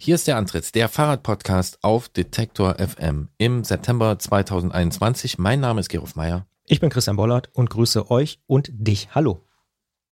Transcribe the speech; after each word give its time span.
Hier 0.00 0.14
ist 0.14 0.28
der 0.28 0.36
Antritt, 0.36 0.76
der 0.76 0.88
Fahrradpodcast 0.88 1.82
auf 1.82 2.08
Detektor 2.08 2.76
FM 2.78 3.30
im 3.36 3.64
September 3.64 4.16
2021. 4.16 5.38
Mein 5.38 5.58
Name 5.58 5.80
ist 5.80 5.88
Gerolf 5.88 6.14
Meyer. 6.14 6.46
Ich 6.66 6.78
bin 6.78 6.88
Christian 6.88 7.16
Bollert 7.16 7.50
und 7.52 7.68
grüße 7.68 8.08
euch 8.08 8.38
und 8.46 8.68
dich. 8.72 9.08
Hallo. 9.12 9.44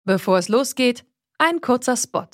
Bevor 0.04 0.38
es 0.38 0.48
losgeht, 0.48 1.04
ein 1.36 1.60
kurzer 1.60 1.96
Spot. 1.96 2.28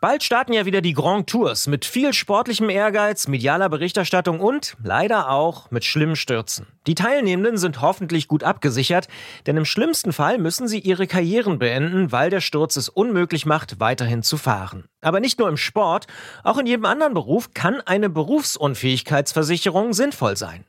Bald 0.00 0.22
starten 0.24 0.54
ja 0.54 0.64
wieder 0.64 0.80
die 0.80 0.94
Grand 0.94 1.28
Tours 1.28 1.66
mit 1.66 1.84
viel 1.84 2.14
sportlichem 2.14 2.70
Ehrgeiz, 2.70 3.28
medialer 3.28 3.68
Berichterstattung 3.68 4.40
und 4.40 4.78
leider 4.82 5.28
auch 5.28 5.70
mit 5.70 5.84
schlimmen 5.84 6.16
Stürzen. 6.16 6.66
Die 6.86 6.94
Teilnehmenden 6.94 7.58
sind 7.58 7.82
hoffentlich 7.82 8.26
gut 8.26 8.42
abgesichert, 8.42 9.08
denn 9.46 9.58
im 9.58 9.66
schlimmsten 9.66 10.14
Fall 10.14 10.38
müssen 10.38 10.66
sie 10.66 10.78
ihre 10.78 11.06
Karrieren 11.06 11.58
beenden, 11.58 12.10
weil 12.10 12.30
der 12.30 12.40
Sturz 12.40 12.76
es 12.76 12.88
unmöglich 12.88 13.44
macht, 13.44 13.80
weiterhin 13.80 14.22
zu 14.22 14.38
fahren. 14.38 14.88
Aber 15.00 15.20
nicht 15.20 15.38
nur 15.38 15.48
im 15.48 15.56
Sport, 15.56 16.06
auch 16.44 16.58
in 16.58 16.66
jedem 16.66 16.84
anderen 16.84 17.14
Beruf 17.14 17.54
kann 17.54 17.80
eine 17.80 18.10
Berufsunfähigkeitsversicherung 18.10 19.92
sinnvoll 19.92 20.36
sein. 20.36 20.64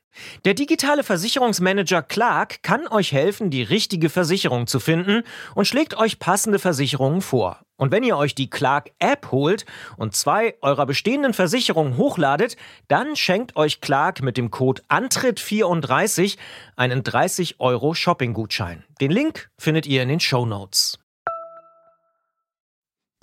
Der 0.46 0.54
digitale 0.54 1.04
Versicherungsmanager 1.04 2.02
Clark 2.02 2.64
kann 2.64 2.88
euch 2.88 3.12
helfen, 3.14 3.50
die 3.50 3.64
richtige 3.64 4.10
Versicherung 4.10 4.68
zu 4.68 4.80
finden 4.80 5.24
und 5.56 5.66
schlägt 5.66 5.98
euch 5.98 6.20
passende 6.20 6.60
Versicherungen 6.60 7.22
vor. 7.22 7.60
Und 7.78 7.92
wenn 7.92 8.04
ihr 8.04 8.16
euch 8.16 8.36
die 8.36 8.50
Clark 8.50 8.92
App 9.00 9.32
holt 9.32 9.66
und 9.98 10.16
zwei 10.16 10.56
eurer 10.62 10.86
bestehenden 10.86 11.34
Versicherungen 11.34 11.98
hochladet, 11.98 12.56
dann 12.88 13.16
schenkt 13.16 13.56
euch 13.56 13.82
Clark 13.82 14.22
mit 14.22 14.38
dem 14.38 14.52
Code 14.52 14.84
Antritt34 14.90 16.38
einen 16.76 17.04
30 17.04 17.60
Euro 17.60 17.94
Shopping-Gutschein. 17.96 18.84
Den 19.00 19.12
Link 19.12 19.50
findet 19.58 19.88
ihr 19.88 20.04
in 20.04 20.10
den 20.10 20.20
Show 20.20 20.46
Notes. 20.46 21.01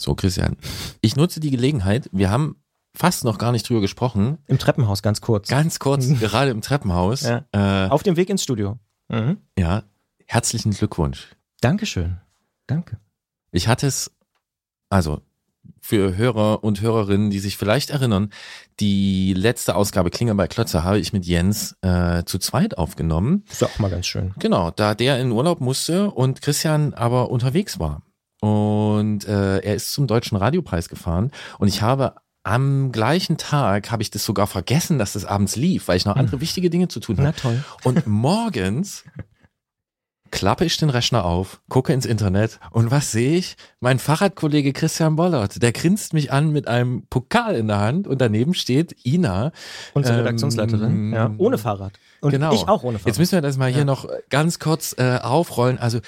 So, 0.00 0.14
Christian, 0.14 0.56
ich 1.00 1.16
nutze 1.16 1.40
die 1.40 1.50
Gelegenheit. 1.50 2.08
Wir 2.12 2.30
haben 2.30 2.56
fast 2.94 3.24
noch 3.24 3.38
gar 3.38 3.52
nicht 3.52 3.68
drüber 3.68 3.80
gesprochen. 3.80 4.38
Im 4.46 4.58
Treppenhaus 4.58 5.02
ganz 5.02 5.20
kurz. 5.20 5.48
Ganz 5.48 5.78
kurz, 5.78 6.06
gerade 6.20 6.50
im 6.50 6.60
Treppenhaus. 6.62 7.22
Ja. 7.22 7.44
Äh, 7.52 7.88
Auf 7.88 8.02
dem 8.02 8.16
Weg 8.16 8.30
ins 8.30 8.42
Studio. 8.42 8.78
Mhm. 9.08 9.38
Ja, 9.58 9.82
herzlichen 10.26 10.72
Glückwunsch. 10.72 11.28
Dankeschön. 11.60 12.18
Danke. 12.66 12.98
Ich 13.50 13.66
hatte 13.66 13.86
es, 13.86 14.10
also 14.88 15.20
für 15.80 16.16
Hörer 16.16 16.62
und 16.64 16.80
Hörerinnen, 16.80 17.30
die 17.30 17.38
sich 17.38 17.56
vielleicht 17.56 17.90
erinnern, 17.90 18.30
die 18.78 19.32
letzte 19.34 19.74
Ausgabe 19.74 20.10
Klinger 20.10 20.34
bei 20.34 20.46
Klötzer 20.46 20.84
habe 20.84 20.98
ich 20.98 21.12
mit 21.12 21.24
Jens 21.24 21.76
äh, 21.82 22.24
zu 22.24 22.38
zweit 22.38 22.78
aufgenommen. 22.78 23.44
Ist 23.50 23.64
auch 23.64 23.78
mal 23.78 23.90
ganz 23.90 24.06
schön. 24.06 24.34
Genau, 24.38 24.70
da 24.70 24.94
der 24.94 25.20
in 25.20 25.32
Urlaub 25.32 25.60
musste 25.60 26.10
und 26.10 26.42
Christian 26.42 26.94
aber 26.94 27.30
unterwegs 27.30 27.78
war. 27.78 28.02
Und 28.40 29.26
äh, 29.26 29.58
er 29.58 29.74
ist 29.74 29.92
zum 29.92 30.06
Deutschen 30.06 30.36
Radiopreis 30.36 30.88
gefahren 30.88 31.32
und 31.58 31.68
ich 31.68 31.82
habe 31.82 32.14
am 32.44 32.92
gleichen 32.92 33.36
Tag 33.36 33.90
habe 33.90 34.02
ich 34.02 34.10
das 34.10 34.24
sogar 34.24 34.46
vergessen, 34.46 34.98
dass 34.98 35.12
das 35.12 35.24
abends 35.24 35.56
lief, 35.56 35.88
weil 35.88 35.96
ich 35.96 36.06
noch 36.06 36.16
andere 36.16 36.36
hm. 36.36 36.40
wichtige 36.40 36.70
Dinge 36.70 36.88
zu 36.88 37.00
tun 37.00 37.18
hatte. 37.18 37.24
Na 37.24 37.32
toll. 37.32 37.64
Und 37.84 38.06
morgens 38.06 39.04
klappe 40.30 40.64
ich 40.64 40.76
den 40.76 40.90
Rechner 40.90 41.24
auf, 41.24 41.60
gucke 41.68 41.92
ins 41.92 42.06
Internet 42.06 42.58
und 42.70 42.90
was 42.90 43.12
sehe 43.12 43.36
ich? 43.36 43.56
Mein 43.80 43.98
Fahrradkollege 43.98 44.72
Christian 44.72 45.16
Bollert, 45.16 45.62
der 45.62 45.72
grinst 45.72 46.12
mich 46.12 46.32
an 46.32 46.50
mit 46.50 46.68
einem 46.68 47.02
Pokal 47.08 47.54
in 47.56 47.68
der 47.68 47.78
Hand 47.78 48.06
und 48.06 48.20
daneben 48.20 48.54
steht 48.54 48.94
Ina. 49.04 49.52
Unsere 49.94 50.16
ähm, 50.16 50.24
Redaktionsleiterin, 50.24 51.12
ja, 51.12 51.34
ohne 51.38 51.58
Fahrrad. 51.58 51.92
Und 52.20 52.30
genau. 52.30 52.52
ich 52.52 52.68
auch 52.68 52.82
ohne 52.82 52.98
Fahrrad. 52.98 53.06
Jetzt 53.06 53.18
müssen 53.18 53.32
wir 53.32 53.42
das 53.42 53.56
mal 53.56 53.70
hier 53.70 53.80
ja. 53.80 53.84
noch 53.84 54.08
ganz 54.30 54.58
kurz 54.58 54.94
äh, 54.98 55.18
aufrollen. 55.18 55.78
Also 55.78 56.00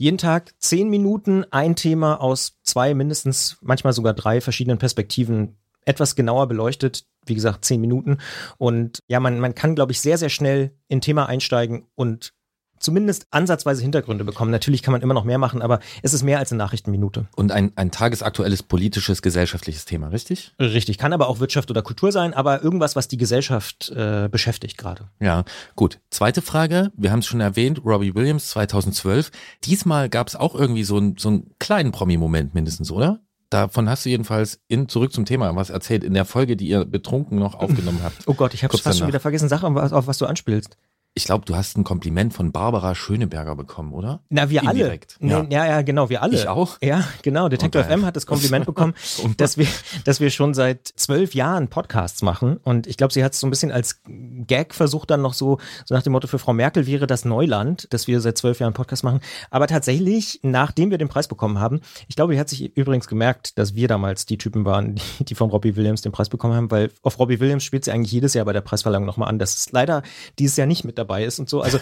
Jeden 0.00 0.16
Tag 0.16 0.54
zehn 0.58 0.88
Minuten, 0.88 1.44
ein 1.50 1.76
Thema 1.76 2.22
aus 2.22 2.58
zwei, 2.62 2.94
mindestens, 2.94 3.58
manchmal 3.60 3.92
sogar 3.92 4.14
drei 4.14 4.40
verschiedenen 4.40 4.78
Perspektiven 4.78 5.58
etwas 5.84 6.16
genauer 6.16 6.48
beleuchtet. 6.48 7.04
Wie 7.26 7.34
gesagt, 7.34 7.66
zehn 7.66 7.82
Minuten. 7.82 8.16
Und 8.56 9.00
ja, 9.08 9.20
man, 9.20 9.38
man 9.40 9.54
kann, 9.54 9.74
glaube 9.74 9.92
ich, 9.92 10.00
sehr, 10.00 10.16
sehr 10.16 10.30
schnell 10.30 10.74
in 10.88 11.02
Thema 11.02 11.26
einsteigen 11.26 11.84
und 11.96 12.32
zumindest 12.80 13.26
ansatzweise 13.30 13.82
Hintergründe 13.82 14.24
bekommen. 14.24 14.50
Natürlich 14.50 14.82
kann 14.82 14.92
man 14.92 15.02
immer 15.02 15.14
noch 15.14 15.24
mehr 15.24 15.38
machen, 15.38 15.62
aber 15.62 15.78
es 16.02 16.12
ist 16.12 16.22
mehr 16.22 16.38
als 16.38 16.50
eine 16.50 16.58
Nachrichtenminute. 16.58 17.28
Und 17.36 17.52
ein, 17.52 17.72
ein 17.76 17.90
tagesaktuelles 17.90 18.62
politisches, 18.62 19.22
gesellschaftliches 19.22 19.84
Thema, 19.84 20.08
richtig? 20.08 20.52
Richtig, 20.58 20.98
kann 20.98 21.12
aber 21.12 21.28
auch 21.28 21.38
Wirtschaft 21.38 21.70
oder 21.70 21.82
Kultur 21.82 22.10
sein, 22.10 22.34
aber 22.34 22.62
irgendwas, 22.62 22.96
was 22.96 23.06
die 23.06 23.18
Gesellschaft 23.18 23.90
äh, 23.90 24.28
beschäftigt 24.28 24.78
gerade. 24.78 25.08
Ja, 25.20 25.44
gut. 25.76 26.00
Zweite 26.10 26.42
Frage, 26.42 26.90
wir 26.96 27.12
haben 27.12 27.20
es 27.20 27.26
schon 27.26 27.40
erwähnt, 27.40 27.82
Robbie 27.84 28.14
Williams 28.14 28.48
2012. 28.50 29.30
Diesmal 29.64 30.08
gab 30.08 30.28
es 30.28 30.36
auch 30.36 30.54
irgendwie 30.54 30.84
so, 30.84 30.98
ein, 30.98 31.16
so 31.18 31.28
einen 31.28 31.54
kleinen 31.58 31.92
Promi-Moment 31.92 32.54
mindestens, 32.54 32.90
oder? 32.90 33.20
Davon 33.50 33.88
hast 33.88 34.04
du 34.04 34.10
jedenfalls 34.10 34.60
in 34.68 34.88
zurück 34.88 35.12
zum 35.12 35.24
Thema 35.24 35.54
was 35.56 35.70
erzählt 35.70 36.04
in 36.04 36.14
der 36.14 36.24
Folge, 36.24 36.56
die 36.56 36.68
ihr 36.68 36.84
betrunken 36.84 37.36
noch 37.38 37.56
aufgenommen 37.56 38.00
habt. 38.02 38.16
Oh 38.26 38.34
Gott, 38.34 38.54
ich 38.54 38.62
habe 38.62 38.72
fast 38.72 38.86
danach. 38.86 38.98
schon 38.98 39.08
wieder 39.08 39.18
vergessen, 39.18 39.48
Sache, 39.48 39.66
auf 39.66 40.06
was 40.06 40.18
du 40.18 40.26
anspielst. 40.26 40.76
Ich 41.14 41.24
glaube, 41.24 41.44
du 41.44 41.56
hast 41.56 41.76
ein 41.76 41.82
Kompliment 41.82 42.32
von 42.32 42.52
Barbara 42.52 42.94
Schöneberger 42.94 43.56
bekommen, 43.56 43.92
oder? 43.94 44.20
Na, 44.28 44.48
wir 44.48 44.62
Indirekt. 44.62 45.18
alle. 45.20 45.30
Ja. 45.30 45.46
ja, 45.50 45.66
ja, 45.66 45.82
genau, 45.82 46.08
wir 46.08 46.22
alle. 46.22 46.36
Ich 46.36 46.46
auch? 46.46 46.78
Ja, 46.80 47.02
genau. 47.22 47.48
Detektor. 47.48 47.82
FM 47.82 48.06
hat 48.06 48.14
das 48.14 48.26
Kompliment 48.26 48.64
bekommen, 48.66 48.94
dass 49.36 49.58
wir, 49.58 49.66
dass 50.04 50.20
wir 50.20 50.30
schon 50.30 50.54
seit 50.54 50.86
zwölf 50.86 51.34
Jahren 51.34 51.66
Podcasts 51.66 52.22
machen. 52.22 52.58
Und 52.58 52.86
ich 52.86 52.96
glaube, 52.96 53.12
sie 53.12 53.24
hat 53.24 53.32
es 53.32 53.40
so 53.40 53.46
ein 53.48 53.50
bisschen 53.50 53.72
als 53.72 54.02
Gag 54.06 54.72
versucht, 54.72 55.10
dann 55.10 55.20
noch 55.20 55.34
so, 55.34 55.58
so 55.84 55.96
nach 55.96 56.04
dem 56.04 56.12
Motto, 56.12 56.28
für 56.28 56.38
Frau 56.38 56.52
Merkel 56.52 56.86
wäre 56.86 57.08
das 57.08 57.24
Neuland, 57.24 57.92
dass 57.92 58.06
wir 58.06 58.20
seit 58.20 58.38
zwölf 58.38 58.60
Jahren 58.60 58.72
Podcasts 58.72 59.02
machen. 59.02 59.18
Aber 59.50 59.66
tatsächlich, 59.66 60.38
nachdem 60.44 60.92
wir 60.92 60.98
den 60.98 61.08
Preis 61.08 61.26
bekommen 61.26 61.58
haben, 61.58 61.80
ich 62.06 62.14
glaube, 62.14 62.34
sie 62.34 62.40
hat 62.40 62.48
sich 62.48 62.76
übrigens 62.76 63.08
gemerkt, 63.08 63.58
dass 63.58 63.74
wir 63.74 63.88
damals 63.88 64.26
die 64.26 64.38
Typen 64.38 64.64
waren, 64.64 64.94
die, 65.18 65.24
die 65.24 65.34
von 65.34 65.50
Robbie 65.50 65.74
Williams 65.74 66.02
den 66.02 66.12
Preis 66.12 66.28
bekommen 66.28 66.54
haben, 66.54 66.70
weil 66.70 66.92
auf 67.02 67.18
Robbie 67.18 67.40
Williams 67.40 67.64
spielt 67.64 67.84
sie 67.84 67.90
eigentlich 67.90 68.12
jedes 68.12 68.34
Jahr 68.34 68.44
bei 68.44 68.52
der 68.52 68.60
Preisverleihung 68.60 69.06
nochmal 69.06 69.28
an. 69.28 69.40
Das 69.40 69.56
ist 69.56 69.72
leider 69.72 70.04
dieses 70.38 70.56
Jahr 70.56 70.68
nicht 70.68 70.84
mit 70.84 70.99
dabei 71.00 71.24
ist 71.24 71.38
und 71.38 71.48
so. 71.48 71.62
Also 71.62 71.78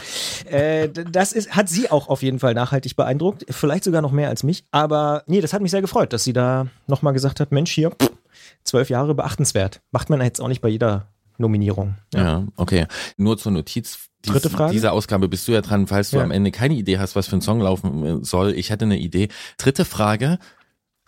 äh, 0.51 0.89
das 0.89 1.33
ist, 1.33 1.51
hat 1.51 1.69
sie 1.69 1.91
auch 1.91 2.09
auf 2.09 2.23
jeden 2.23 2.39
Fall 2.39 2.55
nachhaltig 2.55 2.97
beeindruckt. 2.97 3.45
Vielleicht 3.51 3.85
sogar 3.85 4.01
noch 4.01 4.13
mehr 4.13 4.29
als 4.29 4.43
mich. 4.43 4.65
Aber 4.71 5.25
nee, 5.27 5.41
das 5.41 5.53
hat 5.53 5.61
mich 5.61 5.71
sehr 5.71 5.83
gefreut, 5.83 6.13
dass 6.13 6.25
sie 6.25 6.33
da 6.33 6.69
nochmal 6.87 7.13
gesagt 7.13 7.41
hat, 7.41 7.53
Mensch, 7.53 7.73
hier, 7.73 7.93
zwölf 8.65 8.89
Jahre 8.89 9.15
beachtenswert. 9.15 9.81
Macht 9.91 10.09
man 10.09 10.21
jetzt 10.21 10.41
auch 10.41 10.49
nicht 10.49 10.61
bei 10.61 10.69
jeder 10.69 11.09
Nominierung. 11.37 11.97
Ja, 12.15 12.23
ja 12.23 12.47
okay. 12.57 12.87
Nur 13.17 13.37
zur 13.37 13.53
Notiz. 13.53 14.09
Dies, 14.25 14.33
Dritte 14.33 14.51
Frage. 14.51 14.73
Diese 14.73 14.91
Ausgabe 14.91 15.29
bist 15.29 15.47
du 15.47 15.53
ja 15.53 15.61
dran, 15.61 15.87
falls 15.87 16.11
du 16.11 16.17
ja. 16.17 16.25
am 16.25 16.33
Ende 16.33 16.51
keine 16.51 16.75
Idee 16.75 16.99
hast, 16.99 17.15
was 17.15 17.29
für 17.29 17.37
ein 17.37 17.41
Song 17.41 17.61
laufen 17.61 18.25
soll. 18.25 18.53
Ich 18.55 18.71
hätte 18.71 18.85
eine 18.85 18.99
Idee. 18.99 19.29
Dritte 19.59 19.85
Frage. 19.85 20.39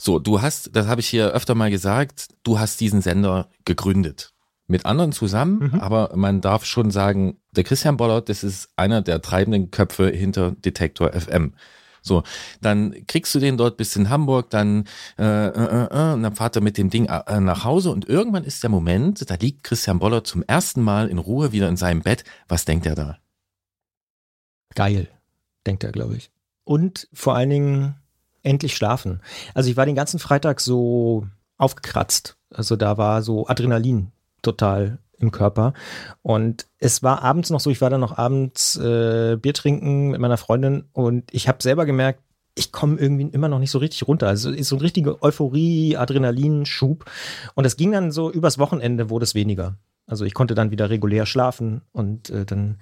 So, 0.00 0.18
du 0.18 0.40
hast, 0.40 0.74
das 0.74 0.86
habe 0.86 1.00
ich 1.00 1.08
hier 1.08 1.32
öfter 1.32 1.54
mal 1.54 1.70
gesagt, 1.70 2.28
du 2.44 2.58
hast 2.58 2.80
diesen 2.80 3.02
Sender 3.02 3.48
gegründet 3.64 4.32
mit 4.70 4.86
anderen 4.86 5.12
zusammen, 5.12 5.70
mhm. 5.72 5.80
aber 5.80 6.12
man 6.14 6.40
darf 6.40 6.64
schon 6.64 6.90
sagen, 6.90 7.38
der 7.52 7.64
Christian 7.64 7.96
Bollert, 7.96 8.28
das 8.28 8.44
ist 8.44 8.70
einer 8.76 9.02
der 9.02 9.20
treibenden 9.20 9.70
Köpfe 9.70 10.08
hinter 10.08 10.52
Detektor 10.52 11.12
FM. 11.12 11.54
So, 12.02 12.22
dann 12.62 12.94
kriegst 13.06 13.34
du 13.34 13.40
den 13.40 13.58
dort 13.58 13.76
bis 13.76 13.94
in 13.96 14.08
Hamburg, 14.08 14.48
dann, 14.48 14.84
äh, 15.18 15.24
äh, 15.24 15.50
äh, 15.50 15.84
äh, 15.84 16.12
und 16.14 16.22
dann 16.22 16.34
fahrt 16.34 16.56
er 16.56 16.62
mit 16.62 16.78
dem 16.78 16.88
Ding 16.88 17.06
äh, 17.06 17.40
nach 17.40 17.64
Hause 17.64 17.90
und 17.90 18.08
irgendwann 18.08 18.44
ist 18.44 18.62
der 18.62 18.70
Moment, 18.70 19.28
da 19.28 19.34
liegt 19.34 19.64
Christian 19.64 19.98
Bollert 19.98 20.26
zum 20.26 20.42
ersten 20.44 20.80
Mal 20.80 21.08
in 21.08 21.18
Ruhe 21.18 21.52
wieder 21.52 21.68
in 21.68 21.76
seinem 21.76 22.02
Bett. 22.02 22.24
Was 22.48 22.64
denkt 22.64 22.86
er 22.86 22.94
da? 22.94 23.18
Geil, 24.74 25.08
denkt 25.66 25.84
er, 25.84 25.92
glaube 25.92 26.16
ich. 26.16 26.30
Und 26.64 27.08
vor 27.12 27.34
allen 27.34 27.50
Dingen 27.50 27.96
endlich 28.42 28.76
schlafen. 28.76 29.20
Also 29.52 29.68
ich 29.68 29.76
war 29.76 29.84
den 29.84 29.96
ganzen 29.96 30.20
Freitag 30.20 30.60
so 30.60 31.26
aufgekratzt. 31.58 32.38
Also 32.50 32.76
da 32.76 32.96
war 32.96 33.22
so 33.22 33.46
Adrenalin 33.48 34.12
total 34.42 34.98
im 35.18 35.30
Körper. 35.30 35.74
Und 36.22 36.66
es 36.78 37.02
war 37.02 37.22
abends 37.22 37.50
noch 37.50 37.60
so, 37.60 37.70
ich 37.70 37.80
war 37.80 37.90
dann 37.90 38.00
noch 38.00 38.16
abends 38.16 38.76
äh, 38.76 39.36
Bier 39.36 39.54
trinken 39.54 40.10
mit 40.10 40.20
meiner 40.20 40.38
Freundin 40.38 40.84
und 40.92 41.32
ich 41.32 41.48
habe 41.48 41.62
selber 41.62 41.86
gemerkt, 41.86 42.20
ich 42.54 42.72
komme 42.72 42.98
irgendwie 42.98 43.28
immer 43.32 43.48
noch 43.48 43.58
nicht 43.58 43.70
so 43.70 43.78
richtig 43.78 44.06
runter. 44.08 44.26
Also 44.26 44.50
ist 44.50 44.68
so 44.68 44.76
ein 44.76 44.80
richtiger 44.80 45.22
Euphorie, 45.22 45.96
Adrenalinschub. 45.96 47.04
Und 47.54 47.64
es 47.64 47.76
ging 47.76 47.92
dann 47.92 48.10
so 48.10 48.30
übers 48.30 48.58
Wochenende 48.58 49.08
wurde 49.08 49.24
es 49.24 49.34
weniger. 49.34 49.78
Also 50.06 50.24
ich 50.24 50.34
konnte 50.34 50.54
dann 50.54 50.72
wieder 50.72 50.90
regulär 50.90 51.24
schlafen 51.24 51.82
und 51.92 52.30
äh, 52.30 52.44
dann 52.44 52.78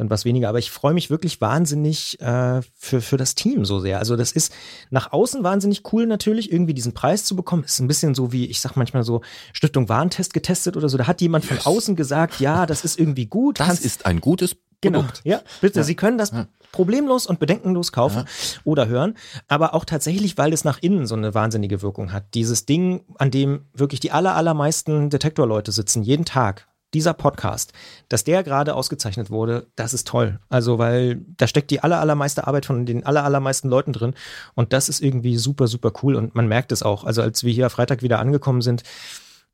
dann 0.00 0.10
was 0.10 0.24
weniger. 0.24 0.48
Aber 0.48 0.58
ich 0.58 0.70
freue 0.70 0.94
mich 0.94 1.10
wirklich 1.10 1.40
wahnsinnig 1.40 2.20
äh, 2.20 2.62
für, 2.74 3.00
für 3.00 3.16
das 3.16 3.34
Team 3.34 3.64
so 3.64 3.80
sehr. 3.80 3.98
Also 3.98 4.16
das 4.16 4.32
ist 4.32 4.52
nach 4.90 5.12
außen 5.12 5.44
wahnsinnig 5.44 5.82
cool 5.92 6.06
natürlich, 6.06 6.50
irgendwie 6.50 6.74
diesen 6.74 6.94
Preis 6.94 7.24
zu 7.24 7.36
bekommen. 7.36 7.64
Ist 7.64 7.78
ein 7.80 7.88
bisschen 7.88 8.14
so 8.14 8.32
wie, 8.32 8.46
ich 8.46 8.60
sag 8.60 8.76
manchmal 8.76 9.04
so, 9.04 9.20
Stiftung 9.52 9.88
Warentest 9.88 10.34
getestet 10.34 10.76
oder 10.76 10.88
so. 10.88 10.98
Da 10.98 11.06
hat 11.06 11.20
jemand 11.20 11.44
yes. 11.48 11.62
von 11.62 11.72
außen 11.72 11.96
gesagt, 11.96 12.40
ja, 12.40 12.66
das 12.66 12.84
ist 12.84 12.98
irgendwie 12.98 13.26
gut. 13.26 13.60
Das 13.60 13.66
Kannst, 13.68 13.84
ist 13.84 14.06
ein 14.06 14.20
gutes 14.20 14.56
Genau, 14.82 15.04
ja, 15.24 15.42
bitte. 15.60 15.80
Ja. 15.80 15.84
Sie 15.84 15.94
können 15.94 16.16
das 16.16 16.30
ja. 16.30 16.46
problemlos 16.72 17.26
und 17.26 17.38
bedenkenlos 17.38 17.92
kaufen 17.92 18.20
ja. 18.20 18.60
oder 18.64 18.88
hören, 18.88 19.14
aber 19.46 19.74
auch 19.74 19.84
tatsächlich, 19.84 20.38
weil 20.38 20.54
es 20.54 20.64
nach 20.64 20.78
innen 20.80 21.06
so 21.06 21.14
eine 21.14 21.34
wahnsinnige 21.34 21.82
Wirkung 21.82 22.14
hat. 22.14 22.32
Dieses 22.32 22.64
Ding, 22.64 23.04
an 23.18 23.30
dem 23.30 23.66
wirklich 23.74 24.00
die 24.00 24.10
aller, 24.10 24.34
allermeisten 24.36 25.10
Detektorleute 25.10 25.70
sitzen, 25.70 26.02
jeden 26.02 26.24
Tag 26.24 26.66
dieser 26.94 27.14
Podcast, 27.14 27.72
dass 28.08 28.24
der 28.24 28.42
gerade 28.42 28.74
ausgezeichnet 28.74 29.30
wurde, 29.30 29.68
das 29.76 29.94
ist 29.94 30.08
toll. 30.08 30.40
Also, 30.48 30.78
weil 30.78 31.20
da 31.36 31.46
steckt 31.46 31.70
die 31.70 31.82
aller, 31.82 32.00
allermeiste 32.00 32.46
Arbeit 32.46 32.66
von 32.66 32.86
den 32.86 33.06
aller, 33.06 33.24
allermeisten 33.24 33.68
Leuten 33.68 33.92
drin. 33.92 34.14
Und 34.54 34.72
das 34.72 34.88
ist 34.88 35.00
irgendwie 35.00 35.36
super, 35.36 35.66
super 35.68 35.92
cool. 36.02 36.16
Und 36.16 36.34
man 36.34 36.48
merkt 36.48 36.72
es 36.72 36.82
auch. 36.82 37.04
Also, 37.04 37.22
als 37.22 37.44
wir 37.44 37.52
hier 37.52 37.70
Freitag 37.70 38.02
wieder 38.02 38.18
angekommen 38.18 38.62
sind, 38.62 38.82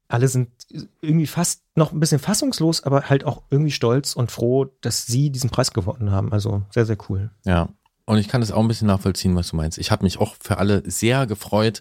alle 0.09 0.29
sind 0.29 0.49
irgendwie 1.01 1.27
fast 1.27 1.63
noch 1.75 1.93
ein 1.93 2.01
bisschen 2.01 2.19
fassungslos, 2.19 2.85
aber 2.85 3.09
halt 3.11 3.25
auch 3.25 3.43
irgendwie 3.51 3.73
stolz 3.73 4.15
und 4.15 4.31
froh, 4.31 4.67
dass 4.81 5.07
sie 5.07 5.31
diesen 5.31 5.51
Preis 5.51 5.73
gewonnen 5.73 6.13
haben. 6.13 6.33
Also 6.33 6.63
sehr, 6.71 6.87
sehr 6.87 6.97
cool. 7.09 7.31
Ja, 7.45 7.69
und 8.09 8.19
ich 8.19 8.29
kann 8.29 8.41
das 8.41 8.53
auch 8.53 8.61
ein 8.61 8.69
bisschen 8.69 8.87
nachvollziehen, 8.87 9.35
was 9.35 9.49
du 9.49 9.57
meinst. 9.57 9.79
Ich 9.79 9.91
habe 9.91 10.05
mich 10.05 10.21
auch 10.21 10.37
für 10.41 10.59
alle 10.59 10.89
sehr 10.89 11.27
gefreut 11.27 11.81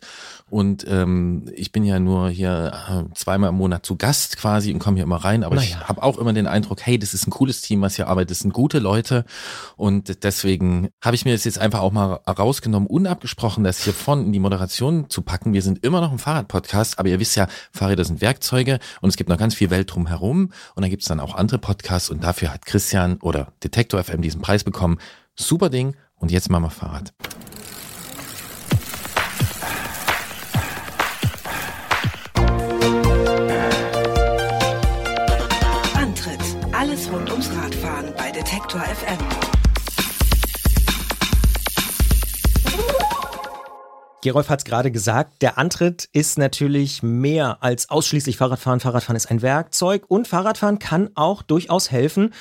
und 0.50 0.84
ähm, 0.90 1.52
ich 1.54 1.72
bin 1.72 1.84
ja 1.84 2.00
nur 2.00 2.30
hier 2.30 2.74
äh, 2.90 3.14
zweimal 3.14 3.50
im 3.50 3.58
Monat 3.58 3.86
zu 3.86 3.96
Gast 3.96 4.38
quasi 4.38 4.74
und 4.74 4.80
komme 4.80 4.96
hier 4.96 5.04
immer 5.04 5.24
rein, 5.24 5.44
aber 5.44 5.56
naja. 5.56 5.68
ich 5.68 5.88
habe 5.88 6.02
auch 6.02 6.18
immer 6.18 6.34
den 6.34 6.48
Eindruck, 6.48 6.82
hey, 6.82 6.98
das 6.98 7.14
ist 7.14 7.28
ein 7.28 7.30
cooles 7.30 7.62
Team, 7.62 7.82
was 7.82 7.96
hier 7.96 8.08
arbeitet, 8.08 8.32
das 8.32 8.40
sind 8.40 8.54
gute 8.54 8.80
Leute 8.80 9.24
und 9.78 10.24
deswegen 10.24 10.90
habe 11.00 11.16
ich 11.16 11.26
mir 11.26 11.34
das 11.34 11.44
jetzt 11.44 11.60
einfach 11.60 11.82
auch 11.82 11.92
mal 11.92 12.14
rausgenommen, 12.28 12.90
unabgesprochen, 12.90 13.64
das 13.64 13.84
hier 13.84 13.94
vorne 13.94 14.24
in 14.24 14.34
die 14.34 14.40
Moderation 14.40 15.12
zu 15.12 15.22
packen. 15.22 15.54
Wir 15.54 15.62
sind 15.62 15.84
immer 15.86 16.02
noch 16.02 16.12
ein 16.12 16.18
Fahrradpodcast, 16.18 16.98
aber 16.98 17.10
ihr 17.10 17.20
wisst 17.20 17.36
ja, 17.36 17.48
Fahrräder 17.72 18.04
sind 18.04 18.22
Werkzeuge 18.22 18.80
und 19.02 19.10
es 19.10 19.16
gibt 19.16 19.30
noch 19.30 19.38
ganz 19.38 19.54
viel 19.54 19.70
Welt 19.70 19.94
drumherum 19.94 20.52
und 20.74 20.82
dann 20.82 20.90
gibt 20.90 21.04
es 21.04 21.08
dann 21.08 21.20
auch 21.20 21.36
andere 21.36 21.60
Podcasts 21.60 22.10
und 22.10 22.24
dafür 22.24 22.52
hat 22.52 22.66
Christian 22.66 23.18
oder 23.22 23.54
Detektor 23.64 24.04
FM 24.04 24.24
diesen 24.24 24.42
Preis 24.42 24.64
bekommen. 24.64 24.98
Super 25.36 25.70
Ding 25.70 25.96
und 26.18 26.32
jetzt 26.32 26.50
machen 26.50 26.64
wir 26.64 26.70
Fahrrad. 26.70 27.14
Antritt: 35.96 36.40
Alles 36.72 37.12
rund 37.12 37.30
ums 37.32 37.50
Radfahren 37.52 38.14
bei 38.18 38.32
Detektor 38.32 38.82
FM. 38.82 39.18
Gerolf 44.26 44.50
hat 44.50 44.62
es 44.62 44.66
gerade 44.66 44.90
gesagt, 44.90 45.44
der 45.44 45.60
Antritt 45.60 46.10
ist 46.12 46.40
natürlich 46.40 47.04
mehr 47.04 47.62
als 47.62 47.92
ausschließlich 47.92 48.38
Fahrradfahren. 48.38 48.80
Fahrradfahren 48.80 49.16
ist 49.16 49.30
ein 49.30 49.44
Werkzeug 49.44 50.06
und 50.08 50.28
Fahrradfahren 50.28 50.80
kann 50.80 51.12
auch 51.14 51.44
durchaus 51.44 51.92
helfen, 51.92 52.34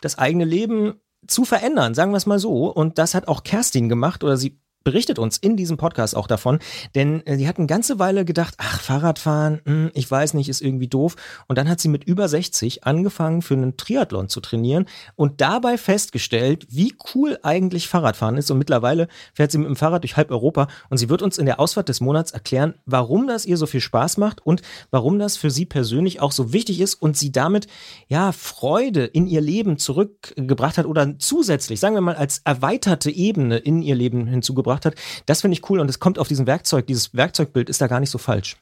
das 0.00 0.18
eigene 0.18 0.44
Leben 0.44 1.00
zu 1.26 1.44
verändern, 1.44 1.94
sagen 1.94 2.12
wir 2.12 2.16
es 2.16 2.26
mal 2.26 2.38
so. 2.38 2.66
Und 2.72 2.98
das 2.98 3.14
hat 3.14 3.28
auch 3.28 3.42
Kerstin 3.42 3.88
gemacht 3.88 4.24
oder 4.24 4.36
sie 4.36 4.58
berichtet 4.84 5.18
uns 5.18 5.38
in 5.38 5.56
diesem 5.56 5.76
Podcast 5.76 6.16
auch 6.16 6.26
davon, 6.26 6.58
denn 6.94 7.24
äh, 7.26 7.36
sie 7.36 7.48
hat 7.48 7.58
eine 7.58 7.66
ganze 7.66 7.98
Weile 7.98 8.24
gedacht, 8.24 8.54
ach, 8.58 8.80
Fahrradfahren, 8.80 9.60
mh, 9.64 9.72
hm, 9.72 9.90
ich 9.94 10.10
weiß 10.10 10.34
nicht, 10.34 10.48
ist 10.48 10.60
irgendwie 10.60 10.88
doof. 10.88 11.16
Und 11.48 11.58
dann 11.58 11.68
hat 11.68 11.80
sie 11.80 11.88
mit 11.88 12.04
über 12.04 12.28
60 12.28 12.84
angefangen, 12.84 13.42
für 13.42 13.54
einen 13.54 13.76
Triathlon 13.76 14.28
zu 14.28 14.40
trainieren 14.40 14.86
und 15.14 15.40
dabei 15.40 15.78
festgestellt, 15.78 16.66
wie 16.70 16.94
cool 17.14 17.38
eigentlich 17.42 17.88
Fahrradfahren 17.88 18.36
ist. 18.36 18.50
Und 18.50 18.58
mittlerweile 18.58 19.08
fährt 19.34 19.52
sie 19.52 19.58
mit 19.58 19.68
dem 19.68 19.76
Fahrrad 19.76 20.02
durch 20.02 20.16
halb 20.16 20.30
Europa 20.30 20.68
und 20.90 20.98
sie 20.98 21.08
wird 21.08 21.22
uns 21.22 21.38
in 21.38 21.46
der 21.46 21.60
Ausfahrt 21.60 21.88
des 21.88 22.00
Monats 22.00 22.32
erklären, 22.32 22.74
warum 22.86 23.26
das 23.26 23.46
ihr 23.46 23.56
so 23.56 23.66
viel 23.66 23.80
Spaß 23.80 24.16
macht 24.16 24.44
und 24.44 24.62
warum 24.90 25.18
das 25.18 25.36
für 25.36 25.50
sie 25.50 25.66
persönlich 25.66 26.20
auch 26.20 26.32
so 26.32 26.52
wichtig 26.52 26.80
ist 26.80 26.94
und 26.94 27.16
sie 27.16 27.32
damit, 27.32 27.66
ja, 28.08 28.32
Freude 28.32 29.04
in 29.04 29.26
ihr 29.26 29.40
Leben 29.40 29.78
zurückgebracht 29.78 30.78
hat 30.78 30.86
oder 30.86 31.18
zusätzlich, 31.18 31.80
sagen 31.80 31.94
wir 31.94 32.00
mal, 32.00 32.16
als 32.16 32.40
erweiterte 32.44 33.10
Ebene 33.10 33.58
in 33.58 33.82
ihr 33.82 33.94
Leben 33.94 34.26
hinzugebracht 34.26 34.71
gebracht 34.72 34.86
hat. 34.86 34.94
Das 35.26 35.40
finde 35.40 35.56
ich 35.56 35.68
cool 35.70 35.80
und 35.80 35.88
es 35.88 35.98
kommt 35.98 36.18
auf 36.18 36.28
diesem 36.28 36.46
Werkzeug, 36.46 36.86
dieses 36.86 37.14
Werkzeugbild 37.14 37.68
ist 37.68 37.80
da 37.80 37.86
gar 37.86 38.00
nicht 38.00 38.10
so 38.10 38.18
falsch. 38.18 38.56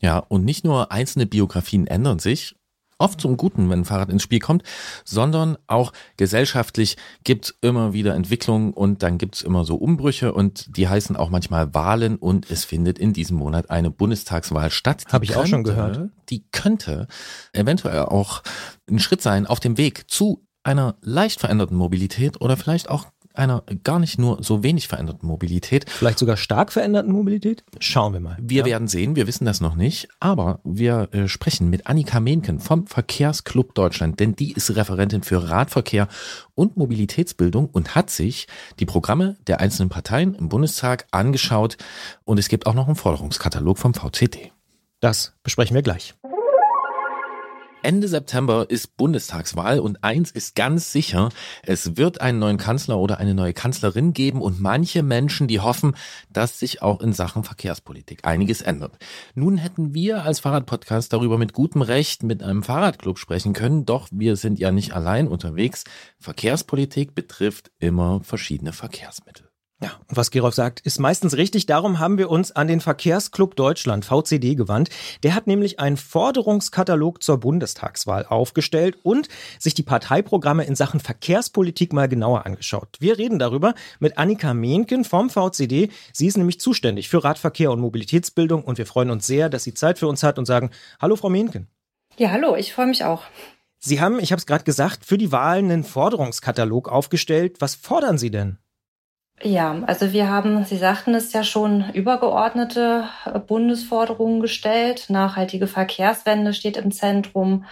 Ja, 0.00 0.18
und 0.18 0.44
nicht 0.44 0.64
nur 0.64 0.92
einzelne 0.92 1.26
Biografien 1.26 1.86
ändern 1.86 2.18
sich, 2.18 2.54
oft 2.98 3.20
zum 3.20 3.36
Guten, 3.36 3.68
wenn 3.70 3.80
ein 3.80 3.84
Fahrrad 3.84 4.10
ins 4.10 4.22
Spiel 4.22 4.40
kommt, 4.40 4.62
sondern 5.04 5.58
auch 5.66 5.92
gesellschaftlich 6.16 6.96
gibt 7.24 7.46
es 7.46 7.54
immer 7.60 7.92
wieder 7.92 8.14
Entwicklungen 8.14 8.72
und 8.72 9.02
dann 9.02 9.18
gibt 9.18 9.36
es 9.36 9.42
immer 9.42 9.64
so 9.64 9.76
Umbrüche 9.76 10.32
und 10.32 10.76
die 10.76 10.88
heißen 10.88 11.16
auch 11.16 11.30
manchmal 11.30 11.74
Wahlen 11.74 12.16
und 12.16 12.50
es 12.50 12.64
findet 12.64 12.98
in 12.98 13.12
diesem 13.12 13.36
Monat 13.36 13.70
eine 13.70 13.90
Bundestagswahl 13.90 14.70
statt. 14.70 15.04
Habe 15.12 15.24
ich 15.24 15.32
könnte, 15.32 15.42
auch 15.42 15.46
schon 15.46 15.64
gehört. 15.64 16.10
Die 16.30 16.44
könnte 16.52 17.06
eventuell 17.52 18.00
auch 18.00 18.42
ein 18.88 18.98
Schritt 18.98 19.22
sein 19.22 19.46
auf 19.46 19.60
dem 19.60 19.76
Weg 19.76 20.10
zu 20.10 20.46
einer 20.62 20.96
leicht 21.00 21.40
veränderten 21.40 21.76
Mobilität 21.76 22.40
oder 22.40 22.56
vielleicht 22.56 22.88
auch 22.88 23.06
einer 23.38 23.62
gar 23.84 23.98
nicht 23.98 24.18
nur 24.18 24.42
so 24.42 24.62
wenig 24.62 24.88
veränderten 24.88 25.26
Mobilität. 25.26 25.88
Vielleicht 25.88 26.18
sogar 26.18 26.36
stark 26.36 26.72
veränderten 26.72 27.12
Mobilität? 27.12 27.64
Schauen 27.80 28.12
wir 28.12 28.20
mal. 28.20 28.36
Wir 28.40 28.60
ja. 28.60 28.66
werden 28.66 28.88
sehen, 28.88 29.16
wir 29.16 29.26
wissen 29.26 29.44
das 29.44 29.60
noch 29.60 29.74
nicht, 29.74 30.08
aber 30.20 30.60
wir 30.64 31.08
äh, 31.12 31.28
sprechen 31.28 31.70
mit 31.70 31.86
Annika 31.86 32.20
Mehnken 32.20 32.60
vom 32.60 32.86
Verkehrsclub 32.86 33.74
Deutschland, 33.74 34.20
denn 34.20 34.36
die 34.36 34.52
ist 34.52 34.74
Referentin 34.76 35.22
für 35.22 35.48
Radverkehr 35.48 36.08
und 36.54 36.76
Mobilitätsbildung 36.76 37.66
und 37.66 37.94
hat 37.94 38.10
sich 38.10 38.46
die 38.78 38.86
Programme 38.86 39.36
der 39.46 39.60
einzelnen 39.60 39.88
Parteien 39.88 40.34
im 40.34 40.48
Bundestag 40.48 41.06
angeschaut 41.10 41.76
und 42.24 42.38
es 42.38 42.48
gibt 42.48 42.66
auch 42.66 42.74
noch 42.74 42.86
einen 42.86 42.96
Forderungskatalog 42.96 43.78
vom 43.78 43.94
VCD. 43.94 44.52
Das 45.00 45.34
besprechen 45.42 45.74
wir 45.74 45.82
gleich. 45.82 46.14
Ende 47.82 48.08
September 48.08 48.68
ist 48.68 48.96
Bundestagswahl 48.96 49.78
und 49.78 50.02
eins 50.02 50.30
ist 50.32 50.56
ganz 50.56 50.90
sicher, 50.90 51.28
es 51.62 51.96
wird 51.96 52.20
einen 52.20 52.38
neuen 52.38 52.56
Kanzler 52.56 52.98
oder 52.98 53.18
eine 53.18 53.34
neue 53.34 53.52
Kanzlerin 53.52 54.12
geben 54.12 54.42
und 54.42 54.60
manche 54.60 55.02
Menschen, 55.02 55.46
die 55.46 55.60
hoffen, 55.60 55.94
dass 56.28 56.58
sich 56.58 56.82
auch 56.82 57.00
in 57.00 57.12
Sachen 57.12 57.44
Verkehrspolitik 57.44 58.26
einiges 58.26 58.62
ändert. 58.62 58.98
Nun 59.34 59.56
hätten 59.56 59.94
wir 59.94 60.24
als 60.24 60.40
Fahrradpodcast 60.40 61.12
darüber 61.12 61.38
mit 61.38 61.52
gutem 61.52 61.82
Recht 61.82 62.22
mit 62.24 62.42
einem 62.42 62.64
Fahrradclub 62.64 63.18
sprechen 63.18 63.52
können, 63.52 63.84
doch 63.84 64.08
wir 64.10 64.36
sind 64.36 64.58
ja 64.58 64.72
nicht 64.72 64.92
allein 64.94 65.28
unterwegs. 65.28 65.84
Verkehrspolitik 66.18 67.14
betrifft 67.14 67.70
immer 67.78 68.20
verschiedene 68.22 68.72
Verkehrsmittel. 68.72 69.45
Ja, 69.82 69.92
und 70.08 70.16
was 70.16 70.30
Gerolf 70.30 70.54
sagt, 70.54 70.80
ist 70.80 70.98
meistens 70.98 71.36
richtig. 71.36 71.66
Darum 71.66 71.98
haben 71.98 72.16
wir 72.16 72.30
uns 72.30 72.50
an 72.50 72.66
den 72.66 72.80
Verkehrsclub 72.80 73.56
Deutschland, 73.56 74.06
VCD, 74.06 74.54
gewandt. 74.54 74.88
Der 75.22 75.34
hat 75.34 75.46
nämlich 75.46 75.78
einen 75.80 75.98
Forderungskatalog 75.98 77.22
zur 77.22 77.38
Bundestagswahl 77.38 78.24
aufgestellt 78.24 78.96
und 79.02 79.28
sich 79.58 79.74
die 79.74 79.82
Parteiprogramme 79.82 80.64
in 80.64 80.76
Sachen 80.76 80.98
Verkehrspolitik 80.98 81.92
mal 81.92 82.08
genauer 82.08 82.46
angeschaut. 82.46 82.96
Wir 83.00 83.18
reden 83.18 83.38
darüber 83.38 83.74
mit 83.98 84.16
Annika 84.16 84.54
Mehnken 84.54 85.04
vom 85.04 85.28
VCD. 85.28 85.90
Sie 86.10 86.26
ist 86.26 86.38
nämlich 86.38 86.58
zuständig 86.58 87.10
für 87.10 87.22
Radverkehr 87.22 87.70
und 87.70 87.80
Mobilitätsbildung 87.80 88.64
und 88.64 88.78
wir 88.78 88.86
freuen 88.86 89.10
uns 89.10 89.26
sehr, 89.26 89.50
dass 89.50 89.64
sie 89.64 89.74
Zeit 89.74 89.98
für 89.98 90.08
uns 90.08 90.22
hat 90.22 90.38
und 90.38 90.46
sagen, 90.46 90.70
hallo 91.02 91.16
Frau 91.16 91.28
Mehnken. 91.28 91.68
Ja, 92.16 92.30
hallo, 92.30 92.56
ich 92.56 92.72
freue 92.72 92.86
mich 92.86 93.04
auch. 93.04 93.24
Sie 93.78 94.00
haben, 94.00 94.20
ich 94.20 94.32
habe 94.32 94.40
es 94.40 94.46
gerade 94.46 94.64
gesagt, 94.64 95.04
für 95.04 95.18
die 95.18 95.32
Wahlen 95.32 95.70
einen 95.70 95.84
Forderungskatalog 95.84 96.88
aufgestellt. 96.88 97.56
Was 97.60 97.74
fordern 97.74 98.16
Sie 98.16 98.30
denn? 98.30 98.58
Ja, 99.42 99.82
also 99.86 100.12
wir 100.12 100.30
haben, 100.30 100.64
Sie 100.64 100.78
sagten 100.78 101.14
es 101.14 101.32
ja 101.32 101.44
schon, 101.44 101.90
übergeordnete 101.92 103.08
äh, 103.26 103.38
Bundesforderungen 103.38 104.40
gestellt. 104.40 105.06
Nachhaltige 105.10 105.66
Verkehrswende 105.66 106.54
steht 106.54 106.78
im 106.78 106.90
Zentrum. 106.90 107.66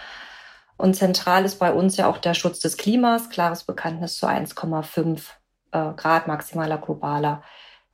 Und 0.77 0.95
zentral 0.95 1.45
ist 1.45 1.57
bei 1.57 1.71
uns 1.73 1.97
ja 1.97 2.07
auch 2.07 2.17
der 2.17 2.33
Schutz 2.33 2.59
des 2.59 2.77
Klimas, 2.77 3.29
klares 3.29 3.63
Bekanntnis 3.63 4.17
zu 4.17 4.27
1,5 4.27 5.29
äh, 5.71 5.93
Grad 5.95 6.27
maximaler 6.27 6.77
globaler 6.77 7.41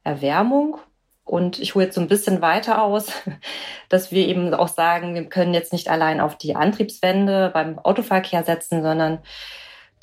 Erwärmung. 0.03 0.77
Und 1.23 1.59
ich 1.59 1.75
hole 1.75 1.85
jetzt 1.85 1.95
so 1.95 2.01
ein 2.01 2.07
bisschen 2.07 2.41
weiter 2.41 2.81
aus, 2.83 3.13
dass 3.89 4.11
wir 4.11 4.27
eben 4.27 4.53
auch 4.53 4.67
sagen, 4.67 5.15
wir 5.15 5.29
können 5.29 5.53
jetzt 5.53 5.71
nicht 5.71 5.89
allein 5.89 6.19
auf 6.19 6.37
die 6.37 6.55
Antriebswende 6.55 7.51
beim 7.53 7.79
Autoverkehr 7.79 8.43
setzen, 8.43 8.81
sondern 8.83 9.19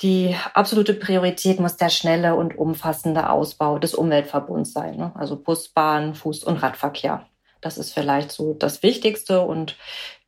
die 0.01 0.35
absolute 0.53 0.93
Priorität 0.93 1.59
muss 1.59 1.75
der 1.75 1.89
schnelle 1.89 2.35
und 2.35 2.57
umfassende 2.57 3.29
Ausbau 3.29 3.79
des 3.79 3.93
Umweltverbunds 3.93 4.71
sein. 4.71 4.95
Ne? 4.95 5.11
Also 5.15 5.35
Bus, 5.35 5.69
Bahn, 5.69 6.13
Fuß- 6.13 6.45
und 6.45 6.57
Radverkehr. 6.57 7.25
Das 7.61 7.77
ist 7.77 7.93
vielleicht 7.93 8.31
so 8.31 8.53
das 8.53 8.81
Wichtigste. 8.81 9.41
Und 9.41 9.75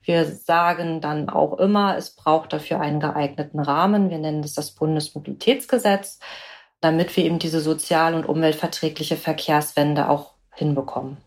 wir 0.03 0.25
sagen 0.25 0.99
dann 0.99 1.29
auch 1.29 1.57
immer, 1.57 1.95
es 1.95 2.15
braucht 2.15 2.51
dafür 2.51 2.81
einen 2.81 2.99
geeigneten 2.99 3.59
Rahmen. 3.59 4.09
Wir 4.09 4.17
nennen 4.17 4.41
das 4.41 4.53
das 4.53 4.71
Bundesmobilitätsgesetz, 4.71 6.19
damit 6.81 7.15
wir 7.15 7.23
eben 7.23 7.39
diese 7.39 7.61
sozial- 7.61 8.15
und 8.15 8.25
umweltverträgliche 8.25 9.15
Verkehrswende 9.15 10.09
auch 10.09 10.33
hinbekommen. 10.53 11.17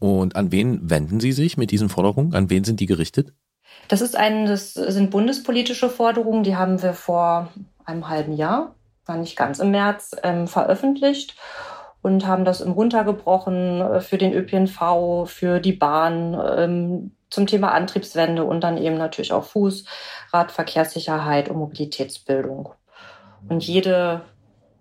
Und 0.00 0.36
an 0.36 0.52
wen 0.52 0.90
wenden 0.90 1.18
Sie 1.18 1.32
sich 1.32 1.56
mit 1.56 1.70
diesen 1.70 1.88
Forderungen? 1.88 2.34
An 2.34 2.50
wen 2.50 2.64
sind 2.64 2.80
die 2.80 2.86
gerichtet? 2.86 3.32
Das 3.88 4.00
ist 4.00 4.16
ein, 4.16 4.46
das 4.46 4.74
sind 4.74 5.10
bundespolitische 5.10 5.90
Forderungen, 5.90 6.42
die 6.42 6.56
haben 6.56 6.82
wir 6.82 6.94
vor 6.94 7.48
einem 7.84 8.08
halben 8.08 8.32
Jahr, 8.32 8.74
war 9.06 9.16
nicht 9.16 9.36
ganz 9.36 9.58
im 9.58 9.70
März, 9.70 10.16
ähm, 10.22 10.48
veröffentlicht 10.48 11.36
und 12.02 12.26
haben 12.26 12.44
das 12.44 12.64
runtergebrochen 12.64 13.80
äh, 13.80 14.00
für 14.00 14.18
den 14.18 14.32
ÖPNV, 14.32 15.26
für 15.26 15.60
die 15.60 15.72
Bahn, 15.72 16.38
ähm, 16.56 17.12
zum 17.30 17.46
Thema 17.46 17.72
Antriebswende 17.72 18.44
und 18.44 18.62
dann 18.62 18.78
eben 18.78 18.96
natürlich 18.96 19.32
auch 19.32 19.44
Fuß, 19.44 19.84
Radverkehrssicherheit 20.32 21.48
und 21.48 21.56
Mobilitätsbildung. 21.56 22.70
Und 23.48 23.66
jede 23.66 24.22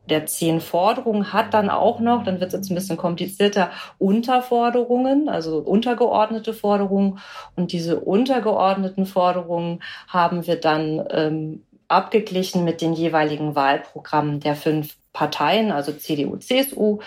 der 0.10 0.25
zehn 0.25 0.60
Forderungen 0.60 1.31
hat 1.31 1.53
dann 1.53 1.69
auch 1.69 2.00
noch, 2.00 2.24
dann 2.24 2.39
wird 2.39 2.53
es 2.53 2.60
jetzt 2.60 2.69
ein 2.69 2.75
bisschen 2.75 2.98
komplizierter, 2.98 3.72
Unterforderungen, 4.00 5.29
also 5.29 5.60
untergeordnete 5.60 6.53
Forderungen. 6.53 7.19
Und 7.55 7.72
diese 7.72 8.00
untergeordneten 8.00 9.05
Forderungen 9.05 9.81
haben 10.07 10.45
wir 10.45 10.60
dann 10.60 11.05
ähm, 11.10 11.63
abgeglichen 11.88 12.63
mit 12.63 12.81
den 12.81 12.93
jeweiligen 12.93 13.55
Wahlprogrammen 13.55 14.39
der 14.39 14.55
fünf 14.55 14.98
Parteien, 15.13 15.72
also 15.72 15.93
CDU, 15.93 16.38
CSU, 16.38 17.00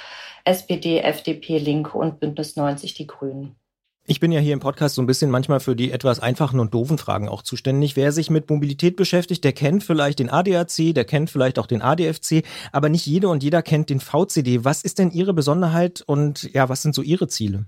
SPD, 0.44 1.00
FDP, 1.00 1.58
Linke 1.58 1.98
und 1.98 2.20
Bündnis 2.20 2.56
90 2.56 2.94
Die 2.94 3.06
Grünen. 3.06 3.56
Ich 4.08 4.20
bin 4.20 4.30
ja 4.30 4.38
hier 4.38 4.52
im 4.52 4.60
Podcast 4.60 4.94
so 4.94 5.02
ein 5.02 5.06
bisschen 5.06 5.32
manchmal 5.32 5.58
für 5.58 5.75
die 5.75 5.90
etwas 5.90 6.20
einfachen 6.20 6.60
und 6.60 6.72
doofen 6.72 6.96
Fragen 6.96 7.28
auch 7.28 7.42
zuständig. 7.42 7.96
Wer 7.96 8.12
sich 8.12 8.30
mit 8.30 8.48
Mobilität 8.48 8.94
beschäftigt, 8.94 9.42
der 9.42 9.52
kennt 9.52 9.82
vielleicht 9.82 10.20
den 10.20 10.30
ADAC, 10.30 10.94
der 10.94 11.04
kennt 11.04 11.28
vielleicht 11.28 11.58
auch 11.58 11.66
den 11.66 11.82
ADFC, 11.82 12.44
aber 12.70 12.88
nicht 12.88 13.04
jede 13.04 13.28
und 13.28 13.42
jeder 13.42 13.62
kennt 13.62 13.90
den 13.90 13.98
VCD. 13.98 14.64
Was 14.64 14.82
ist 14.82 15.00
denn 15.00 15.10
Ihre 15.10 15.34
Besonderheit 15.34 16.04
und 16.06 16.54
ja, 16.54 16.68
was 16.68 16.82
sind 16.82 16.94
so 16.94 17.02
Ihre 17.02 17.26
Ziele? 17.26 17.66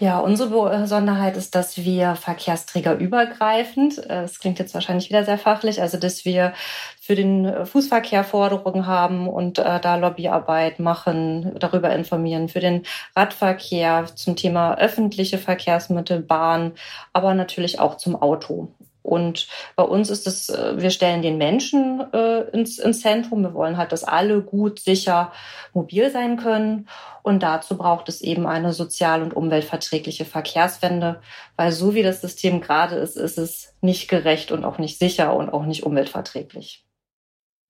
Ja, 0.00 0.18
unsere 0.18 0.80
Besonderheit 0.80 1.36
ist, 1.36 1.54
dass 1.54 1.76
wir 1.76 2.16
verkehrsträgerübergreifend, 2.16 3.98
äh, 4.10 4.24
es 4.24 4.40
klingt 4.40 4.58
jetzt 4.58 4.74
wahrscheinlich 4.74 5.08
wieder 5.08 5.24
sehr 5.24 5.38
fachlich, 5.38 5.80
also 5.80 5.98
dass 5.98 6.24
wir 6.24 6.52
für 7.00 7.14
den 7.14 7.64
Fußverkehr 7.64 8.24
Forderungen 8.24 8.88
haben 8.88 9.28
und 9.28 9.60
äh, 9.60 9.78
da 9.78 9.94
Lobbyarbeit 9.94 10.80
machen, 10.80 11.54
darüber 11.60 11.94
informieren, 11.94 12.48
für 12.48 12.58
den 12.58 12.82
Radverkehr 13.14 14.06
zum 14.16 14.34
Thema 14.34 14.76
öffentliche 14.78 15.38
Verkehrsmittel, 15.38 16.20
Bahn, 16.20 16.72
aber 17.12 17.34
natürlich 17.34 17.78
auch 17.78 17.96
zum 17.96 18.16
Auto. 18.20 18.72
Und 19.04 19.48
bei 19.76 19.82
uns 19.82 20.08
ist 20.08 20.26
es, 20.26 20.48
äh, 20.48 20.80
wir 20.80 20.88
stellen 20.88 21.20
den 21.20 21.36
Menschen 21.36 22.02
äh, 22.14 22.48
ins, 22.52 22.78
ins 22.78 23.02
Zentrum. 23.02 23.42
Wir 23.42 23.52
wollen 23.52 23.76
halt, 23.76 23.92
dass 23.92 24.02
alle 24.02 24.40
gut, 24.40 24.80
sicher, 24.80 25.30
mobil 25.74 26.10
sein 26.10 26.38
können. 26.38 26.88
Und 27.22 27.42
dazu 27.42 27.76
braucht 27.76 28.08
es 28.08 28.22
eben 28.22 28.46
eine 28.46 28.72
sozial- 28.72 29.22
und 29.22 29.36
umweltverträgliche 29.36 30.24
Verkehrswende, 30.24 31.20
weil 31.56 31.70
so 31.70 31.94
wie 31.94 32.02
das 32.02 32.22
System 32.22 32.62
gerade 32.62 32.96
ist, 32.96 33.16
ist 33.16 33.36
es 33.36 33.74
nicht 33.82 34.08
gerecht 34.08 34.52
und 34.52 34.64
auch 34.64 34.78
nicht 34.78 34.98
sicher 34.98 35.36
und 35.36 35.50
auch 35.50 35.66
nicht 35.66 35.82
umweltverträglich. 35.82 36.86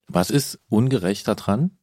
Was 0.07 0.29
ist 0.29 0.59
ungerecht 0.69 1.27
daran? 1.27 1.77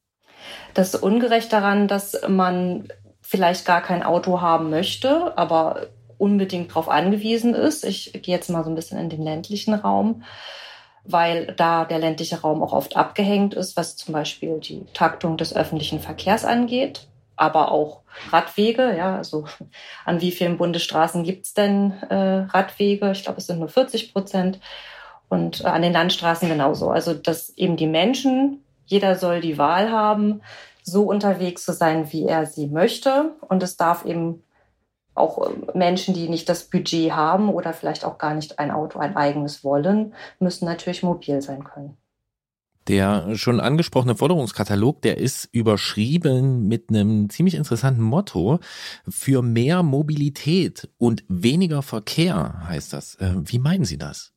Das 0.72 0.94
ist 0.94 1.02
ungerecht 1.02 1.52
daran, 1.52 1.88
dass 1.88 2.18
man 2.26 2.88
vielleicht 3.20 3.66
gar 3.66 3.82
kein 3.82 4.02
Auto 4.02 4.40
haben 4.40 4.70
möchte, 4.70 5.36
aber 5.36 5.88
unbedingt 6.22 6.70
darauf 6.70 6.88
angewiesen 6.88 7.52
ist. 7.52 7.84
Ich 7.84 8.12
gehe 8.12 8.34
jetzt 8.34 8.48
mal 8.48 8.62
so 8.62 8.70
ein 8.70 8.76
bisschen 8.76 8.96
in 8.96 9.10
den 9.10 9.22
ländlichen 9.22 9.74
Raum, 9.74 10.22
weil 11.04 11.52
da 11.56 11.84
der 11.84 11.98
ländliche 11.98 12.40
Raum 12.40 12.62
auch 12.62 12.72
oft 12.72 12.96
abgehängt 12.96 13.54
ist, 13.54 13.76
was 13.76 13.96
zum 13.96 14.14
Beispiel 14.14 14.60
die 14.60 14.86
Taktung 14.94 15.36
des 15.36 15.54
öffentlichen 15.54 15.98
Verkehrs 15.98 16.44
angeht, 16.44 17.08
aber 17.34 17.72
auch 17.72 18.02
Radwege. 18.30 18.96
Ja, 18.96 19.16
also 19.16 19.46
an 20.04 20.20
wie 20.20 20.30
vielen 20.30 20.58
Bundesstraßen 20.58 21.24
gibt 21.24 21.46
es 21.46 21.54
denn 21.54 21.90
äh, 22.08 22.46
Radwege? 22.54 23.10
Ich 23.10 23.24
glaube, 23.24 23.38
es 23.38 23.48
sind 23.48 23.58
nur 23.58 23.68
40 23.68 24.12
Prozent. 24.12 24.60
Und 25.28 25.62
äh, 25.62 25.66
an 25.66 25.82
den 25.82 25.92
Landstraßen 25.92 26.48
genauso. 26.48 26.90
Also, 26.90 27.14
dass 27.14 27.50
eben 27.56 27.76
die 27.76 27.88
Menschen, 27.88 28.62
jeder 28.86 29.16
soll 29.16 29.40
die 29.40 29.58
Wahl 29.58 29.90
haben, 29.90 30.40
so 30.84 31.02
unterwegs 31.02 31.64
zu 31.64 31.72
sein, 31.72 32.12
wie 32.12 32.26
er 32.26 32.46
sie 32.46 32.68
möchte. 32.68 33.32
Und 33.48 33.62
es 33.64 33.76
darf 33.76 34.04
eben 34.04 34.44
auch 35.14 35.46
ähm, 35.48 35.66
Menschen, 35.74 36.14
die 36.14 36.28
nicht 36.28 36.48
das 36.48 36.64
Budget 36.64 37.12
haben 37.12 37.48
oder 37.48 37.72
vielleicht 37.72 38.04
auch 38.04 38.18
gar 38.18 38.34
nicht 38.34 38.58
ein 38.58 38.70
Auto, 38.70 38.98
ein 38.98 39.16
eigenes 39.16 39.64
wollen, 39.64 40.14
müssen 40.38 40.64
natürlich 40.64 41.02
mobil 41.02 41.42
sein 41.42 41.64
können. 41.64 41.96
Der 42.88 43.36
schon 43.36 43.60
angesprochene 43.60 44.16
Forderungskatalog, 44.16 45.02
der 45.02 45.18
ist 45.18 45.48
überschrieben 45.52 46.66
mit 46.66 46.90
einem 46.90 47.30
ziemlich 47.30 47.54
interessanten 47.54 48.02
Motto. 48.02 48.58
Für 49.08 49.40
mehr 49.40 49.84
Mobilität 49.84 50.88
und 50.98 51.22
weniger 51.28 51.82
Verkehr 51.82 52.64
heißt 52.66 52.92
das. 52.92 53.14
Äh, 53.16 53.34
wie 53.36 53.60
meinen 53.60 53.84
Sie 53.84 53.98
das? 53.98 54.32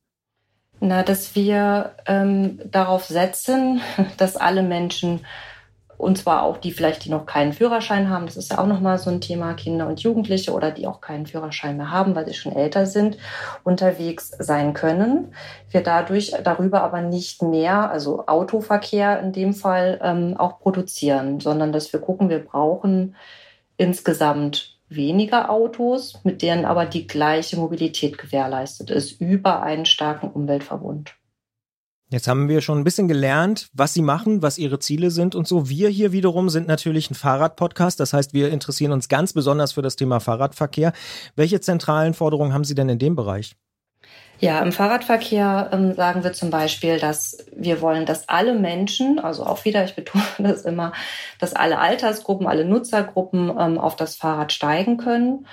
Na, 0.80 1.02
dass 1.02 1.36
wir 1.36 1.96
ähm, 2.06 2.60
darauf 2.70 3.06
setzen, 3.06 3.82
dass 4.18 4.36
alle 4.36 4.62
Menschen 4.62 5.22
und 5.98 6.18
zwar 6.18 6.44
auch 6.44 6.58
die 6.58 6.72
vielleicht, 6.72 7.06
die 7.06 7.10
noch 7.10 7.26
keinen 7.26 7.54
Führerschein 7.54 8.10
haben. 8.10 8.26
Das 8.26 8.38
ist 8.38 8.52
ja 8.52 8.60
auch 8.60 8.68
nochmal 8.68 8.98
so 8.98 9.10
ein 9.10 9.22
Thema, 9.22 9.54
Kinder 9.54 9.88
und 9.88 10.02
Jugendliche 10.02 10.54
oder 10.54 10.72
die 10.72 10.88
auch 10.88 11.02
keinen 11.02 11.26
Führerschein 11.26 11.78
mehr 11.78 11.92
haben, 11.92 12.16
weil 12.16 12.26
sie 12.26 12.34
schon 12.34 12.56
älter 12.56 12.86
sind, 12.86 13.18
unterwegs 13.64 14.32
sein 14.40 14.74
können. 14.74 15.34
Wir 15.70 15.82
dadurch 15.82 16.34
darüber 16.44 16.84
aber 16.84 17.02
nicht 17.02 17.42
mehr, 17.42 17.90
also 17.90 18.26
Autoverkehr 18.28 19.20
in 19.20 19.32
dem 19.32 19.54
Fall, 19.54 20.00
ähm, 20.02 20.36
auch 20.38 20.60
produzieren, 20.60 21.40
sondern 21.40 21.72
dass 21.72 21.94
wir 21.94 22.00
gucken, 22.00 22.30
wir 22.30 22.40
brauchen 22.40 23.16
insgesamt 23.78 24.78
weniger 24.90 25.50
Autos, 25.50 26.20
mit 26.24 26.42
denen 26.42 26.66
aber 26.66 26.86
die 26.86 27.08
gleiche 27.08 27.58
Mobilität 27.58 28.18
gewährleistet 28.18 28.90
ist, 28.90 29.20
über 29.20 29.64
einen 29.64 29.86
starken 29.86 30.30
Umweltverbund. 30.30 31.16
Jetzt 32.12 32.28
haben 32.28 32.50
wir 32.50 32.62
schon 32.62 32.78
ein 32.78 32.84
bisschen 32.84 33.08
gelernt, 33.08 33.70
was 33.74 33.94
Sie 33.94 34.04
machen, 34.04 34.44
was 34.44 34.60
Ihre 34.60 34.78
Ziele 34.78 35.10
sind 35.10 35.34
und 35.34 35.48
so. 35.48 35.70
Wir 35.70 35.90
hier 35.90 36.12
wiederum 36.12 36.50
sind 36.50 36.68
natürlich 36.68 37.10
ein 37.10 37.16
Fahrradpodcast. 37.16 38.00
Das 38.00 38.14
heißt, 38.14 38.34
wir 38.34 38.52
interessieren 38.52 38.92
uns 38.92 39.10
ganz 39.10 39.34
besonders 39.34 39.74
für 39.74 39.82
das 39.82 39.96
Thema 39.96 40.20
Fahrradverkehr. 40.20 40.94
Welche 41.36 41.62
zentralen 41.62 42.14
Forderungen 42.14 42.54
haben 42.54 42.64
Sie 42.64 42.76
denn 42.76 42.90
in 42.90 43.00
dem 43.00 43.16
Bereich? 43.16 43.56
Ja, 44.40 44.60
im 44.60 44.72
Fahrradverkehr 44.72 45.70
ähm, 45.72 45.94
sagen 45.94 46.24
wir 46.24 46.34
zum 46.34 46.50
Beispiel, 46.50 47.00
dass 47.00 47.38
wir 47.56 47.82
wollen, 47.82 48.06
dass 48.06 48.28
alle 48.28 48.54
Menschen, 48.54 49.18
also 49.18 49.46
auch 49.46 49.64
wieder, 49.66 49.86
ich 49.86 49.96
betone 49.96 50.24
das 50.38 50.64
immer, 50.64 50.92
dass 51.40 51.54
alle 51.54 51.80
Altersgruppen, 51.80 52.46
alle 52.46 52.66
Nutzergruppen 52.66 53.50
ähm, 53.58 53.78
auf 53.78 53.96
das 53.96 54.16
Fahrrad 54.16 54.52
steigen 54.52 54.98
können, 54.98 55.48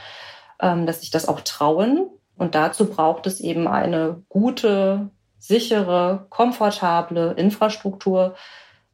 ähm, 0.61 0.87
dass 0.87 1.01
sich 1.01 1.11
das 1.11 1.29
auch 1.29 1.41
trauen. 1.41 2.11
Und 2.37 2.55
dazu 2.55 2.87
braucht 2.87 3.27
es 3.27 3.41
eben 3.41 3.69
eine 3.69 4.23
gute, 4.29 5.11
sichere, 5.43 6.27
komfortable 6.31 7.33
Infrastruktur. 7.33 8.37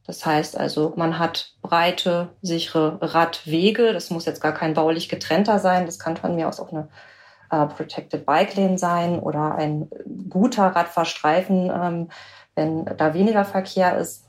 Das 0.07 0.25
heißt 0.25 0.57
also, 0.57 0.93
man 0.95 1.19
hat 1.19 1.53
breite, 1.61 2.29
sichere 2.41 2.97
Radwege. 3.01 3.93
Das 3.93 4.09
muss 4.09 4.25
jetzt 4.25 4.41
gar 4.41 4.53
kein 4.53 4.73
baulich 4.73 5.09
getrennter 5.09 5.59
sein. 5.59 5.85
Das 5.85 5.99
kann 5.99 6.17
von 6.17 6.35
mir 6.35 6.47
aus 6.47 6.59
auch 6.59 6.71
eine 6.71 6.89
äh, 7.51 7.67
Protected 7.67 8.25
Bike 8.25 8.55
Lane 8.55 8.79
sein 8.79 9.19
oder 9.19 9.53
ein 9.55 9.89
guter 10.27 10.67
Radfahrstreifen, 10.75 11.69
ähm, 11.69 12.09
wenn 12.55 12.85
da 12.97 13.13
weniger 13.13 13.45
Verkehr 13.45 13.97
ist. 13.97 14.25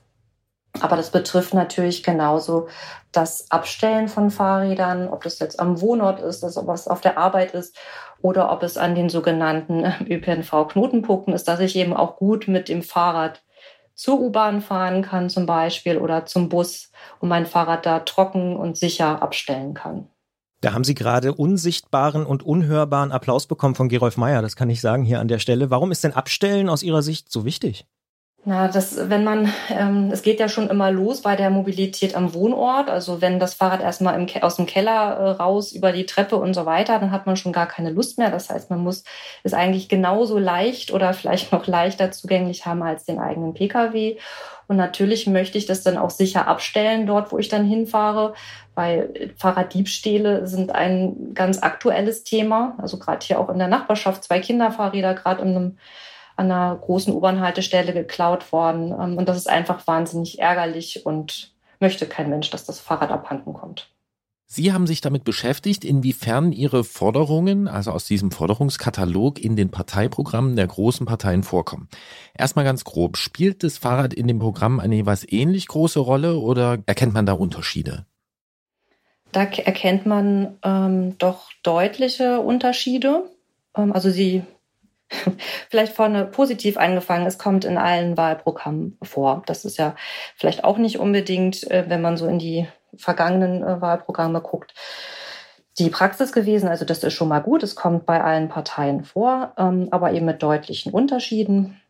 Aber 0.79 0.97
das 0.97 1.11
betrifft 1.11 1.55
natürlich 1.55 2.03
genauso 2.03 2.69
das 3.13 3.51
Abstellen 3.51 4.09
von 4.09 4.31
Fahrrädern, 4.31 5.09
ob 5.09 5.25
das 5.25 5.39
jetzt 5.39 5.59
am 5.59 5.81
Wohnort 5.81 6.21
ist, 6.21 6.45
ob 6.45 6.69
es 6.69 6.87
auf 6.87 7.01
der 7.01 7.17
Arbeit 7.17 7.55
ist 7.55 7.77
oder 8.23 8.53
ob 8.53 8.63
es 8.63 8.77
an 8.77 8.95
den 8.95 9.09
sogenannten 9.09 9.85
ÖPNV-Knotenpunkten 10.09 11.35
ist, 11.35 11.49
dass 11.49 11.61
ich 11.61 11.77
eben 11.77 11.95
auch 11.95 12.17
gut 12.17 12.49
mit 12.49 12.69
dem 12.69 12.83
Fahrrad 12.83 13.43
zur 13.95 14.21
U-Bahn 14.21 14.63
fahren 14.63 15.03
kann 15.03 15.29
zum 15.29 15.45
Beispiel 15.45 15.99
oder 15.99 16.25
zum 16.25 16.49
Bus 16.49 16.91
und 17.19 17.29
mein 17.29 17.47
Fahrrad 17.47 17.85
da 17.85 18.01
trocken 18.01 18.57
und 18.57 18.77
sicher 18.77 19.23
abstellen 19.23 19.75
kann. 19.75 20.09
Da 20.63 20.73
haben 20.75 20.85
Sie 20.85 20.95
gerade 20.95 21.35
unsichtbaren 21.35 22.27
und 22.27 22.43
unhörbaren 22.43 23.13
Applaus 23.13 23.47
bekommen 23.47 23.75
von 23.75 23.89
Gerolf 23.89 24.17
Meyer, 24.17 24.43
das 24.43 24.57
kann 24.57 24.71
ich 24.71 24.81
sagen 24.81 25.05
hier 25.05 25.21
an 25.21 25.29
der 25.29 25.39
Stelle. 25.39 25.71
Warum 25.71 25.91
ist 25.91 26.05
denn 26.05 26.13
Abstellen 26.13 26.69
aus 26.69 26.83
Ihrer 26.83 27.03
Sicht 27.03 27.31
so 27.31 27.45
wichtig? 27.45 27.87
Na, 28.43 28.69
das, 28.69 29.11
wenn 29.11 29.23
man, 29.23 29.53
ähm, 29.69 30.09
es 30.11 30.23
geht 30.23 30.41
ja 30.41 30.49
schon 30.49 30.71
immer 30.71 30.91
los 30.91 31.21
bei 31.21 31.37
der 31.37 31.51
Mobilität 31.51 32.17
am 32.17 32.33
Wohnort. 32.33 32.89
Also 32.89 33.21
wenn 33.21 33.39
das 33.39 33.53
Fahrrad 33.53 33.83
erstmal 33.83 34.19
im, 34.19 34.43
aus 34.43 34.57
dem 34.57 34.65
Keller 34.65 34.93
äh, 34.93 35.31
raus 35.33 35.73
über 35.73 35.93
die 35.93 36.07
Treppe 36.07 36.37
und 36.37 36.55
so 36.55 36.65
weiter, 36.65 36.99
dann 36.99 37.11
hat 37.11 37.27
man 37.27 37.37
schon 37.37 37.53
gar 37.53 37.67
keine 37.67 37.91
Lust 37.91 38.17
mehr. 38.17 38.31
Das 38.31 38.49
heißt, 38.49 38.71
man 38.71 38.79
muss 38.81 39.05
es 39.43 39.53
eigentlich 39.53 39.91
genauso 39.91 40.39
leicht 40.39 40.91
oder 40.91 41.13
vielleicht 41.15 41.53
noch 41.53 41.67
leichter 41.67 42.13
zugänglich 42.13 42.65
haben 42.65 42.83
als 42.83 43.05
den 43.05 43.19
eigenen 43.19 43.53
Pkw. 43.53 44.17
Und 44.69 44.77
natürlich 44.77 45.27
möchte 45.27 45.59
ich 45.59 45.67
das 45.67 45.83
dann 45.83 45.99
auch 45.99 46.11
sicher 46.11 46.47
abstellen 46.47 47.07
dort, 47.07 47.33
wo 47.33 47.39
ich 47.39 47.49
dann 47.49 47.67
hinfahre, 47.67 48.33
weil 48.75 49.35
Fahrraddiebstähle 49.37 50.47
sind 50.47 50.75
ein 50.75 51.35
ganz 51.35 51.63
aktuelles 51.63 52.25
Thema. 52.25 52.75
Also 52.79 52.99
gerade 52.99 53.27
hier 53.27 53.39
auch 53.39 53.51
in 53.51 53.59
der 53.59 53.69
Nachbarschaft 53.69 54.25
zwei 54.25 54.39
Kinderfahrräder 54.41 55.13
gerade 55.13 55.43
in 55.43 55.49
einem 55.49 55.79
an 56.41 56.51
einer 56.51 56.75
großen 56.75 57.15
U-Bahn-Haltestelle 57.15 57.93
geklaut 57.93 58.51
worden. 58.51 58.93
Ähm, 58.99 59.19
und 59.19 59.29
das 59.29 59.37
ist 59.37 59.49
einfach 59.49 59.87
wahnsinnig 59.87 60.41
ärgerlich 60.41 61.05
und 61.05 61.53
möchte 61.81 62.07
kein 62.07 62.31
Mensch, 62.31 62.51
dass 62.51 62.65
das 62.65 62.81
Fahrrad 62.81 63.11
abhanden 63.11 63.53
kommt. 63.53 63.91
Sie 64.47 64.73
haben 64.73 64.89
sich 64.89 65.01
damit 65.01 65.23
beschäftigt, 65.23 65.85
inwiefern 65.85 66.51
Ihre 66.51 66.83
Forderungen, 66.83 67.69
also 67.69 67.93
aus 67.93 68.05
diesem 68.07 68.33
Forderungskatalog, 68.33 69.39
in 69.39 69.55
den 69.55 69.71
Parteiprogrammen 69.71 70.57
der 70.57 70.67
großen 70.67 71.07
Parteien 71.07 71.45
vorkommen. 71.45 71.89
Erstmal 72.37 72.65
ganz 72.65 72.83
grob, 72.83 73.17
spielt 73.17 73.63
das 73.63 73.79
Fahrrad 73.79 74.13
in 74.13 74.27
dem 74.27 74.41
Programm 74.41 74.81
eine 74.81 74.97
jeweils 74.97 75.31
ähnlich 75.31 75.69
große 75.69 76.01
Rolle 76.01 76.37
oder 76.37 76.79
erkennt 76.87 77.15
man 77.15 77.27
da 77.27 77.35
Unterschiede? 77.35 78.07
Da 79.31 79.43
erkennt 79.45 80.07
man 80.07 80.59
ähm, 80.65 81.17
doch 81.19 81.51
deutliche 81.63 82.41
Unterschiede. 82.41 83.31
Ähm, 83.77 83.93
also 83.93 84.11
sie 84.11 84.43
vielleicht 85.71 85.93
vorne 85.95 86.25
positiv 86.25 86.77
angefangen, 86.77 87.27
es 87.27 87.39
kommt 87.39 87.65
in 87.65 87.79
allen 87.79 88.17
Wahlprogrammen 88.17 88.99
vor. 89.03 89.43
Das 89.47 89.65
ist 89.65 89.79
ja 89.79 89.95
vielleicht 90.37 90.65
auch 90.65 90.79
nicht 90.79 90.99
unbedingt, 90.99 91.71
äh, 91.71 91.85
wenn 91.89 92.03
man 92.03 92.17
so 92.17 92.27
in 92.27 92.39
die 92.39 92.67
vergangenen 92.97 93.63
äh, 93.63 93.81
Wahlprogramme 93.81 94.41
guckt, 94.41 94.75
die 95.79 95.91
Praxis 95.91 96.33
gewesen. 96.33 96.69
Also 96.69 96.85
das 96.85 97.03
ist 97.03 97.15
schon 97.15 97.29
mal 97.29 97.41
gut. 97.41 97.63
Es 97.63 97.75
kommt 97.75 98.07
bei 98.07 98.23
allen 98.23 98.49
Parteien 98.49 99.05
vor, 99.05 99.53
ähm, 99.57 99.89
aber 99.91 100.13
eben 100.13 100.27
mit 100.27 100.43
deutlichen 100.43 100.93
Unterschieden. 100.93 101.81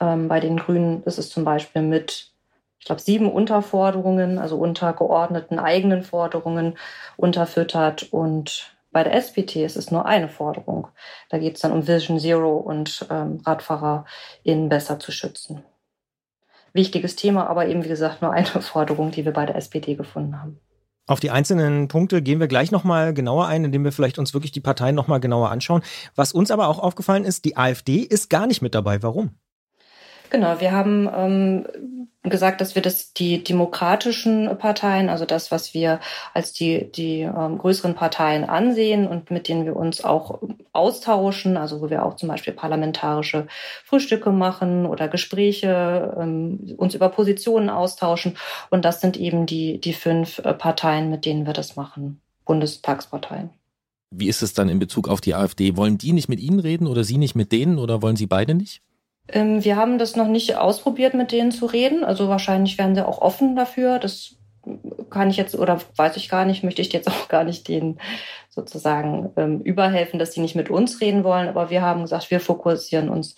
Ähm, 0.00 0.28
bei 0.28 0.40
den 0.40 0.56
Grünen 0.56 1.02
ist 1.04 1.18
es 1.18 1.30
zum 1.30 1.44
Beispiel 1.44 1.82
mit, 1.82 2.32
ich 2.78 2.86
glaube, 2.86 3.00
sieben 3.00 3.30
Unterforderungen, 3.30 4.38
also 4.38 4.56
untergeordneten 4.56 5.58
eigenen 5.58 6.02
Forderungen 6.02 6.76
unterfüttert 7.16 8.12
und 8.12 8.75
bei 8.96 9.04
der 9.04 9.12
SPT 9.12 9.56
ist 9.56 9.76
es 9.76 9.90
nur 9.90 10.06
eine 10.06 10.26
Forderung. 10.26 10.88
Da 11.28 11.36
geht 11.36 11.56
es 11.56 11.60
dann 11.60 11.72
um 11.72 11.86
Vision 11.86 12.18
Zero 12.18 12.56
und 12.56 13.06
ähm, 13.10 13.42
RadfahrerInnen 13.44 14.70
besser 14.70 14.98
zu 14.98 15.12
schützen. 15.12 15.62
Wichtiges 16.72 17.14
Thema, 17.14 17.46
aber 17.46 17.66
eben 17.66 17.84
wie 17.84 17.88
gesagt 17.88 18.22
nur 18.22 18.32
eine 18.32 18.46
Forderung, 18.62 19.10
die 19.10 19.26
wir 19.26 19.34
bei 19.34 19.44
der 19.44 19.56
SPD 19.56 19.96
gefunden 19.96 20.40
haben. 20.40 20.60
Auf 21.06 21.20
die 21.20 21.30
einzelnen 21.30 21.88
Punkte 21.88 22.22
gehen 22.22 22.40
wir 22.40 22.48
gleich 22.48 22.70
nochmal 22.72 23.12
genauer 23.12 23.48
ein, 23.48 23.66
indem 23.66 23.84
wir 23.84 23.92
vielleicht 23.92 24.18
uns 24.18 24.32
wirklich 24.32 24.52
die 24.52 24.62
Parteien 24.62 24.94
nochmal 24.94 25.20
genauer 25.20 25.50
anschauen. 25.50 25.82
Was 26.14 26.32
uns 26.32 26.50
aber 26.50 26.66
auch 26.66 26.78
aufgefallen 26.78 27.26
ist, 27.26 27.44
die 27.44 27.58
AfD 27.58 27.96
ist 27.96 28.30
gar 28.30 28.46
nicht 28.46 28.62
mit 28.62 28.74
dabei. 28.74 29.02
Warum? 29.02 29.36
Genau, 30.30 30.58
wir 30.58 30.72
haben 30.72 31.06
ähm, 31.14 31.66
gesagt, 32.30 32.60
dass 32.60 32.74
wir 32.74 32.82
das 32.82 33.12
die 33.12 33.42
demokratischen 33.42 34.56
Parteien, 34.58 35.08
also 35.08 35.24
das, 35.24 35.50
was 35.50 35.74
wir 35.74 36.00
als 36.34 36.52
die 36.52 36.90
die 36.90 37.20
ähm, 37.22 37.58
größeren 37.58 37.94
Parteien 37.94 38.44
ansehen 38.44 39.06
und 39.06 39.30
mit 39.30 39.48
denen 39.48 39.64
wir 39.64 39.76
uns 39.76 40.04
auch 40.04 40.40
austauschen, 40.72 41.56
also 41.56 41.80
wo 41.80 41.90
wir 41.90 42.04
auch 42.04 42.16
zum 42.16 42.28
Beispiel 42.28 42.52
parlamentarische 42.52 43.46
Frühstücke 43.84 44.30
machen 44.30 44.86
oder 44.86 45.08
Gespräche, 45.08 46.16
ähm, 46.18 46.74
uns 46.76 46.94
über 46.94 47.08
Positionen 47.08 47.70
austauschen 47.70 48.36
und 48.70 48.84
das 48.84 49.00
sind 49.00 49.16
eben 49.16 49.46
die 49.46 49.80
die 49.80 49.94
fünf 49.94 50.38
äh, 50.40 50.54
Parteien, 50.54 51.10
mit 51.10 51.24
denen 51.24 51.46
wir 51.46 51.52
das 51.52 51.76
machen, 51.76 52.20
Bundestagsparteien. 52.44 53.50
Wie 54.10 54.28
ist 54.28 54.42
es 54.42 54.54
dann 54.54 54.68
in 54.68 54.78
Bezug 54.78 55.08
auf 55.08 55.20
die 55.20 55.34
AfD? 55.34 55.76
Wollen 55.76 55.98
die 55.98 56.12
nicht 56.12 56.28
mit 56.28 56.40
Ihnen 56.40 56.60
reden 56.60 56.86
oder 56.86 57.04
Sie 57.04 57.18
nicht 57.18 57.34
mit 57.34 57.52
denen 57.52 57.78
oder 57.78 58.02
wollen 58.02 58.16
Sie 58.16 58.26
beide 58.26 58.54
nicht? 58.54 58.80
Ähm, 59.28 59.64
wir 59.64 59.76
haben 59.76 59.98
das 59.98 60.16
noch 60.16 60.28
nicht 60.28 60.56
ausprobiert, 60.56 61.14
mit 61.14 61.32
denen 61.32 61.52
zu 61.52 61.66
reden. 61.66 62.04
Also 62.04 62.28
wahrscheinlich 62.28 62.78
wären 62.78 62.94
sie 62.94 63.06
auch 63.06 63.20
offen 63.20 63.56
dafür. 63.56 63.98
Das 63.98 64.36
kann 65.10 65.30
ich 65.30 65.36
jetzt 65.36 65.54
oder 65.54 65.80
weiß 65.96 66.16
ich 66.16 66.28
gar 66.28 66.44
nicht, 66.44 66.64
möchte 66.64 66.82
ich 66.82 66.92
jetzt 66.92 67.08
auch 67.08 67.28
gar 67.28 67.44
nicht 67.44 67.68
denen 67.68 67.98
sozusagen 68.50 69.30
ähm, 69.36 69.60
überhelfen, 69.60 70.18
dass 70.18 70.32
sie 70.32 70.40
nicht 70.40 70.56
mit 70.56 70.70
uns 70.70 71.00
reden 71.00 71.24
wollen. 71.24 71.48
Aber 71.48 71.70
wir 71.70 71.82
haben 71.82 72.02
gesagt, 72.02 72.30
wir 72.30 72.40
fokussieren 72.40 73.08
uns 73.08 73.36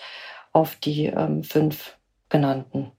auf 0.53 0.77
die 0.77 1.07
ähm, 1.07 1.43
fünf 1.43 1.97
genannten. 2.29 2.93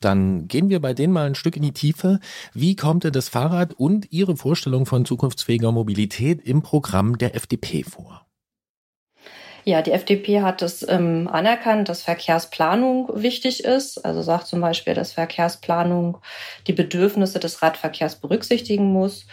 Dann 0.00 0.46
gehen 0.46 0.68
wir 0.68 0.80
bei 0.80 0.92
denen 0.92 1.12
mal 1.12 1.26
ein 1.26 1.34
Stück 1.34 1.56
in 1.56 1.62
die 1.62 1.72
Tiefe. 1.72 2.20
Wie 2.52 2.76
kommt 2.76 3.04
denn 3.04 3.12
das 3.12 3.28
Fahrrad 3.28 3.74
und 3.74 4.12
Ihre 4.12 4.36
Vorstellung 4.36 4.86
von 4.86 5.04
zukunftsfähiger 5.04 5.72
Mobilität 5.72 6.42
im 6.42 6.62
Programm 6.62 7.18
der 7.18 7.34
FDP 7.34 7.82
vor? 7.82 8.26
Ja, 9.68 9.82
die 9.82 9.90
FDP 9.90 10.42
hat 10.42 10.62
es 10.62 10.88
ähm, 10.88 11.26
anerkannt, 11.26 11.88
dass 11.88 12.02
Verkehrsplanung 12.02 13.10
wichtig 13.20 13.64
ist. 13.64 13.98
Also 14.04 14.22
sagt 14.22 14.46
zum 14.46 14.60
Beispiel, 14.60 14.94
dass 14.94 15.10
Verkehrsplanung 15.10 16.18
die 16.68 16.72
Bedürfnisse 16.72 17.40
des 17.40 17.62
Radverkehrs 17.62 18.20
berücksichtigen 18.20 18.92
muss. 18.92 19.26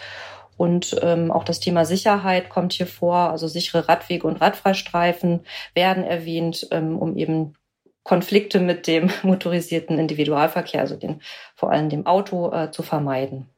Und 0.57 0.95
ähm, 1.03 1.31
auch 1.31 1.43
das 1.43 1.59
Thema 1.59 1.85
Sicherheit 1.85 2.49
kommt 2.49 2.73
hier 2.73 2.87
vor. 2.87 3.29
Also 3.29 3.47
sichere 3.47 3.87
Radwege 3.87 4.25
und 4.25 4.41
Radfreistreifen 4.41 5.41
werden 5.75 6.03
erwähnt, 6.03 6.67
ähm, 6.71 6.97
um 6.97 7.15
eben 7.15 7.53
Konflikte 8.01 8.59
mit 8.59 8.87
dem 8.87 9.11
motorisierten 9.21 9.99
Individualverkehr, 9.99 10.81
also 10.81 10.95
den, 10.95 11.21
vor 11.55 11.71
allem 11.71 11.89
dem 11.89 12.07
Auto, 12.07 12.51
äh, 12.51 12.71
zu 12.71 12.81
vermeiden. 12.81 13.49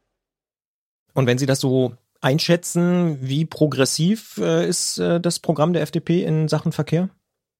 Und 1.13 1.25
wenn 1.25 1.37
Sie 1.37 1.45
das 1.45 1.61
so 1.61 1.93
einschätzen, 2.21 3.17
wie 3.21 3.45
progressiv 3.45 4.37
äh, 4.37 4.67
ist 4.67 4.97
äh, 4.97 5.19
das 5.19 5.39
Programm 5.39 5.73
der 5.73 5.81
FDP 5.81 6.23
in 6.23 6.47
Sachen 6.47 6.71
Verkehr? 6.71 7.09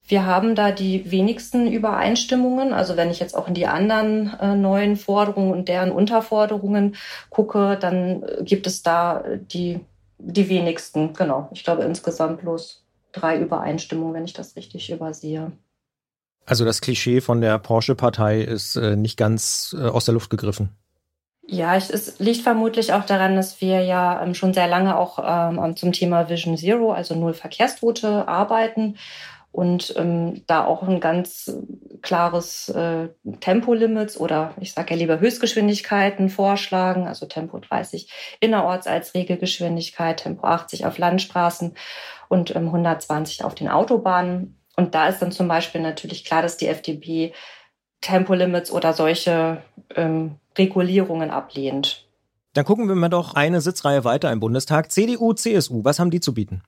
Wir 0.08 0.26
haben 0.26 0.54
da 0.54 0.72
die 0.72 1.10
wenigsten 1.10 1.72
Übereinstimmungen. 1.72 2.74
Also 2.74 2.96
wenn 2.96 3.10
ich 3.10 3.20
jetzt 3.20 3.36
auch 3.36 3.48
in 3.48 3.56
die 3.56 3.66
anderen 3.66 4.34
äh, 4.40 4.56
neuen 4.56 4.98
Forderungen 4.98 5.52
und 5.52 5.68
deren 5.68 5.92
Unterforderungen 5.92 6.96
gucke, 7.30 7.78
dann 7.80 8.24
äh, 8.24 8.44
gibt 8.44 8.68
es 8.68 8.84
da 8.84 9.24
die, 9.38 9.80
die 10.20 10.50
wenigsten. 10.50 11.14
Genau. 11.14 11.50
Ich 11.52 11.64
glaube 11.64 11.84
insgesamt 11.84 12.42
bloß 12.42 12.84
drei 13.14 13.40
Übereinstimmungen, 13.40 14.14
wenn 14.14 14.26
ich 14.26 14.34
das 14.34 14.56
richtig 14.56 14.92
übersehe. 14.92 15.52
Also 16.46 16.64
das 16.64 16.82
Klischee 16.82 17.22
von 17.22 17.42
der 17.42 17.58
Porsche-Partei 17.58 18.42
ist 18.42 18.76
äh, 18.76 18.96
nicht 18.96 19.18
ganz 19.18 19.76
äh, 19.78 19.84
aus 19.84 20.06
der 20.06 20.14
Luft 20.14 20.30
gegriffen. 20.30 20.70
Ja, 21.48 21.76
es 21.76 22.20
liegt 22.20 22.42
vermutlich 22.42 22.92
auch 22.94 23.06
daran, 23.06 23.36
dass 23.36 23.62
wir 23.62 23.82
ja 23.82 24.22
ähm, 24.24 24.34
schon 24.34 24.54
sehr 24.54 24.68
lange 24.68 24.98
auch 24.98 25.20
ähm, 25.24 25.76
zum 25.76 25.92
Thema 25.92 26.28
Vision 26.28 26.58
Zero, 26.58 26.92
also 26.92 27.14
Null 27.14 27.34
Verkehrstote, 27.34 28.28
arbeiten 28.28 28.98
und 29.56 29.94
ähm, 29.96 30.44
da 30.48 30.66
auch 30.66 30.84
ein 30.84 31.00
ganz 31.00 31.56
klares 32.02 32.70
äh, 32.70 33.10
Tempolimits 33.40 34.20
oder 34.20 34.54
ich 34.60 34.74
sage 34.74 34.94
ja 34.94 35.00
lieber 35.00 35.20
Höchstgeschwindigkeiten 35.20 36.30
vorschlagen, 36.30 37.08
also 37.08 37.26
Tempo 37.26 37.60
30 37.60 38.38
innerorts 38.42 38.86
als 38.86 39.14
Regelgeschwindigkeit, 39.14 40.18
Tempo 40.18 40.46
80 40.46 40.86
auf 40.86 40.98
Landstraßen 40.98 41.74
und 42.28 42.56
ähm, 42.56 42.66
120 42.66 43.44
auf 43.44 43.56
den 43.56 43.70
Autobahnen. 43.70 44.60
Und 44.76 44.94
da 44.94 45.08
ist 45.08 45.22
dann 45.22 45.32
zum 45.32 45.48
Beispiel 45.48 45.80
natürlich 45.80 46.26
klar, 46.26 46.42
dass 46.42 46.58
die 46.58 46.68
FDP 46.68 47.34
Tempolimits 48.06 48.72
oder 48.72 48.94
solche 48.94 49.62
ähm, 49.96 50.36
Regulierungen 50.58 51.32
ablehnt. 51.32 52.06
Dann 52.54 52.64
gucken 52.64 52.88
wir 52.88 52.96
mal 52.96 53.10
doch 53.10 53.34
eine 53.34 53.62
Sitzreihe 53.62 54.04
weiter 54.04 54.32
im 54.32 54.40
Bundestag. 54.40 54.92
CDU, 54.92 55.34
CSU, 55.34 55.84
was 55.84 56.00
haben 56.00 56.12
die 56.12 56.20
zu 56.20 56.34
bieten? 56.34 56.62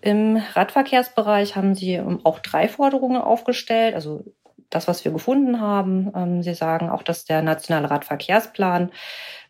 Im 0.00 0.36
Radverkehrsbereich 0.54 1.56
haben 1.56 1.74
sie 1.74 1.94
ähm, 1.94 2.20
auch 2.22 2.38
drei 2.38 2.68
Forderungen 2.68 3.20
aufgestellt. 3.20 3.94
Also 3.94 4.24
das, 4.70 4.86
was 4.86 5.04
wir 5.04 5.12
gefunden 5.12 5.60
haben. 5.60 6.12
Ähm, 6.14 6.42
sie 6.42 6.54
sagen 6.54 6.88
auch, 6.88 7.02
dass 7.02 7.24
der 7.24 7.42
nationale 7.42 7.90
Radverkehrsplan 7.90 8.92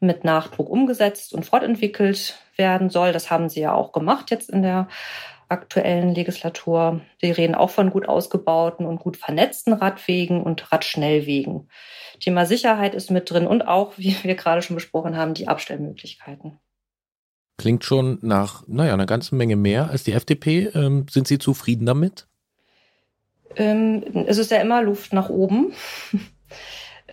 mit 0.00 0.24
Nachdruck 0.24 0.70
umgesetzt 0.70 1.34
und 1.34 1.44
fortentwickelt 1.44 2.38
werden 2.56 2.88
soll. 2.88 3.12
Das 3.12 3.30
haben 3.30 3.48
sie 3.48 3.60
ja 3.60 3.74
auch 3.74 3.92
gemacht 3.92 4.30
jetzt 4.30 4.50
in 4.50 4.62
der 4.62 4.88
aktuellen 5.48 6.14
Legislatur. 6.14 7.00
Sie 7.20 7.30
reden 7.30 7.54
auch 7.54 7.70
von 7.70 7.90
gut 7.90 8.08
ausgebauten 8.08 8.86
und 8.86 9.00
gut 9.00 9.16
vernetzten 9.16 9.72
Radwegen 9.72 10.42
und 10.42 10.72
Radschnellwegen. 10.72 11.68
Thema 12.20 12.46
Sicherheit 12.46 12.94
ist 12.94 13.10
mit 13.10 13.30
drin 13.30 13.46
und 13.46 13.66
auch, 13.66 13.94
wie 13.96 14.16
wir 14.22 14.34
gerade 14.34 14.62
schon 14.62 14.76
besprochen 14.76 15.16
haben, 15.16 15.34
die 15.34 15.48
Abstellmöglichkeiten. 15.48 16.58
Klingt 17.56 17.84
schon 17.84 18.18
nach, 18.22 18.64
naja, 18.66 18.94
einer 18.94 19.06
ganzen 19.06 19.36
Menge 19.36 19.56
mehr 19.56 19.88
als 19.90 20.02
die 20.02 20.12
FDP. 20.12 20.70
Ähm, 20.74 21.06
sind 21.08 21.28
Sie 21.28 21.38
zufrieden 21.38 21.86
damit? 21.86 22.26
Ähm, 23.56 24.02
es 24.26 24.38
ist 24.38 24.50
ja 24.50 24.60
immer 24.60 24.82
Luft 24.82 25.12
nach 25.12 25.28
oben. 25.28 25.72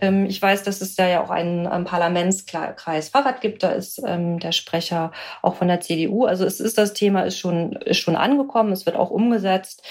Ähm, 0.02 0.26
ich 0.26 0.42
weiß, 0.42 0.64
dass 0.64 0.80
es 0.80 0.96
da 0.96 1.08
ja 1.08 1.22
auch 1.22 1.30
einen, 1.30 1.66
einen 1.66 1.84
Parlamentskreis 1.84 3.08
Fahrrad 3.08 3.40
gibt. 3.40 3.62
Da 3.62 3.70
ist 3.70 4.02
ähm, 4.04 4.40
der 4.40 4.52
Sprecher 4.52 5.12
auch 5.40 5.54
von 5.54 5.68
der 5.68 5.80
CDU. 5.80 6.24
Also 6.26 6.44
es 6.44 6.60
ist 6.60 6.76
das 6.76 6.92
Thema 6.92 7.22
ist 7.22 7.38
schon 7.38 7.72
ist 7.72 7.98
schon 7.98 8.16
angekommen. 8.16 8.72
Es 8.72 8.84
wird 8.84 8.96
auch 8.96 9.10
umgesetzt. 9.10 9.82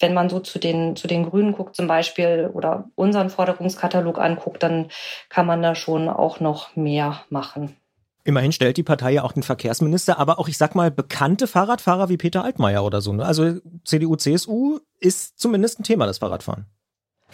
Wenn 0.00 0.14
man 0.14 0.28
so 0.28 0.40
zu 0.40 0.58
den 0.58 0.96
zu 0.96 1.06
den 1.06 1.30
Grünen 1.30 1.52
guckt 1.52 1.76
zum 1.76 1.86
Beispiel 1.86 2.50
oder 2.52 2.90
unseren 2.96 3.30
Forderungskatalog 3.30 4.18
anguckt, 4.18 4.62
dann 4.64 4.88
kann 5.28 5.46
man 5.46 5.62
da 5.62 5.76
schon 5.76 6.08
auch 6.08 6.40
noch 6.40 6.74
mehr 6.74 7.22
machen. 7.30 7.76
Immerhin 8.24 8.52
stellt 8.52 8.76
die 8.76 8.84
Partei 8.84 9.12
ja 9.12 9.22
auch 9.24 9.32
den 9.32 9.42
Verkehrsminister, 9.42 10.18
aber 10.18 10.38
auch, 10.38 10.46
ich 10.46 10.56
sag 10.56 10.76
mal, 10.76 10.92
bekannte 10.92 11.48
Fahrradfahrer 11.48 12.08
wie 12.08 12.16
Peter 12.16 12.44
Altmaier 12.44 12.84
oder 12.84 13.00
so. 13.00 13.12
Ne? 13.12 13.24
Also 13.24 13.56
CDU, 13.84 14.14
CSU 14.14 14.78
ist 15.00 15.40
zumindest 15.40 15.80
ein 15.80 15.82
Thema, 15.82 16.06
das 16.06 16.18
Fahrradfahren. 16.18 16.66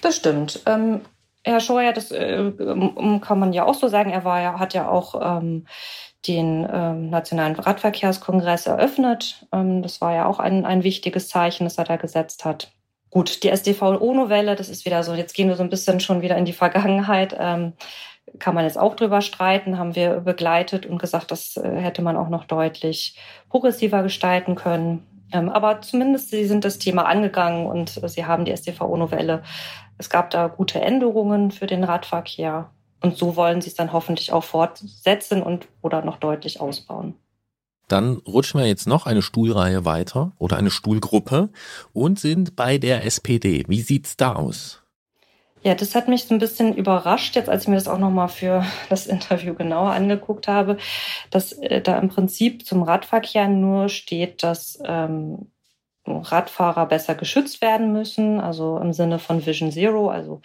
Das 0.01 0.17
stimmt. 0.17 0.63
Ähm, 0.65 1.03
Herr 1.45 1.61
Scheuer, 1.61 1.93
das 1.93 2.11
äh, 2.11 2.53
kann 3.21 3.39
man 3.39 3.53
ja 3.53 3.65
auch 3.65 3.75
so 3.75 3.89
sagen. 3.89 4.11
Er 4.11 4.25
war 4.25 4.41
ja, 4.41 4.59
hat 4.59 4.75
ja 4.75 4.89
auch 4.89 5.39
ähm, 5.39 5.67
den 6.27 6.69
ähm, 6.71 7.11
Nationalen 7.11 7.57
Radverkehrskongress 7.57 8.67
eröffnet. 8.67 9.47
Ähm, 9.53 9.83
das 9.83 10.01
war 10.01 10.15
ja 10.15 10.27
auch 10.27 10.39
ein, 10.39 10.65
ein 10.65 10.83
wichtiges 10.83 11.29
Zeichen, 11.29 11.65
das 11.65 11.79
er 11.79 11.85
da 11.85 11.97
gesetzt 11.97 12.45
hat. 12.45 12.73
Gut, 13.11 13.43
die 13.43 13.49
SDVO-Novelle, 13.49 14.55
das 14.55 14.69
ist 14.69 14.85
wieder 14.85 15.03
so, 15.03 15.15
jetzt 15.15 15.35
gehen 15.35 15.49
wir 15.49 15.57
so 15.57 15.63
ein 15.63 15.71
bisschen 15.71 16.01
schon 16.01 16.21
wieder 16.21 16.37
in 16.37 16.45
die 16.45 16.53
Vergangenheit. 16.53 17.35
Ähm, 17.39 17.73
kann 18.39 18.55
man 18.55 18.65
jetzt 18.65 18.79
auch 18.79 18.95
drüber 18.95 19.23
streiten, 19.23 19.79
haben 19.79 19.95
wir 19.95 20.21
begleitet 20.21 20.85
und 20.85 20.99
gesagt, 20.99 21.31
das 21.31 21.57
äh, 21.57 21.77
hätte 21.77 22.03
man 22.03 22.17
auch 22.17 22.29
noch 22.29 22.45
deutlich 22.45 23.17
progressiver 23.49 24.03
gestalten 24.03 24.55
können. 24.55 25.07
Ähm, 25.33 25.49
aber 25.49 25.81
zumindest 25.81 26.31
sie 26.31 26.47
sind 26.47 26.65
das 26.65 26.79
Thema 26.79 27.07
angegangen 27.07 27.67
und 27.67 28.01
sie 28.07 28.27
haben 28.27 28.45
die 28.45 28.53
SDVO-Novelle. 28.53 29.43
Es 29.99 30.09
gab 30.09 30.31
da 30.31 30.47
gute 30.47 30.81
Änderungen 30.81 31.51
für 31.51 31.67
den 31.67 31.85
Radverkehr. 31.85 32.71
Und 33.01 33.17
so 33.17 33.37
wollen 33.37 33.61
sie 33.61 33.69
es 33.69 33.75
dann 33.75 33.93
hoffentlich 33.93 34.33
auch 34.33 34.45
fortsetzen 34.45 35.43
und 35.43 35.69
oder 35.83 36.03
noch 36.05 36.17
deutlich 36.17 36.61
ausbauen. 36.61 37.15
Dann 37.87 38.17
rutschen 38.27 38.61
wir 38.61 38.67
jetzt 38.67 38.87
noch 38.87 39.07
eine 39.07 39.23
Stuhlreihe 39.23 39.85
weiter 39.85 40.33
oder 40.39 40.57
eine 40.57 40.71
Stuhlgruppe 40.71 41.49
und 41.93 42.19
sind 42.21 42.55
bei 42.55 42.79
der 42.79 43.05
SPD. 43.05 43.65
Wie 43.67 43.81
sieht's 43.81 44.17
da 44.17 44.35
aus? 44.35 44.83
Ja, 45.63 45.75
das 45.75 45.95
hat 45.95 46.07
mich 46.07 46.25
so 46.25 46.35
ein 46.35 46.39
bisschen 46.39 46.75
überrascht, 46.75 47.35
jetzt 47.35 47.49
als 47.49 47.63
ich 47.63 47.69
mir 47.69 47.75
das 47.75 47.89
auch 47.89 47.99
nochmal 47.99 48.29
für 48.29 48.65
das 48.89 49.07
Interview 49.07 49.55
genauer 49.55 49.91
angeguckt 49.91 50.49
habe, 50.49 50.77
dass 51.31 51.53
äh, 51.53 51.81
da 51.81 51.99
im 51.99 52.09
Prinzip 52.09 52.67
zum 52.67 52.83
Radverkehr 52.83 53.49
nur 53.49 53.89
steht, 53.89 54.43
dass 54.43 54.79
ähm, 54.85 55.51
Radfahrer 56.17 56.87
besser 56.87 57.15
geschützt 57.15 57.63
werden 57.63 57.93
müssen, 57.93 58.41
also 58.41 58.79
im 58.79 58.93
Sinne 58.93 59.19
von 59.19 59.45
Vision 59.45 59.71
Zero, 59.73 60.09
also 60.09 60.41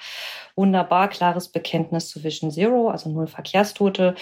wunderbar 0.55 1.07
klares 1.07 1.47
Bekenntnis 1.47 2.09
zu 2.09 2.23
Vision 2.23 2.51
Zero, 2.51 2.89
also 2.89 3.09
null 3.09 3.27
Verkehrstote. 3.27 4.15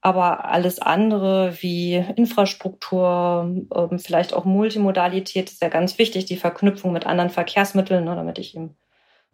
Aber 0.00 0.44
alles 0.44 0.78
andere 0.78 1.60
wie 1.62 1.94
Infrastruktur, 2.14 3.50
ähm, 3.74 3.98
vielleicht 3.98 4.34
auch 4.34 4.44
Multimodalität 4.44 5.50
ist 5.50 5.62
ja 5.62 5.68
ganz 5.68 5.98
wichtig, 5.98 6.26
die 6.26 6.36
Verknüpfung 6.36 6.92
mit 6.92 7.06
anderen 7.06 7.30
Verkehrsmitteln, 7.30 8.04
ne, 8.04 8.14
damit 8.14 8.38
ich 8.38 8.54
eben 8.54 8.76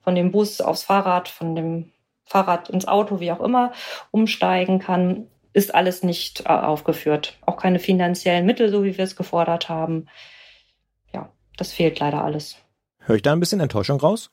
von 0.00 0.14
dem 0.14 0.32
Bus 0.32 0.60
aufs 0.60 0.84
Fahrrad, 0.84 1.28
von 1.28 1.54
dem 1.54 1.92
Fahrrad 2.24 2.70
ins 2.70 2.88
Auto, 2.88 3.20
wie 3.20 3.32
auch 3.32 3.40
immer, 3.40 3.72
umsteigen 4.10 4.78
kann, 4.78 5.26
ist 5.52 5.74
alles 5.74 6.02
nicht 6.02 6.46
äh, 6.46 6.48
aufgeführt. 6.48 7.36
Auch 7.44 7.56
keine 7.56 7.78
finanziellen 7.78 8.46
Mittel, 8.46 8.70
so 8.70 8.84
wie 8.84 8.96
wir 8.96 9.04
es 9.04 9.16
gefordert 9.16 9.68
haben. 9.68 10.06
Das 11.62 11.72
fehlt 11.72 12.00
leider 12.00 12.24
alles. 12.24 12.56
Höre 12.98 13.14
ich 13.14 13.22
da 13.22 13.32
ein 13.32 13.38
bisschen 13.38 13.60
Enttäuschung 13.60 14.00
raus? 14.00 14.32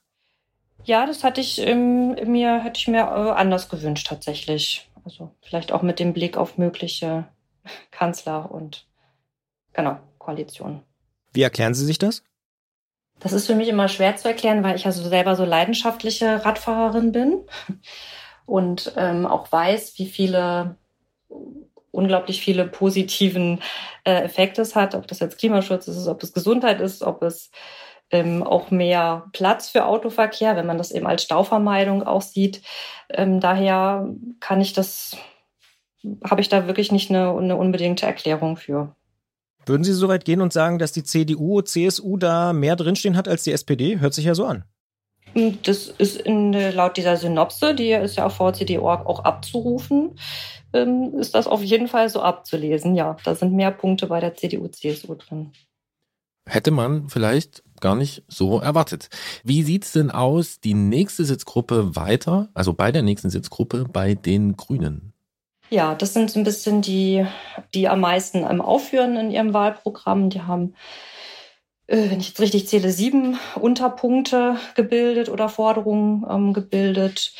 Ja, 0.83 1.05
das 1.05 1.23
hatte 1.23 1.41
ich 1.41 1.59
ähm, 1.59 2.15
mir, 2.25 2.63
hätte 2.63 2.79
ich 2.79 2.87
mir 2.87 3.01
äh, 3.01 3.29
anders 3.33 3.69
gewünscht 3.69 4.07
tatsächlich. 4.07 4.89
Also 5.05 5.29
vielleicht 5.43 5.71
auch 5.71 5.83
mit 5.83 5.99
dem 5.99 6.13
Blick 6.13 6.37
auf 6.37 6.57
mögliche 6.57 7.27
Kanzler 7.91 8.49
und 8.49 8.87
genau, 9.73 9.99
Koalitionen. 10.17 10.81
Wie 11.31 11.43
erklären 11.43 11.75
Sie 11.75 11.85
sich 11.85 11.99
das? 11.99 12.23
Das 13.19 13.31
ist 13.31 13.45
für 13.45 13.53
mich 13.53 13.67
immer 13.67 13.89
schwer 13.89 14.15
zu 14.15 14.27
erklären, 14.27 14.63
weil 14.63 14.75
ich 14.75 14.87
also 14.87 15.07
selber 15.07 15.35
so 15.35 15.45
leidenschaftliche 15.45 16.43
Radfahrerin 16.43 17.11
bin 17.11 17.43
und 18.47 18.91
ähm, 18.97 19.27
auch 19.27 19.51
weiß, 19.51 19.99
wie 19.99 20.07
viele 20.07 20.77
unglaublich 21.99 22.41
viele 22.41 22.65
positiven 22.65 23.61
äh, 24.03 24.23
Effekte 24.23 24.61
es 24.61 24.75
hat, 24.75 24.95
ob 24.95 25.07
das 25.07 25.19
jetzt 25.19 25.37
Klimaschutz 25.37 25.87
ist, 25.87 26.07
ob 26.07 26.23
es 26.23 26.33
Gesundheit 26.33 26.81
ist, 26.81 27.03
ob 27.03 27.21
es 27.21 27.51
ähm, 28.11 28.43
auch 28.43 28.71
mehr 28.71 29.27
Platz 29.33 29.69
für 29.69 29.85
Autoverkehr, 29.85 30.55
wenn 30.55 30.65
man 30.65 30.77
das 30.77 30.91
eben 30.91 31.05
als 31.05 31.23
Stauvermeidung 31.23 32.03
auch 32.03 32.21
sieht. 32.21 32.61
Ähm, 33.09 33.39
daher 33.39 34.09
kann 34.39 34.61
ich 34.61 34.73
das, 34.73 35.15
habe 36.27 36.41
ich 36.41 36.49
da 36.49 36.65
wirklich 36.67 36.91
nicht 36.91 37.09
eine, 37.09 37.31
eine 37.37 37.55
unbedingte 37.55 38.05
Erklärung 38.05 38.57
für. 38.57 38.95
Würden 39.65 39.83
Sie 39.83 39.93
so 39.93 40.07
weit 40.07 40.25
gehen 40.25 40.41
und 40.41 40.53
sagen, 40.53 40.79
dass 40.79 40.93
die 40.93 41.03
CDU, 41.03 41.61
CSU 41.61 42.17
da 42.17 42.53
mehr 42.53 42.75
drinstehen 42.75 43.15
hat 43.15 43.27
als 43.27 43.43
die 43.43 43.51
SPD? 43.51 43.99
Hört 43.99 44.13
sich 44.13 44.25
ja 44.25 44.33
so 44.33 44.45
an. 44.45 44.63
Das 45.63 45.87
ist 45.87 46.19
in, 46.21 46.53
laut 46.53 46.97
dieser 46.97 47.15
Synopse, 47.15 47.75
die 47.75 47.91
ist 47.91 48.17
ja 48.17 48.25
auf 48.25 48.37
VCD.org 48.37 49.05
auch 49.05 49.23
abzurufen, 49.23 50.15
ähm, 50.73 51.13
ist 51.19 51.35
das 51.35 51.47
auf 51.47 51.63
jeden 51.63 51.87
Fall 51.87 52.09
so 52.09 52.21
abzulesen. 52.21 52.95
Ja, 52.95 53.17
da 53.23 53.35
sind 53.35 53.53
mehr 53.53 53.71
Punkte 53.71 54.07
bei 54.07 54.19
der 54.19 54.35
CDU, 54.35 54.67
CSU 54.67 55.15
drin. 55.15 55.51
Hätte 56.47 56.71
man 56.71 57.09
vielleicht 57.09 57.63
gar 57.79 57.95
nicht 57.95 58.23
so 58.27 58.59
erwartet. 58.59 59.09
Wie 59.43 59.63
sieht's 59.63 59.91
denn 59.93 60.11
aus, 60.11 60.59
die 60.59 60.73
nächste 60.73 61.23
Sitzgruppe 61.23 61.95
weiter, 61.95 62.49
also 62.53 62.73
bei 62.73 62.91
der 62.91 63.03
nächsten 63.03 63.29
Sitzgruppe 63.29 63.85
bei 63.91 64.15
den 64.15 64.57
Grünen? 64.57 65.13
Ja, 65.69 65.93
das 65.93 66.13
sind 66.13 66.31
so 66.31 66.39
ein 66.39 66.43
bisschen 66.43 66.81
die, 66.81 67.25
die 67.75 67.87
am 67.87 67.99
meisten 67.99 68.39
ähm, 68.39 68.61
aufführen 68.61 69.15
in 69.17 69.31
ihrem 69.31 69.53
Wahlprogramm. 69.53 70.31
Die 70.31 70.41
haben, 70.41 70.73
äh, 71.85 72.09
wenn 72.09 72.19
ich 72.19 72.29
jetzt 72.29 72.39
richtig 72.39 72.67
zähle, 72.67 72.91
sieben 72.91 73.37
Unterpunkte 73.55 74.55
gebildet 74.75 75.29
oder 75.29 75.47
Forderungen 75.47 76.25
ähm, 76.27 76.53
gebildet. 76.53 77.33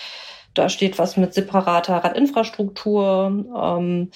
Da 0.60 0.70
steht 0.70 1.00
was 1.00 1.18
mit 1.18 1.34
separater 1.34 1.98
Radinfrastruktur. 1.98 3.46
Ähm, 3.56 4.12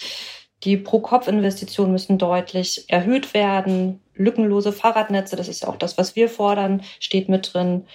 die 0.63 0.77
Pro-Kopf-Investitionen 0.77 1.91
müssen 1.91 2.17
deutlich 2.17 2.85
erhöht 2.89 3.33
werden. 3.33 4.01
Lückenlose 4.13 4.71
Fahrradnetze, 4.71 5.35
das 5.35 5.47
ist 5.47 5.67
auch 5.67 5.75
das, 5.75 5.97
was 5.97 6.15
wir 6.15 6.29
fordern, 6.29 6.83
steht 6.99 7.29
mit 7.29 7.53
drin 7.53 7.85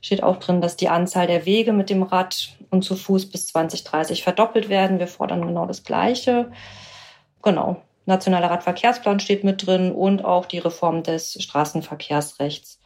steht 0.00 0.22
auch 0.22 0.38
drin, 0.38 0.60
dass 0.60 0.76
die 0.76 0.88
Anzahl 0.88 1.26
der 1.26 1.44
Wege 1.46 1.72
mit 1.72 1.90
dem 1.90 2.02
Rad 2.02 2.56
und 2.70 2.82
zu 2.82 2.96
Fuß 2.96 3.30
bis 3.30 3.46
2030 3.48 4.22
verdoppelt 4.22 4.68
werden. 4.68 4.98
Wir 4.98 5.08
fordern 5.08 5.46
genau 5.46 5.66
das 5.66 5.84
Gleiche. 5.84 6.50
Genau. 7.42 7.82
Nationaler 8.06 8.50
Radverkehrsplan 8.50 9.20
steht 9.20 9.44
mit 9.44 9.66
drin 9.66 9.92
und 9.92 10.24
auch 10.24 10.46
die 10.46 10.58
Reform 10.58 11.02
des 11.02 11.40
Straßenverkehrsrechts, 11.42 12.80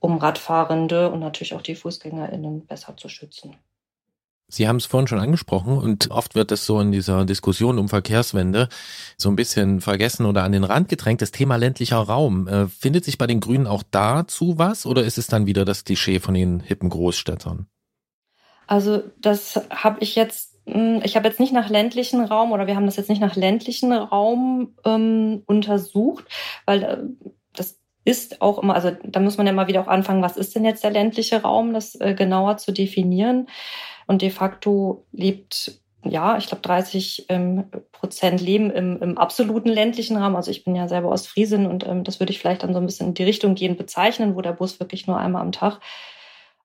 um 0.00 0.18
Radfahrende 0.18 1.10
und 1.10 1.20
natürlich 1.20 1.54
auch 1.54 1.62
die 1.62 1.76
FußgängerInnen 1.76 2.66
besser 2.66 2.96
zu 2.96 3.08
schützen. 3.08 3.56
Sie 4.50 4.66
haben 4.66 4.76
es 4.76 4.86
vorhin 4.86 5.06
schon 5.06 5.20
angesprochen 5.20 5.76
und 5.76 6.10
oft 6.10 6.34
wird 6.34 6.50
es 6.52 6.64
so 6.64 6.80
in 6.80 6.90
dieser 6.90 7.26
Diskussion 7.26 7.78
um 7.78 7.90
Verkehrswende 7.90 8.70
so 9.18 9.28
ein 9.28 9.36
bisschen 9.36 9.82
vergessen 9.82 10.24
oder 10.24 10.42
an 10.42 10.52
den 10.52 10.64
Rand 10.64 10.88
gedrängt. 10.88 11.20
Das 11.20 11.32
Thema 11.32 11.56
ländlicher 11.56 11.98
Raum. 11.98 12.48
Äh, 12.48 12.66
findet 12.66 13.04
sich 13.04 13.18
bei 13.18 13.26
den 13.26 13.40
Grünen 13.40 13.66
auch 13.66 13.82
dazu 13.90 14.56
was 14.56 14.86
oder 14.86 15.04
ist 15.04 15.18
es 15.18 15.26
dann 15.26 15.44
wieder 15.44 15.66
das 15.66 15.84
Klischee 15.84 16.18
von 16.18 16.32
den 16.32 16.60
hippen 16.60 16.88
Großstädtern? 16.88 17.66
Also 18.66 19.02
das 19.18 19.60
habe 19.70 19.98
ich 20.00 20.14
jetzt, 20.14 20.54
hm, 20.66 21.02
ich 21.04 21.14
habe 21.16 21.28
jetzt 21.28 21.40
nicht 21.40 21.52
nach 21.52 21.68
ländlichen 21.68 22.24
Raum 22.24 22.52
oder 22.52 22.66
wir 22.66 22.74
haben 22.74 22.86
das 22.86 22.96
jetzt 22.96 23.10
nicht 23.10 23.20
nach 23.20 23.36
ländlichen 23.36 23.92
Raum 23.92 24.74
ähm, 24.86 25.42
untersucht, 25.44 26.24
weil 26.64 26.82
äh, 26.82 26.98
das 27.54 27.78
ist 28.06 28.40
auch 28.40 28.58
immer, 28.58 28.74
also 28.74 28.92
da 29.04 29.20
muss 29.20 29.36
man 29.36 29.46
ja 29.46 29.52
mal 29.52 29.68
wieder 29.68 29.82
auch 29.82 29.88
anfangen, 29.88 30.22
was 30.22 30.38
ist 30.38 30.54
denn 30.54 30.64
jetzt 30.64 30.84
der 30.84 30.90
ländliche 30.90 31.42
Raum, 31.42 31.74
das 31.74 31.96
äh, 31.96 32.14
genauer 32.14 32.56
zu 32.56 32.72
definieren. 32.72 33.46
Und 34.08 34.22
de 34.22 34.30
facto 34.30 35.04
lebt 35.12 35.80
ja, 36.04 36.38
ich 36.38 36.46
glaube, 36.46 36.62
30 36.62 37.26
ähm, 37.28 37.64
Prozent 37.92 38.40
leben 38.40 38.70
im, 38.70 39.00
im 39.02 39.18
absoluten 39.18 39.68
ländlichen 39.68 40.16
Raum. 40.16 40.36
Also 40.36 40.50
ich 40.50 40.64
bin 40.64 40.74
ja 40.74 40.88
selber 40.88 41.10
aus 41.12 41.26
Friesen 41.26 41.66
und 41.66 41.86
ähm, 41.86 42.04
das 42.04 42.20
würde 42.20 42.32
ich 42.32 42.38
vielleicht 42.38 42.62
dann 42.62 42.72
so 42.72 42.80
ein 42.80 42.86
bisschen 42.86 43.08
in 43.08 43.14
die 43.14 43.24
Richtung 43.24 43.54
gehen 43.54 43.76
bezeichnen, 43.76 44.34
wo 44.34 44.40
der 44.40 44.52
Bus 44.52 44.80
wirklich 44.80 45.06
nur 45.06 45.18
einmal 45.18 45.42
am 45.42 45.52
Tag 45.52 45.80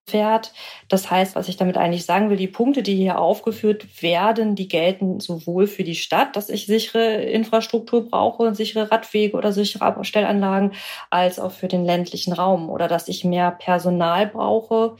fährt. 0.06 0.51
Das 0.89 1.10
heißt, 1.10 1.36
was 1.36 1.47
ich 1.47 1.56
damit 1.58 1.77
eigentlich 1.77 2.06
sagen 2.06 2.29
will, 2.29 2.38
die 2.38 2.47
Punkte, 2.47 2.84
die 2.84 2.95
hier 2.95 3.19
aufgeführt 3.19 4.01
werden, 4.01 4.56
die 4.56 4.67
gelten 4.67 5.19
sowohl 5.19 5.65
für 5.65 5.84
die 5.84 5.95
Stadt, 5.95 6.36
dass 6.36 6.49
ich 6.49 6.65
sichere 6.65 7.23
Infrastruktur 7.23 8.10
brauche, 8.10 8.53
sichere 8.53 8.91
Radwege 8.91 9.38
oder 9.38 9.53
sichere 9.53 9.86
Abstellanlagen, 9.86 10.73
als 11.10 11.39
auch 11.39 11.51
für 11.51 11.69
den 11.69 11.86
ländlichen 11.86 12.34
Raum 12.34 12.69
oder 12.69 12.88
dass 12.88 13.08
ich 13.08 13.23
mehr 13.23 13.51
Personal 13.51 14.27
brauche, 14.27 14.97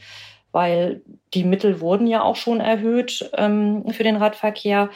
weil 0.54 1.02
die 1.34 1.42
Mittel 1.42 1.80
wurden 1.80 2.06
ja 2.06 2.22
auch 2.22 2.36
schon 2.36 2.60
erhöht 2.60 3.28
ähm, 3.36 3.84
für 3.90 4.04
den 4.04 4.16
Radverkehr. 4.16 4.88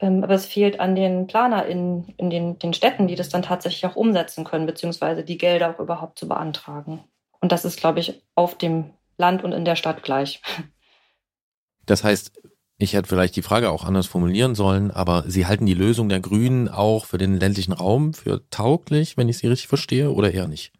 Ähm, 0.00 0.24
aber 0.24 0.34
es 0.34 0.46
fehlt 0.46 0.80
an 0.80 0.96
den 0.96 1.26
Planer 1.26 1.66
in, 1.66 2.14
in 2.16 2.30
den, 2.30 2.58
den 2.58 2.72
Städten, 2.72 3.06
die 3.06 3.14
das 3.14 3.28
dann 3.28 3.42
tatsächlich 3.42 3.84
auch 3.84 3.94
umsetzen 3.94 4.44
können, 4.44 4.64
beziehungsweise 4.64 5.22
die 5.22 5.36
Gelder 5.36 5.70
auch 5.70 5.80
überhaupt 5.80 6.18
zu 6.18 6.26
beantragen. 6.26 7.04
Und 7.40 7.52
das 7.52 7.66
ist, 7.66 7.78
glaube 7.78 8.00
ich, 8.00 8.22
auf 8.34 8.56
dem 8.56 8.90
Land 9.18 9.44
und 9.44 9.52
in 9.52 9.66
der 9.66 9.76
Stadt 9.76 10.02
gleich. 10.02 10.40
Das 11.84 12.04
heißt, 12.04 12.32
ich 12.78 12.94
hätte 12.94 13.08
vielleicht 13.08 13.36
die 13.36 13.42
Frage 13.42 13.70
auch 13.70 13.84
anders 13.84 14.06
formulieren 14.06 14.54
sollen, 14.54 14.90
aber 14.90 15.24
Sie 15.26 15.46
halten 15.46 15.66
die 15.66 15.74
Lösung 15.74 16.08
der 16.08 16.20
Grünen 16.20 16.68
auch 16.68 17.04
für 17.04 17.18
den 17.18 17.38
ländlichen 17.38 17.72
Raum 17.72 18.14
für 18.14 18.48
tauglich, 18.50 19.16
wenn 19.16 19.28
ich 19.28 19.38
Sie 19.38 19.48
richtig 19.48 19.68
verstehe, 19.68 20.10
oder 20.10 20.32
eher 20.32 20.48
nicht? 20.48 20.72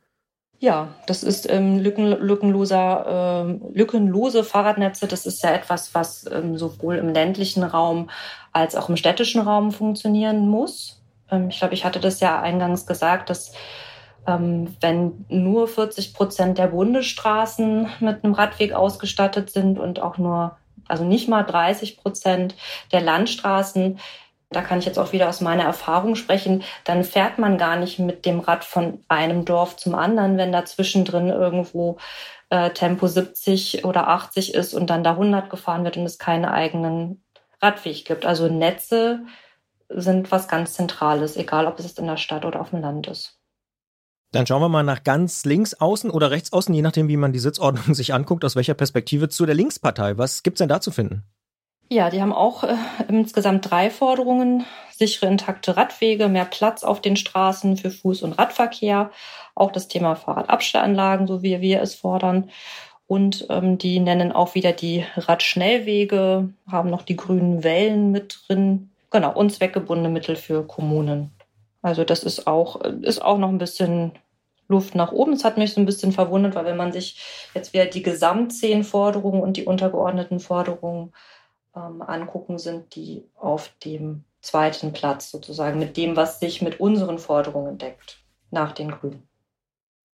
Ja, 0.63 0.95
das 1.09 1.25
ist 1.25 1.51
ähm, 1.51 1.81
lücken, 1.81 2.07
lückenloser, 2.07 3.49
äh, 3.49 3.77
lückenlose 3.77 4.45
Fahrradnetze. 4.45 5.09
Das 5.09 5.27
ist 5.27 5.43
ja 5.43 5.51
etwas, 5.51 5.93
was 5.93 6.25
ähm, 6.31 6.57
sowohl 6.57 6.99
im 6.99 7.09
ländlichen 7.09 7.65
Raum 7.65 8.11
als 8.53 8.77
auch 8.77 8.89
im 8.89 8.97
städtischen 8.97 9.41
Raum 9.41 9.73
funktionieren 9.73 10.49
muss. 10.49 11.03
Ähm, 11.33 11.49
ich 11.49 11.59
glaube, 11.59 11.75
ich 11.75 11.85
hatte 11.85 11.99
das 11.99 12.21
ja 12.21 12.41
eingangs 12.41 12.87
gesagt, 12.87 13.29
dass 13.29 13.55
ähm, 14.29 14.77
wenn 14.81 15.25
nur 15.29 15.67
40 15.67 16.15
Prozent 16.15 16.59
der 16.59 16.69
Bundesstraßen 16.69 17.89
mit 17.99 18.23
einem 18.23 18.35
Radweg 18.35 18.73
ausgestattet 18.73 19.51
sind 19.51 19.81
und 19.81 19.99
auch 19.99 20.17
nur, 20.17 20.59
also 20.87 21.03
nicht 21.03 21.29
mal 21.29 21.43
30 21.43 21.97
Prozent 21.97 22.55
der 22.93 23.01
Landstraßen, 23.01 23.99
da 24.53 24.63
kann 24.63 24.79
ich 24.79 24.85
jetzt 24.85 24.99
auch 24.99 25.13
wieder 25.13 25.29
aus 25.29 25.41
meiner 25.41 25.65
Erfahrung 25.65 26.15
sprechen, 26.15 26.63
dann 26.85 27.05
fährt 27.05 27.39
man 27.39 27.59
gar 27.59 27.77
nicht 27.77 27.99
mit 27.99 28.27
dem 28.27 28.41
Rad 28.41 28.65
von 28.65 29.03
einem 29.09 29.45
Dorf 29.45 29.77
zum 29.77 29.95
anderen, 29.95 30.37
wenn 30.37 30.53
da 30.53 30.65
zwischendrin 30.65 31.29
irgendwo 31.29 31.99
äh, 32.51 32.71
Tempo 32.71 33.07
70 33.07 33.85
oder 33.85 34.09
80 34.09 34.55
ist 34.55 34.75
und 34.75 34.91
dann 34.91 35.05
da 35.05 35.13
100 35.13 35.51
gefahren 35.51 35.85
wird 35.85 35.97
und 35.97 36.05
es 36.05 36.19
keinen 36.19 36.45
eigenen 36.45 37.25
Radweg 37.61 38.05
gibt. 38.05 38.27
Also 38.27 38.49
Netze 38.49 39.21
sind 39.89 40.31
was 40.31 40.49
ganz 40.49 40.75
Zentrales, 40.75 41.37
egal 41.37 41.67
ob 41.67 41.79
es 41.79 41.93
in 41.99 42.07
der 42.07 42.17
Stadt 42.17 42.45
oder 42.45 42.61
auf 42.61 42.71
dem 42.71 42.81
Land 42.81 43.07
ist. 43.07 43.39
Dann 44.33 44.47
schauen 44.47 44.63
wir 44.63 44.71
mal 44.71 44.83
nach 44.83 45.05
ganz 45.05 45.45
links 45.45 45.75
außen 45.75 46.11
oder 46.11 46.31
rechts 46.31 46.53
außen, 46.53 46.75
je 46.75 46.81
nachdem, 46.81 47.09
wie 47.09 47.19
man 47.19 47.33
die 47.33 47.39
Sitzordnung 47.39 47.95
sich 47.95 48.15
anguckt, 48.15 48.45
aus 48.45 48.57
welcher 48.57 48.75
Perspektive 48.75 49.29
zu 49.29 49.47
der 49.47 49.55
Linkspartei. 49.55 50.17
Was 50.19 50.43
gibt's 50.43 50.59
denn 50.59 50.69
da 50.69 50.81
zu 50.81 50.91
finden? 50.91 51.25
Ja, 51.89 52.09
die 52.09 52.23
haben 52.23 52.33
auch 52.33 52.65
äh, 52.65 52.75
insgesamt 53.09 53.71
drei 53.71 53.91
Forderungen. 53.91 54.65
Sichere, 54.91 55.27
intakte 55.27 55.77
Radwege, 55.77 56.29
mehr 56.29 56.45
Platz 56.45 56.85
auf 56.85 57.01
den 57.01 57.17
Straßen 57.17 57.77
für 57.77 57.89
Fuß- 57.89 58.23
und 58.23 58.35
Radverkehr, 58.35 59.11
auch 59.55 59.73
das 59.73 59.89
Thema 59.89 60.15
Fahrradabstellanlagen, 60.15 61.27
so 61.27 61.43
wie 61.43 61.61
wir 61.61 61.83
es 61.83 61.95
fordern. 61.95 62.51
Und 63.07 63.47
ähm, 63.51 63.79
die 63.79 64.01
nennen 64.01 64.33
auch 64.33 64.55
wieder 64.55 64.73
die 64.73 65.05
Radschnellwege, 65.17 66.49
haben 66.71 66.91
noch 66.91 67.03
die 67.03 67.17
grünen 67.17 67.65
Wellen 67.65 68.11
mit 68.11 68.39
drin. 68.47 68.91
Genau, 69.11 69.35
und 69.35 69.53
zweckgebundene 69.53 70.09
Mittel 70.09 70.37
für 70.37 70.67
Kommunen. 70.67 71.31
Also 71.83 72.05
das 72.05 72.23
ist 72.23 72.47
auch, 72.47 72.81
ist 72.81 73.21
auch 73.21 73.39
noch 73.39 73.49
ein 73.49 73.59
bisschen 73.59 74.13
Luft 74.69 74.95
nach 74.95 75.13
oben. 75.13 75.33
Es 75.33 75.45
hat 75.45 75.59
mich 75.59 75.75
so 75.75 75.81
ein 75.81 75.87
bisschen 75.87 76.13
verwundert, 76.13 76.55
weil 76.55 76.65
wenn 76.65 76.77
man 76.77 76.93
sich 76.93 77.21
jetzt 77.55 77.75
wieder 77.75 77.87
die 77.87 78.03
gesamtzehn 78.03 78.85
Forderungen 78.85 79.43
und 79.43 79.57
die 79.57 79.65
untergeordneten 79.65 80.41
Forderungen 80.41 81.13
ähm, 81.75 82.03
angucken, 82.03 82.59
sind 82.59 82.95
die 82.95 83.25
auf 83.37 83.71
dem 83.85 84.25
zweiten 84.41 84.93
Platz 84.93 85.31
sozusagen 85.31 85.79
mit 85.79 85.97
dem, 85.97 86.17
was 86.17 86.41
sich 86.41 86.63
mit 86.63 86.81
unseren 86.81 87.19
Forderungen 87.19 87.79
deckt, 87.79 88.19
nach 88.51 88.73
den 88.73 88.91
Grünen. 88.91 89.29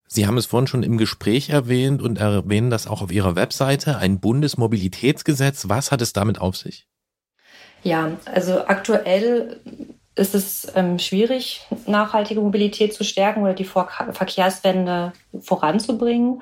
Sie 0.09 0.25
haben 0.25 0.37
es 0.37 0.45
vorhin 0.45 0.67
schon 0.67 0.83
im 0.83 0.97
Gespräch 0.97 1.49
erwähnt 1.49 2.01
und 2.01 2.19
erwähnen 2.19 2.69
das 2.69 2.87
auch 2.87 3.01
auf 3.01 3.11
Ihrer 3.11 3.35
Webseite, 3.35 3.97
ein 3.97 4.19
Bundesmobilitätsgesetz. 4.19 5.67
Was 5.67 5.91
hat 5.91 6.01
es 6.01 6.13
damit 6.13 6.39
auf 6.39 6.55
sich? 6.55 6.87
Ja, 7.83 8.11
also 8.25 8.65
aktuell 8.65 9.61
ist 10.15 10.33
es 10.33 10.71
ähm, 10.75 10.97
schwierig, 10.97 11.61
nachhaltige 11.85 12.41
Mobilität 12.41 12.93
zu 12.93 13.03
stärken 13.03 13.43
oder 13.43 13.53
die 13.53 13.65
Vor 13.65 13.89
Verkehrswende 14.11 15.13
voranzubringen. 15.39 16.41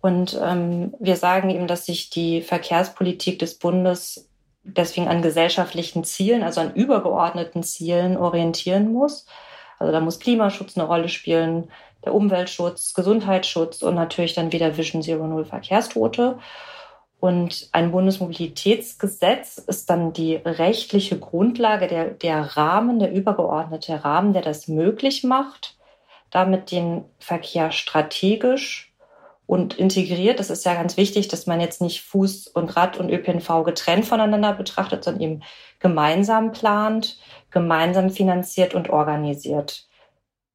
Und 0.00 0.38
ähm, 0.40 0.94
wir 1.00 1.16
sagen 1.16 1.50
eben, 1.50 1.66
dass 1.66 1.86
sich 1.86 2.10
die 2.10 2.42
Verkehrspolitik 2.42 3.38
des 3.38 3.58
Bundes 3.58 4.27
deswegen 4.76 5.08
an 5.08 5.22
gesellschaftlichen 5.22 6.04
Zielen, 6.04 6.42
also 6.42 6.60
an 6.60 6.74
übergeordneten 6.74 7.62
Zielen 7.62 8.16
orientieren 8.16 8.92
muss. 8.92 9.26
Also 9.78 9.92
da 9.92 10.00
muss 10.00 10.20
Klimaschutz 10.20 10.76
eine 10.76 10.86
Rolle 10.86 11.08
spielen, 11.08 11.70
der 12.04 12.14
Umweltschutz, 12.14 12.94
Gesundheitsschutz 12.94 13.82
und 13.82 13.94
natürlich 13.94 14.34
dann 14.34 14.52
wieder 14.52 14.76
Vision 14.76 15.02
Zero 15.02 15.26
Null 15.26 15.44
Verkehrstote. 15.44 16.38
Und 17.20 17.68
ein 17.72 17.90
Bundesmobilitätsgesetz 17.90 19.58
ist 19.58 19.90
dann 19.90 20.12
die 20.12 20.36
rechtliche 20.36 21.18
Grundlage, 21.18 21.88
der, 21.88 22.10
der 22.10 22.56
Rahmen, 22.56 23.00
der 23.00 23.12
übergeordnete 23.12 24.04
Rahmen, 24.04 24.32
der 24.32 24.42
das 24.42 24.68
möglich 24.68 25.24
macht, 25.24 25.76
damit 26.30 26.70
den 26.70 27.04
Verkehr 27.18 27.72
strategisch 27.72 28.87
und 29.48 29.76
integriert. 29.78 30.38
Das 30.38 30.50
ist 30.50 30.64
ja 30.66 30.74
ganz 30.74 30.98
wichtig, 30.98 31.28
dass 31.28 31.46
man 31.46 31.58
jetzt 31.58 31.80
nicht 31.80 32.02
Fuß 32.02 32.48
und 32.48 32.76
Rad 32.76 32.98
und 32.98 33.10
ÖPNV 33.10 33.64
getrennt 33.64 34.04
voneinander 34.04 34.52
betrachtet, 34.52 35.02
sondern 35.02 35.22
eben 35.22 35.42
gemeinsam 35.80 36.52
plant, 36.52 37.18
gemeinsam 37.50 38.10
finanziert 38.10 38.74
und 38.74 38.90
organisiert. 38.90 39.86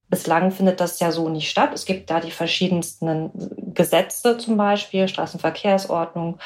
Bislang 0.10 0.52
findet 0.52 0.80
das 0.80 1.00
ja 1.00 1.12
so 1.12 1.28
nicht 1.28 1.50
statt. 1.50 1.72
Es 1.74 1.86
gibt 1.86 2.12
da 2.12 2.20
die 2.20 2.30
verschiedensten 2.30 3.32
Gesetze, 3.74 4.38
zum 4.38 4.58
Beispiel 4.58 5.08
Straßenverkehrsordnung, 5.08 6.38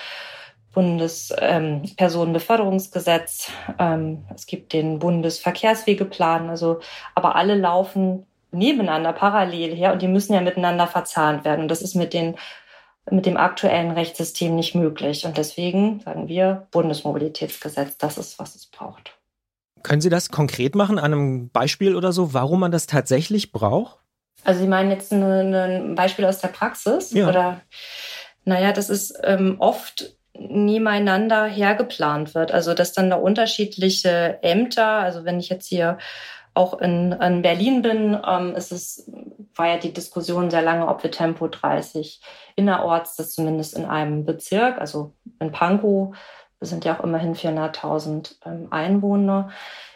Bundespersonenbeförderungsgesetz, 0.74 3.52
ähm, 3.78 3.80
ähm, 3.80 4.26
es 4.34 4.46
gibt 4.46 4.72
den 4.72 5.00
Bundesverkehrswegeplan, 5.00 6.50
also 6.50 6.80
aber 7.14 7.36
alle 7.36 7.56
laufen 7.56 8.26
nebeneinander 8.58 9.14
parallel 9.14 9.76
her 9.76 9.94
und 9.94 10.02
die 10.02 10.08
müssen 10.08 10.34
ja 10.34 10.42
miteinander 10.42 10.88
verzahnt 10.88 11.46
werden. 11.46 11.62
Und 11.64 11.68
das 11.70 11.82
ist 11.82 11.96
mit 11.96 12.14
den 12.14 12.36
mit 13.10 13.26
dem 13.26 13.38
aktuellen 13.38 13.92
Rechtssystem 13.92 14.56
nicht 14.56 14.76
möglich. 14.76 15.26
Und 15.26 15.38
deswegen 15.38 16.02
sagen 16.02 16.28
wir 16.28 16.68
Bundesmobilitätsgesetz, 16.72 17.98
das 17.98 18.18
ist, 18.18 18.38
was 18.38 18.56
es 18.56 18.66
braucht. 18.66 19.14
Können 19.84 20.02
Sie 20.02 20.10
das 20.10 20.30
konkret 20.30 20.76
machen, 20.76 21.00
an 21.00 21.14
einem 21.14 21.50
Beispiel 21.50 21.96
oder 21.96 22.12
so, 22.12 22.34
warum 22.34 22.60
man 22.60 22.72
das 22.72 22.88
tatsächlich 22.88 23.52
braucht? 23.52 23.98
Also 24.44 24.60
Sie 24.60 24.68
meinen 24.68 24.92
jetzt 24.92 25.12
ein 25.14 25.96
Beispiel 25.96 26.26
aus 26.26 26.40
der 26.40 26.50
Praxis? 26.50 27.12
Ja. 27.12 27.30
Oder 27.30 27.62
naja, 28.44 28.72
das 28.72 28.90
ist 28.90 29.18
ähm, 29.24 29.56
oft 29.60 30.18
nebeneinander 30.34 31.46
hergeplant 31.46 32.36
wird. 32.36 32.52
Also 32.52 32.74
dass 32.74 32.94
dann 32.94 33.10
da 33.10 33.16
unterschiedliche 33.16 34.40
Ämter, 34.42 34.88
also 34.88 35.26
wenn 35.26 35.40
ich 35.40 35.50
jetzt 35.50 35.68
hier 35.68 35.98
auch 36.58 36.80
in, 36.80 37.12
in 37.14 37.42
Berlin 37.42 37.82
bin, 37.82 38.20
ähm, 38.28 38.56
ist 38.56 38.72
es, 38.72 39.10
war 39.56 39.68
ja 39.68 39.78
die 39.78 39.94
Diskussion 39.94 40.50
sehr 40.50 40.62
lange, 40.62 40.88
ob 40.88 41.04
wir 41.04 41.12
Tempo 41.12 41.48
30 41.48 42.22
innerorts, 42.56 43.16
das 43.16 43.32
zumindest 43.32 43.78
in 43.78 43.86
einem 43.86 44.26
Bezirk, 44.26 44.80
also 44.80 45.14
in 45.40 45.52
Pankow, 45.52 46.16
wir 46.60 46.68
sind 46.68 46.86
ja 46.86 46.98
auch 46.98 47.04
immerhin 47.04 47.36
400.000 47.36 48.36
ähm, 48.46 48.68
Einwohner, 48.72 49.50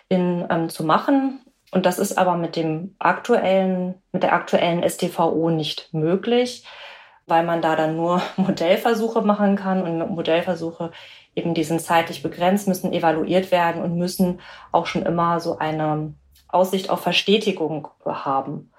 in, 0.10 0.45
ähm, 0.50 0.69
zu 0.69 0.84
machen. 0.84 1.41
Und 1.71 1.86
das 1.86 2.00
ist 2.00 2.17
aber 2.17 2.36
mit 2.36 2.56
dem 2.56 2.95
aktuellen, 3.00 3.95
mit 4.12 4.24
der 4.24 4.34
aktuellen 4.34 4.88
STVO 4.88 5.50
nicht 5.50 5.93
möglich, 5.93 6.65
weil 7.26 7.43
man 7.43 7.62
da 7.62 7.76
dann 7.76 7.95
nur 7.95 8.21
Modellversuche 8.38 9.21
machen 9.21 9.56
kann 9.56 9.82
und 9.82 10.12
Modellversuche 10.12 10.91
eben 11.36 11.54
die 11.54 11.63
sind 11.63 11.82
zeitlich 11.82 12.21
begrenzt, 12.21 12.67
müssen 12.67 12.93
evaluiert 12.93 13.52
werden 13.52 13.82
und 13.82 13.97
müssen 13.97 14.41
auch 14.71 14.86
schon 14.86 15.04
immer 15.04 15.39
so 15.39 15.58
eine 15.58 16.13
Aussicht 16.54 16.90
auf 16.90 17.02
Verstetigung 17.02 17.88
haben. 18.06 18.72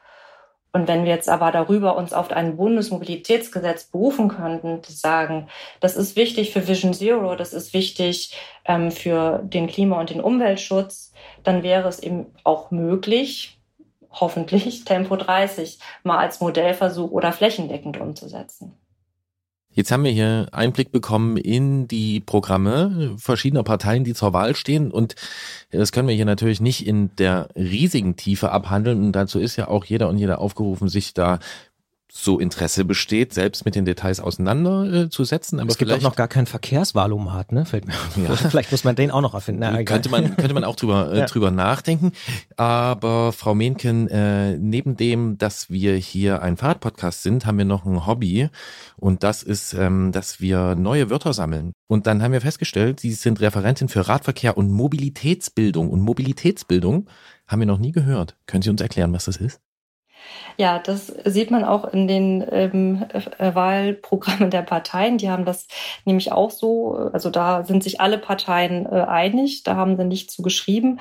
Und 0.72 0.88
wenn 0.88 1.04
wir 1.04 1.12
jetzt 1.12 1.28
aber 1.28 1.52
darüber 1.52 1.96
uns 1.96 2.14
auf 2.14 2.30
ein 2.30 2.56
Bundesmobilitätsgesetz 2.56 3.84
berufen 3.84 4.28
könnten, 4.28 4.82
zu 4.82 4.92
sagen, 4.92 5.48
das 5.80 5.96
ist 5.96 6.16
wichtig 6.16 6.52
für 6.52 6.66
Vision 6.66 6.94
Zero, 6.94 7.34
das 7.34 7.52
ist 7.52 7.74
wichtig 7.74 8.34
ähm, 8.64 8.90
für 8.90 9.40
den 9.44 9.66
Klima- 9.66 10.00
und 10.00 10.08
den 10.08 10.22
Umweltschutz, 10.22 11.12
dann 11.42 11.62
wäre 11.62 11.88
es 11.88 11.98
eben 11.98 12.34
auch 12.44 12.70
möglich, 12.70 13.60
hoffentlich 14.10 14.84
Tempo 14.84 15.16
30 15.16 15.78
mal 16.04 16.18
als 16.18 16.40
Modellversuch 16.40 17.10
oder 17.10 17.32
flächendeckend 17.32 18.00
umzusetzen. 18.00 18.78
Jetzt 19.74 19.90
haben 19.90 20.04
wir 20.04 20.10
hier 20.10 20.48
Einblick 20.52 20.92
bekommen 20.92 21.38
in 21.38 21.88
die 21.88 22.20
Programme 22.20 23.14
verschiedener 23.16 23.62
Parteien, 23.62 24.04
die 24.04 24.12
zur 24.12 24.32
Wahl 24.34 24.54
stehen. 24.54 24.90
Und 24.90 25.14
das 25.70 25.92
können 25.92 26.08
wir 26.08 26.14
hier 26.14 26.26
natürlich 26.26 26.60
nicht 26.60 26.86
in 26.86 27.14
der 27.16 27.48
riesigen 27.56 28.16
Tiefe 28.16 28.52
abhandeln. 28.52 29.02
Und 29.02 29.12
dazu 29.12 29.38
ist 29.38 29.56
ja 29.56 29.68
auch 29.68 29.86
jeder 29.86 30.08
und 30.08 30.18
jeder 30.18 30.40
aufgerufen, 30.40 30.88
sich 30.88 31.14
da 31.14 31.38
so 32.14 32.38
Interesse 32.38 32.84
besteht, 32.84 33.32
selbst 33.32 33.64
mit 33.64 33.74
den 33.74 33.86
Details 33.86 34.20
auseinanderzusetzen. 34.20 35.58
Aber 35.58 35.70
es 35.70 35.78
gibt 35.78 35.90
auch 35.90 36.02
noch 36.02 36.14
gar 36.14 36.28
keinen 36.28 36.44
Verkehrswahlomat, 36.44 37.52
ne? 37.52 37.64
Fällt 37.64 37.86
mir 37.86 37.94
ja. 38.16 38.36
Vielleicht 38.36 38.70
muss 38.70 38.84
man 38.84 38.94
den 38.94 39.10
auch 39.10 39.22
noch 39.22 39.32
erfinden. 39.32 39.60
Na, 39.62 39.82
könnte 39.82 40.10
man 40.10 40.36
könnte 40.36 40.52
man 40.52 40.62
auch 40.62 40.76
drüber 40.76 41.10
äh, 41.10 41.18
ja. 41.20 41.24
drüber 41.24 41.50
nachdenken. 41.50 42.12
Aber 42.58 43.32
Frau 43.32 43.54
Mehnken, 43.54 44.08
äh, 44.08 44.58
neben 44.58 44.98
dem, 44.98 45.38
dass 45.38 45.70
wir 45.70 45.96
hier 45.96 46.42
ein 46.42 46.58
Fahrradpodcast 46.58 47.22
sind, 47.22 47.46
haben 47.46 47.56
wir 47.56 47.64
noch 47.64 47.86
ein 47.86 48.06
Hobby 48.06 48.50
und 48.98 49.22
das 49.22 49.42
ist, 49.42 49.72
ähm, 49.72 50.12
dass 50.12 50.38
wir 50.38 50.74
neue 50.74 51.08
Wörter 51.08 51.32
sammeln. 51.32 51.72
Und 51.88 52.06
dann 52.06 52.22
haben 52.22 52.32
wir 52.32 52.42
festgestellt, 52.42 53.00
Sie 53.00 53.12
sind 53.12 53.40
Referentin 53.40 53.88
für 53.88 54.06
Radverkehr 54.06 54.58
und 54.58 54.70
Mobilitätsbildung. 54.70 55.88
Und 55.88 56.02
Mobilitätsbildung 56.02 57.08
haben 57.46 57.60
wir 57.60 57.66
noch 57.66 57.78
nie 57.78 57.92
gehört. 57.92 58.36
Können 58.46 58.62
Sie 58.62 58.70
uns 58.70 58.82
erklären, 58.82 59.14
was 59.14 59.24
das 59.24 59.38
ist? 59.38 59.60
Ja, 60.56 60.78
das 60.78 61.06
sieht 61.06 61.50
man 61.50 61.64
auch 61.64 61.92
in 61.92 62.06
den 62.08 62.46
ähm, 62.50 63.06
äh, 63.38 63.54
Wahlprogrammen 63.54 64.50
der 64.50 64.62
Parteien. 64.62 65.18
Die 65.18 65.30
haben 65.30 65.44
das 65.44 65.66
nämlich 66.04 66.32
auch 66.32 66.50
so, 66.50 67.10
also 67.12 67.30
da 67.30 67.64
sind 67.64 67.82
sich 67.82 68.00
alle 68.00 68.18
Parteien 68.18 68.86
äh, 68.86 69.04
einig, 69.08 69.62
da 69.62 69.76
haben 69.76 69.96
sie 69.96 70.04
nicht 70.04 70.30
zu 70.30 70.42
geschrieben. 70.42 71.00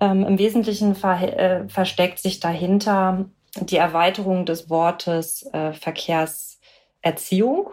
Ähm, 0.00 0.24
Im 0.24 0.38
Wesentlichen 0.38 0.94
ver 0.94 1.20
äh, 1.38 1.68
versteckt 1.68 2.18
sich 2.18 2.40
dahinter 2.40 3.26
die 3.60 3.76
Erweiterung 3.76 4.46
des 4.46 4.70
Wortes 4.70 5.46
äh, 5.52 5.72
Verkehrserziehung 5.74 7.70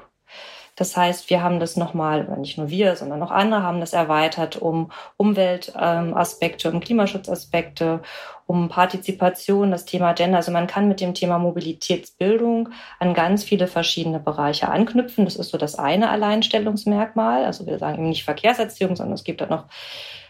das 0.79 0.95
heißt, 0.95 1.29
wir 1.29 1.43
haben 1.43 1.59
das 1.59 1.75
nochmal, 1.75 2.37
nicht 2.37 2.57
nur 2.57 2.69
wir, 2.69 2.95
sondern 2.95 3.21
auch 3.21 3.31
andere 3.31 3.63
haben 3.63 3.81
das 3.81 3.91
erweitert 3.91 4.55
um 4.55 4.93
Umweltaspekte, 5.17 6.71
um 6.71 6.79
Klimaschutzaspekte, 6.79 8.01
um 8.49 8.67
Partizipation, 8.67 9.69
das 9.69 9.85
Thema 9.85 10.13
Gender. 10.13 10.37
Also 10.37 10.51
man 10.51 10.65
kann 10.65 10.87
mit 10.87 11.01
dem 11.01 11.13
Thema 11.13 11.37
Mobilitätsbildung 11.37 12.69
an 12.97 13.13
ganz 13.13 13.43
viele 13.43 13.67
verschiedene 13.67 14.19
Bereiche 14.19 14.69
anknüpfen. 14.69 15.25
Das 15.25 15.35
ist 15.35 15.51
so 15.51 15.59
das 15.59 15.75
eine 15.75 16.09
Alleinstellungsmerkmal. 16.09 17.45
Also 17.45 17.67
wir 17.67 17.77
sagen 17.77 17.99
eben 17.99 18.09
nicht 18.09 18.23
Verkehrserziehung, 18.23 18.95
sondern 18.95 19.13
es 19.13 19.23
gibt 19.23 19.41
da 19.41 19.45
noch 19.45 19.65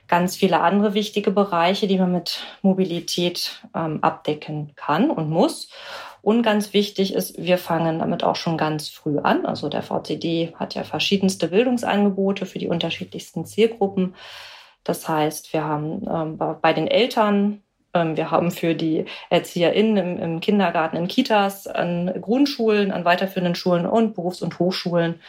ganz 0.10 0.36
viele 0.36 0.60
andere 0.60 0.93
wichtige 0.93 1.32
Bereiche, 1.32 1.88
die 1.88 1.97
man 1.97 2.12
mit 2.12 2.41
Mobilität 2.62 3.62
ähm, 3.73 3.99
abdecken 4.03 4.73
kann 4.75 5.12
und 5.12 5.29
muss. 5.29 5.69
Und 6.21 6.43
ganz 6.43 6.73
wichtig 6.73 7.13
ist, 7.13 7.41
wir 7.41 7.58
fangen 7.58 7.99
damit 7.99 8.25
auch 8.25 8.36
schon 8.36 8.58
ganz 8.58 8.89
früh 8.89 9.19
an. 9.19 9.45
Also 9.45 9.69
der 9.69 9.82
VCD 9.82 10.53
hat 10.55 10.75
ja 10.75 10.84
verschiedenste 10.84 11.47
Bildungsangebote 11.47 12.45
für 12.45 12.60
die 12.60 12.67
unterschiedlichsten 12.67 13.45
Zielgruppen. 13.45 14.13
Das 14.84 15.08
heißt, 15.08 15.53
wir 15.53 15.63
haben 15.63 16.05
ähm, 16.05 16.60
bei 16.62 16.73
den 16.73 16.88
Eltern, 16.88 17.63
wir 17.93 18.32
haben 18.32 18.52
für 18.52 18.75
die 18.75 19.06
ErzieherInnen 19.30 19.97
im, 19.97 20.19
im 20.19 20.39
Kindergarten, 20.41 20.97
in 20.97 21.08
Kitas, 21.08 21.65
an 21.65 22.13
Grundschulen, 22.21 22.91
an 22.91 23.06
weiterführenden 23.06 23.56
Schulen 23.56 23.86
und 23.86 24.13
Berufs- 24.13 24.41
und 24.41 24.60
Hochschulen 24.60 25.19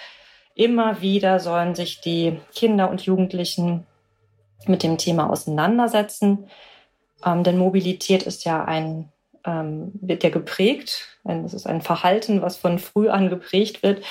immer 0.55 1.01
wieder 1.01 1.41
sollen 1.41 1.75
sich 1.75 2.01
die 2.01 2.39
Kinder 2.55 2.91
und 2.91 3.03
Jugendlichen 3.03 3.87
mit 4.67 4.83
dem 4.83 4.99
Thema 4.99 5.31
auseinandersetzen. 5.31 6.51
Ähm, 7.25 7.45
denn 7.45 7.57
Mobilität 7.57 8.25
ist 8.25 8.45
ja 8.45 8.65
ein 8.65 9.11
ähm, 9.45 9.93
wird 9.95 10.23
ja 10.23 10.29
geprägt. 10.29 11.19
Es 11.25 11.55
ist 11.55 11.67
ein 11.67 11.81
Verhalten, 11.81 12.43
was 12.43 12.59
von 12.59 12.79
früh 12.79 13.09
an 13.09 13.31
geprägt 13.31 13.83
wird. 13.83 14.05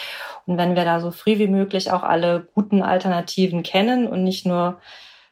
Und 0.48 0.58
wenn 0.58 0.76
wir 0.76 0.86
da 0.86 1.00
so 1.00 1.12
früh 1.12 1.38
wie 1.38 1.48
möglich 1.48 1.92
auch 1.92 2.02
alle 2.02 2.48
guten 2.56 2.82
Alternativen 2.82 3.62
kennen 3.62 4.08
und 4.08 4.24
nicht 4.24 4.48
nur 4.48 4.80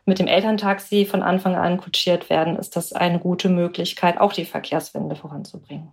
mit 0.08 0.20
dem 0.20 0.28
Elterntaxi 0.28 1.06
von 1.06 1.22
Anfang 1.22 1.56
an 1.56 1.78
kutschiert 1.78 2.30
werden, 2.30 2.56
ist 2.56 2.76
das 2.76 2.94
eine 2.94 3.20
gute 3.20 3.50
Möglichkeit, 3.50 4.20
auch 4.20 4.34
die 4.34 4.46
Verkehrswende 4.46 5.16
voranzubringen. 5.16 5.92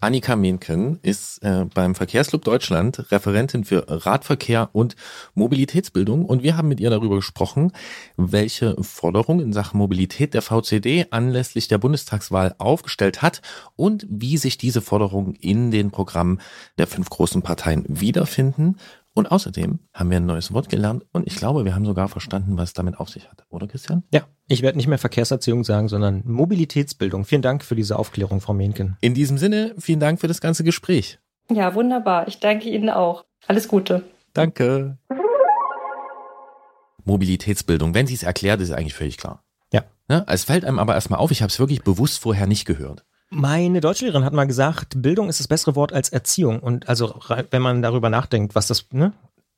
Annika 0.00 0.36
Mehnken 0.36 1.00
ist 1.02 1.42
äh, 1.42 1.64
beim 1.74 1.96
Verkehrsclub 1.96 2.44
Deutschland 2.44 3.10
Referentin 3.10 3.64
für 3.64 3.84
Radverkehr 3.88 4.70
und 4.72 4.94
Mobilitätsbildung 5.34 6.24
und 6.24 6.44
wir 6.44 6.56
haben 6.56 6.68
mit 6.68 6.78
ihr 6.78 6.90
darüber 6.90 7.16
gesprochen, 7.16 7.72
welche 8.16 8.76
Forderungen 8.80 9.40
in 9.40 9.52
Sachen 9.52 9.78
Mobilität 9.78 10.34
der 10.34 10.42
VCD 10.42 11.06
anlässlich 11.10 11.66
der 11.66 11.78
Bundestagswahl 11.78 12.54
aufgestellt 12.58 13.22
hat 13.22 13.42
und 13.74 14.06
wie 14.08 14.36
sich 14.36 14.56
diese 14.56 14.82
Forderungen 14.82 15.34
in 15.34 15.72
den 15.72 15.90
Programmen 15.90 16.40
der 16.78 16.86
fünf 16.86 17.10
großen 17.10 17.42
Parteien 17.42 17.84
wiederfinden 17.88 18.76
und 19.18 19.30
außerdem 19.30 19.80
haben 19.92 20.10
wir 20.10 20.18
ein 20.18 20.26
neues 20.26 20.52
Wort 20.52 20.68
gelernt 20.68 21.04
und 21.12 21.26
ich 21.26 21.36
glaube, 21.36 21.64
wir 21.64 21.74
haben 21.74 21.84
sogar 21.84 22.08
verstanden, 22.08 22.56
was 22.56 22.70
es 22.70 22.72
damit 22.72 22.98
auf 22.98 23.08
sich 23.08 23.28
hat. 23.28 23.44
Oder 23.50 23.66
Christian? 23.66 24.04
Ja, 24.12 24.22
ich 24.46 24.62
werde 24.62 24.78
nicht 24.78 24.86
mehr 24.86 24.98
Verkehrserziehung 24.98 25.64
sagen, 25.64 25.88
sondern 25.88 26.22
Mobilitätsbildung. 26.24 27.24
Vielen 27.24 27.42
Dank 27.42 27.64
für 27.64 27.74
diese 27.74 27.98
Aufklärung, 27.98 28.40
Frau 28.40 28.54
Mehnken. 28.54 28.96
In 29.00 29.14
diesem 29.14 29.36
Sinne, 29.36 29.74
vielen 29.78 30.00
Dank 30.00 30.20
für 30.20 30.28
das 30.28 30.40
ganze 30.40 30.62
Gespräch. 30.62 31.18
Ja, 31.50 31.74
wunderbar. 31.74 32.28
Ich 32.28 32.38
danke 32.38 32.68
Ihnen 32.68 32.90
auch. 32.90 33.24
Alles 33.46 33.66
Gute. 33.66 34.04
Danke. 34.34 34.98
Mobilitätsbildung, 37.04 37.94
wenn 37.94 38.06
sie 38.06 38.14
es 38.14 38.22
erklärt, 38.22 38.60
ist 38.60 38.70
eigentlich 38.70 38.94
völlig 38.94 39.16
klar. 39.16 39.42
Ja. 39.72 39.82
Ne? 40.08 40.24
Es 40.28 40.44
fällt 40.44 40.64
einem 40.64 40.78
aber 40.78 40.94
erstmal 40.94 41.18
auf, 41.18 41.30
ich 41.30 41.42
habe 41.42 41.50
es 41.50 41.58
wirklich 41.58 41.82
bewusst 41.82 42.20
vorher 42.20 42.46
nicht 42.46 42.66
gehört. 42.66 43.04
Meine 43.30 43.80
Deutschlehrerin 43.80 44.24
hat 44.24 44.32
mal 44.32 44.46
gesagt, 44.46 45.02
Bildung 45.02 45.28
ist 45.28 45.40
das 45.40 45.48
bessere 45.48 45.76
Wort 45.76 45.92
als 45.92 46.08
Erziehung. 46.08 46.60
Und 46.60 46.88
also, 46.88 47.20
wenn 47.50 47.62
man 47.62 47.82
darüber 47.82 48.08
nachdenkt, 48.08 48.54
was 48.54 48.68
das, 48.68 48.86
ne, 48.90 49.12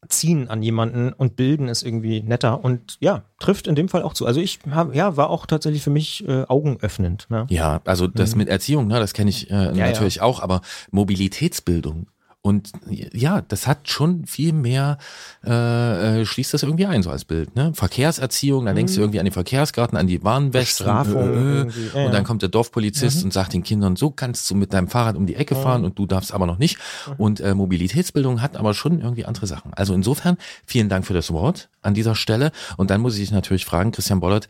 ziehen 0.09 0.49
an 0.49 0.63
jemanden 0.63 1.13
und 1.13 1.37
bilden 1.37 1.69
ist 1.69 1.83
irgendwie 1.83 2.23
netter 2.23 2.65
und 2.65 2.97
ja, 3.01 3.23
trifft 3.39 3.67
in 3.67 3.75
dem 3.75 3.89
Fall 3.89 4.03
auch 4.03 4.15
zu. 4.15 4.27
Also 4.27 4.41
ich 4.41 4.59
hab, 4.71 4.95
ja, 4.95 5.17
war 5.17 5.31
auch 5.31 5.47
tatsächlich 5.47 5.83
für 5.83 5.91
mich 5.91 6.27
äh, 6.27 6.45
augenöffnend. 6.45 7.27
Ne? 7.29 7.47
Ja, 7.51 7.81
also 7.85 8.07
das 8.07 8.33
mhm. 8.33 8.39
mit 8.39 8.49
Erziehung, 8.49 8.87
ne, 8.87 8.99
das 8.99 9.13
kenne 9.13 9.31
ich 9.31 9.51
äh, 9.51 9.55
ja, 9.55 9.87
natürlich 9.87 10.17
ja. 10.17 10.23
auch, 10.23 10.41
aber 10.41 10.63
Mobilitätsbildung 10.91 12.07
und 12.43 12.73
ja, 12.89 13.43
das 13.43 13.67
hat 13.67 13.89
schon 13.91 14.25
viel 14.25 14.55
mehr, 14.55 14.97
äh, 15.45 16.21
äh, 16.21 16.25
schließt 16.25 16.55
das 16.55 16.63
irgendwie 16.63 16.87
ein, 16.87 17.03
so 17.03 17.11
als 17.11 17.27
Bild. 17.27 17.55
Ne? 17.55 17.73
Verkehrserziehung, 17.75 18.65
dann 18.65 18.75
mhm. 18.75 18.79
denkst 18.79 18.95
du 18.95 19.01
mhm. 19.01 19.05
irgendwie 19.05 19.21
an 19.21 19.27
die 19.27 19.31
Verkehrsgarten, 19.31 19.99
an 19.99 20.07
die 20.07 20.25
Warnwesten. 20.25 20.87
Äh, 20.87 21.63
äh, 21.63 21.71
ja, 21.95 22.07
und 22.07 22.13
dann 22.15 22.25
kommt 22.25 22.41
der 22.41 22.49
Dorfpolizist 22.49 23.19
mhm. 23.19 23.25
und 23.25 23.33
sagt 23.33 23.53
den 23.53 23.63
Kindern, 23.63 23.97
so 23.97 24.11
kannst 24.11 24.51
du 24.51 24.55
mit 24.55 24.73
deinem 24.73 24.89
Fahrrad 24.89 25.17
um 25.17 25.27
die 25.27 25.35
Ecke 25.35 25.55
fahren 25.55 25.85
und 25.85 25.99
du 25.99 26.07
darfst 26.07 26.33
aber 26.33 26.47
noch 26.47 26.57
nicht. 26.57 26.79
Mhm. 27.07 27.15
Und 27.19 27.41
äh, 27.41 27.55
Mobilitätsbildung 27.55 28.41
hat 28.41 28.57
aber 28.57 28.73
schon 28.73 29.03
irgendwie 29.03 29.27
andere 29.27 29.47
Sachen. 29.47 29.75
Also 29.75 29.93
insofern, 29.93 30.39
vielen 30.65 30.89
Dank 30.89 31.07
für 31.07 31.15
das 31.15 31.31
Wort 31.33 31.69
an 31.83 31.93
dieser 31.93 32.15
Stelle. 32.15 32.53
Und 32.79 32.89
dann 32.91 33.03
muss 33.03 33.15
ich 33.15 33.21
dich 33.21 33.33
natürlich 33.33 33.67
fragen, 33.67 33.93
Christian 33.93 34.21
Bollert, 34.21 34.49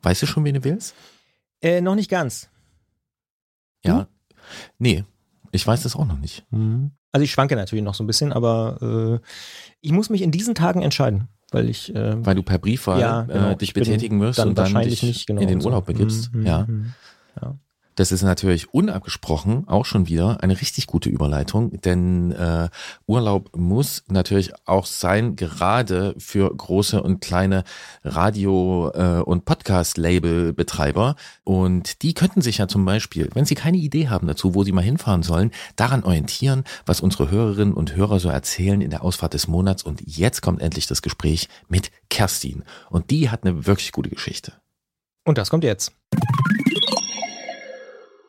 weißt 0.00 0.22
du 0.22 0.26
schon, 0.26 0.42
wen 0.44 0.54
du 0.54 0.64
willst? 0.64 0.94
Äh, 1.60 1.82
noch 1.82 1.96
nicht 1.96 2.08
ganz. 2.08 2.48
Ja. 3.84 4.08
Nee, 4.78 5.04
ich 5.52 5.66
weiß 5.66 5.82
das 5.82 5.96
auch 5.96 6.06
noch 6.06 6.18
nicht. 6.18 6.44
Mhm. 6.50 6.92
Also 7.12 7.24
ich 7.24 7.30
schwanke 7.30 7.56
natürlich 7.56 7.84
noch 7.84 7.94
so 7.94 8.04
ein 8.04 8.06
bisschen, 8.06 8.32
aber 8.32 9.20
äh, 9.22 9.26
ich 9.80 9.92
muss 9.92 10.10
mich 10.10 10.22
in 10.22 10.30
diesen 10.30 10.54
Tagen 10.54 10.82
entscheiden, 10.82 11.28
weil 11.50 11.68
ich 11.68 11.94
äh, 11.94 12.24
weil 12.24 12.34
du 12.34 12.42
per 12.42 12.58
Briefwahl 12.58 13.00
ja, 13.00 13.22
genau, 13.22 13.50
äh, 13.50 13.56
dich 13.56 13.72
betätigen 13.72 14.20
wirst 14.20 14.38
dann 14.38 14.48
und 14.48 14.58
dann 14.58 14.74
dich 14.82 15.02
nicht, 15.02 15.26
genau, 15.26 15.40
in 15.40 15.48
den 15.48 15.64
Urlaub 15.64 15.86
begibst. 15.86 16.32
Mhm, 16.34 16.46
ja. 16.46 16.66
Mhm, 16.66 16.92
ja. 17.40 17.58
Das 17.96 18.12
ist 18.12 18.22
natürlich 18.22 18.72
unabgesprochen 18.74 19.66
auch 19.66 19.86
schon 19.86 20.06
wieder 20.06 20.42
eine 20.42 20.60
richtig 20.60 20.86
gute 20.86 21.08
Überleitung, 21.08 21.80
denn 21.80 22.30
äh, 22.32 22.68
Urlaub 23.06 23.56
muss 23.56 24.04
natürlich 24.06 24.52
auch 24.66 24.84
sein, 24.84 25.34
gerade 25.34 26.14
für 26.18 26.54
große 26.54 27.02
und 27.02 27.22
kleine 27.22 27.64
Radio- 28.04 28.90
äh, 28.94 29.22
und 29.22 29.46
Podcast-Label-Betreiber. 29.46 31.16
Und 31.42 32.02
die 32.02 32.12
könnten 32.12 32.42
sich 32.42 32.58
ja 32.58 32.68
zum 32.68 32.84
Beispiel, 32.84 33.30
wenn 33.32 33.46
sie 33.46 33.54
keine 33.54 33.78
Idee 33.78 34.08
haben 34.08 34.26
dazu, 34.26 34.54
wo 34.54 34.62
sie 34.62 34.72
mal 34.72 34.82
hinfahren 34.84 35.22
sollen, 35.22 35.50
daran 35.76 36.04
orientieren, 36.04 36.64
was 36.84 37.00
unsere 37.00 37.30
Hörerinnen 37.30 37.72
und 37.72 37.96
Hörer 37.96 38.20
so 38.20 38.28
erzählen 38.28 38.82
in 38.82 38.90
der 38.90 39.02
Ausfahrt 39.02 39.32
des 39.32 39.48
Monats. 39.48 39.82
Und 39.82 40.02
jetzt 40.04 40.42
kommt 40.42 40.60
endlich 40.60 40.86
das 40.86 41.00
Gespräch 41.00 41.48
mit 41.68 41.90
Kerstin. 42.10 42.62
Und 42.90 43.10
die 43.10 43.30
hat 43.30 43.44
eine 43.44 43.66
wirklich 43.66 43.92
gute 43.92 44.10
Geschichte. 44.10 44.52
Und 45.24 45.38
das 45.38 45.48
kommt 45.48 45.64
jetzt 45.64 45.92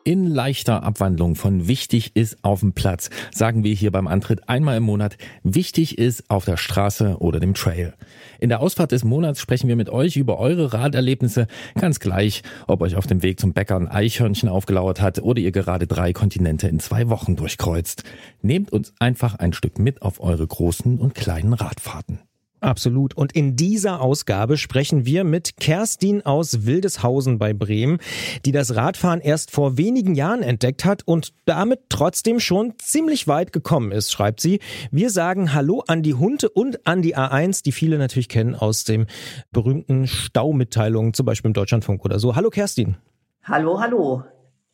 in 0.08 0.24
leichter 0.24 0.84
Abwandlung 0.84 1.34
von 1.34 1.68
wichtig 1.68 2.16
ist 2.16 2.38
auf 2.40 2.60
dem 2.60 2.72
Platz, 2.72 3.10
sagen 3.30 3.62
wir 3.62 3.74
hier 3.74 3.90
beim 3.90 4.06
Antritt 4.06 4.48
einmal 4.48 4.78
im 4.78 4.84
Monat, 4.84 5.18
wichtig 5.42 5.98
ist 5.98 6.30
auf 6.30 6.46
der 6.46 6.56
Straße 6.56 7.18
oder 7.18 7.40
dem 7.40 7.52
Trail. 7.52 7.92
In 8.40 8.48
der 8.48 8.60
Ausfahrt 8.60 8.92
des 8.92 9.04
Monats 9.04 9.38
sprechen 9.38 9.68
wir 9.68 9.76
mit 9.76 9.90
euch 9.90 10.16
über 10.16 10.38
eure 10.38 10.72
Raderlebnisse, 10.72 11.46
ganz 11.74 12.00
gleich, 12.00 12.42
ob 12.66 12.80
euch 12.80 12.96
auf 12.96 13.06
dem 13.06 13.22
Weg 13.22 13.38
zum 13.38 13.52
Bäcker 13.52 13.76
ein 13.76 13.86
Eichhörnchen 13.86 14.48
aufgelauert 14.48 15.02
hat 15.02 15.18
oder 15.18 15.42
ihr 15.42 15.52
gerade 15.52 15.86
drei 15.86 16.14
Kontinente 16.14 16.68
in 16.68 16.80
zwei 16.80 17.10
Wochen 17.10 17.36
durchkreuzt. 17.36 18.02
Nehmt 18.40 18.72
uns 18.72 18.94
einfach 19.00 19.34
ein 19.34 19.52
Stück 19.52 19.78
mit 19.78 20.00
auf 20.00 20.22
eure 20.22 20.46
großen 20.46 20.98
und 20.98 21.14
kleinen 21.14 21.52
Radfahrten. 21.52 22.20
Absolut. 22.60 23.16
Und 23.16 23.32
in 23.32 23.54
dieser 23.54 24.00
Ausgabe 24.00 24.56
sprechen 24.56 25.06
wir 25.06 25.22
mit 25.22 25.56
Kerstin 25.58 26.26
aus 26.26 26.66
Wildeshausen 26.66 27.38
bei 27.38 27.52
Bremen, 27.52 27.98
die 28.44 28.52
das 28.52 28.74
Radfahren 28.74 29.20
erst 29.20 29.50
vor 29.52 29.78
wenigen 29.78 30.14
Jahren 30.14 30.42
entdeckt 30.42 30.84
hat 30.84 31.06
und 31.06 31.32
damit 31.44 31.80
trotzdem 31.88 32.40
schon 32.40 32.74
ziemlich 32.78 33.28
weit 33.28 33.52
gekommen 33.52 33.92
ist, 33.92 34.10
schreibt 34.10 34.40
sie. 34.40 34.58
Wir 34.90 35.10
sagen 35.10 35.54
Hallo 35.54 35.84
an 35.86 36.02
die 36.02 36.14
Hunde 36.14 36.48
und 36.48 36.86
an 36.86 37.02
die 37.02 37.16
A1, 37.16 37.62
die 37.62 37.72
viele 37.72 37.98
natürlich 37.98 38.28
kennen 38.28 38.56
aus 38.56 38.84
dem 38.84 39.06
berühmten 39.52 40.06
Staumitteilungen, 40.06 41.14
zum 41.14 41.26
Beispiel 41.26 41.50
im 41.50 41.54
Deutschlandfunk 41.54 42.04
oder 42.04 42.18
so. 42.18 42.34
Hallo 42.34 42.50
Kerstin. 42.50 42.96
Hallo, 43.44 43.80
hallo 43.80 44.24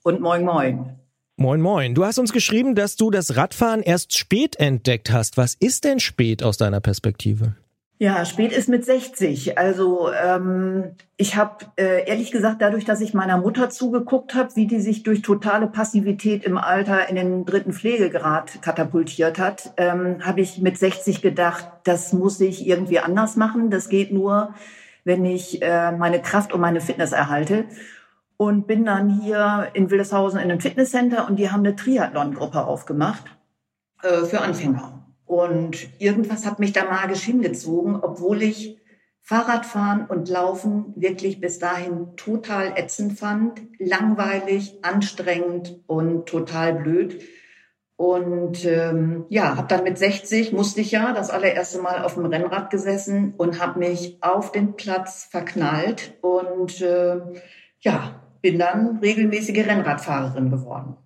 und 0.03 0.21
moin, 0.21 0.45
moin. 0.45 0.99
Moin, 1.37 1.61
moin. 1.61 1.95
Du 1.95 2.05
hast 2.05 2.19
uns 2.19 2.33
geschrieben, 2.33 2.75
dass 2.77 2.97
du 2.97 3.11
das 3.11 3.37
Radfahren 3.37 3.83
erst 3.83 4.17
spät 4.17 4.57
entdeckt 4.57 5.11
hast. 5.11 5.37
Was 5.37 5.55
ist 5.55 5.85
denn 5.85 5.99
spät 5.99 6.45
aus 6.45 6.57
deiner 6.57 6.81
Perspektive? 6.81 7.57
Ja, 7.99 8.25
spät 8.25 8.51
ist 8.51 8.69
mit 8.69 8.85
60. 8.85 9.57
Also 9.57 10.11
ähm, 10.13 10.97
ich 11.17 11.37
habe 11.37 11.67
äh, 11.77 12.09
ehrlich 12.09 12.33
gesagt, 12.33 12.61
dadurch, 12.61 12.85
dass 12.85 13.01
ich 13.01 13.15
meiner 13.15 13.39
Mutter 13.39 13.71
zugeguckt 13.71 14.35
habe, 14.35 14.57
wie 14.57 14.67
die 14.67 14.81
sich 14.81 15.05
durch 15.05 15.23
totale 15.23 15.69
Passivität 15.69 16.43
im 16.43 16.59
Alter 16.59 17.09
in 17.09 17.15
den 17.15 17.45
dritten 17.45 17.73
Pflegegrad 17.73 18.61
katapultiert 18.63 19.39
hat, 19.39 19.75
ähm, 19.77 20.19
habe 20.27 20.41
ich 20.41 20.61
mit 20.61 20.77
60 20.77 21.23
gedacht, 21.23 21.69
das 21.85 22.13
muss 22.13 22.41
ich 22.41 22.67
irgendwie 22.67 22.99
anders 22.99 23.37
machen. 23.37 23.71
Das 23.71 23.89
geht 23.89 24.13
nur, 24.13 24.55
wenn 25.05 25.25
ich 25.25 25.63
äh, 25.63 25.93
meine 25.93 26.21
Kraft 26.21 26.53
und 26.53 26.61
meine 26.61 26.81
Fitness 26.81 27.13
erhalte. 27.13 27.65
Und 28.37 28.67
bin 28.67 28.85
dann 28.85 29.21
hier 29.21 29.69
in 29.75 29.89
Wildeshausen 29.89 30.41
in 30.41 30.51
einem 30.51 30.61
Fitnesscenter 30.61 31.29
und 31.29 31.37
die 31.37 31.53
haben 31.53 31.61
eine 31.61 31.77
Triathlon-Gruppe 31.77 32.65
aufgemacht 32.65 33.25
äh, 34.03 34.25
für 34.25 34.41
Anfänger. 34.41 35.04
Und 35.27 35.89
irgendwas 35.99 36.47
hat 36.47 36.59
mich 36.59 36.73
da 36.73 36.85
magisch 36.85 37.23
hingezogen, 37.23 37.97
obwohl 37.97 38.43
ich 38.43 38.79
Fahrradfahren 39.21 40.07
und 40.07 40.29
Laufen 40.29 40.93
wirklich 40.97 41.41
bis 41.41 41.59
dahin 41.59 42.15
total 42.17 42.75
ätzend 42.77 43.19
fand, 43.19 43.63
langweilig, 43.79 44.79
anstrengend 44.83 45.81
und 45.87 46.27
total 46.27 46.75
blöd. 46.75 47.23
Und 47.97 48.67
ähm, 48.67 49.25
ja, 49.31 49.57
habe 49.57 49.69
dann 49.69 49.85
mit 49.85 49.97
60, 49.97 50.53
musste 50.53 50.83
ich 50.83 50.91
ja 50.91 51.15
das 51.15 51.31
allererste 51.31 51.79
Mal 51.79 52.05
auf 52.05 52.15
dem 52.15 52.27
Rennrad 52.27 52.69
gesessen 52.69 53.33
und 53.39 53.63
habe 53.63 53.79
mich 53.79 54.19
auf 54.21 54.53
den 54.53 54.75
Platz 54.75 55.27
verknallt 55.31 56.19
und 56.21 56.83
äh, 56.83 57.21
ja, 57.81 58.21
bin 58.43 58.59
dann 58.59 58.99
regelmäßige 58.99 59.67
Rennradfahrerin 59.67 60.51
geworden. 60.51 60.97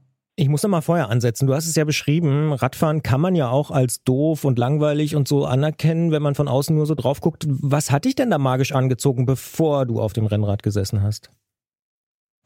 Ich 0.41 0.49
muss 0.49 0.63
noch 0.63 0.71
mal 0.71 0.83
vorher 0.83 1.11
ansetzen. 1.11 1.49
Du 1.49 1.55
hast 1.55 1.67
es 1.67 1.75
ja 1.75 1.85
beschrieben. 1.85 2.53
Radfahren 2.53 3.03
kann 3.03 3.21
man 3.21 3.35
ja 3.35 3.49
auch 3.49 3.73
als 3.73 4.05
doof 4.05 4.45
und 4.45 4.57
langweilig 4.57 5.17
und 5.17 5.27
so 5.27 5.45
anerkennen, 5.45 6.13
wenn 6.13 6.23
man 6.23 6.37
von 6.37 6.47
außen 6.47 6.77
nur 6.77 6.87
so 6.87 6.95
drauf 6.95 7.21
guckt. 7.21 7.45
Was 7.49 7.91
hat 7.91 8.05
dich 8.05 8.15
denn 8.15 8.31
da 8.31 8.39
magisch 8.39 8.71
angezogen, 8.71 9.27
bevor 9.27 9.85
du 9.85 10.01
auf 10.01 10.13
dem 10.13 10.27
Rennrad 10.27 10.63
gesessen 10.63 11.03
hast? 11.03 11.33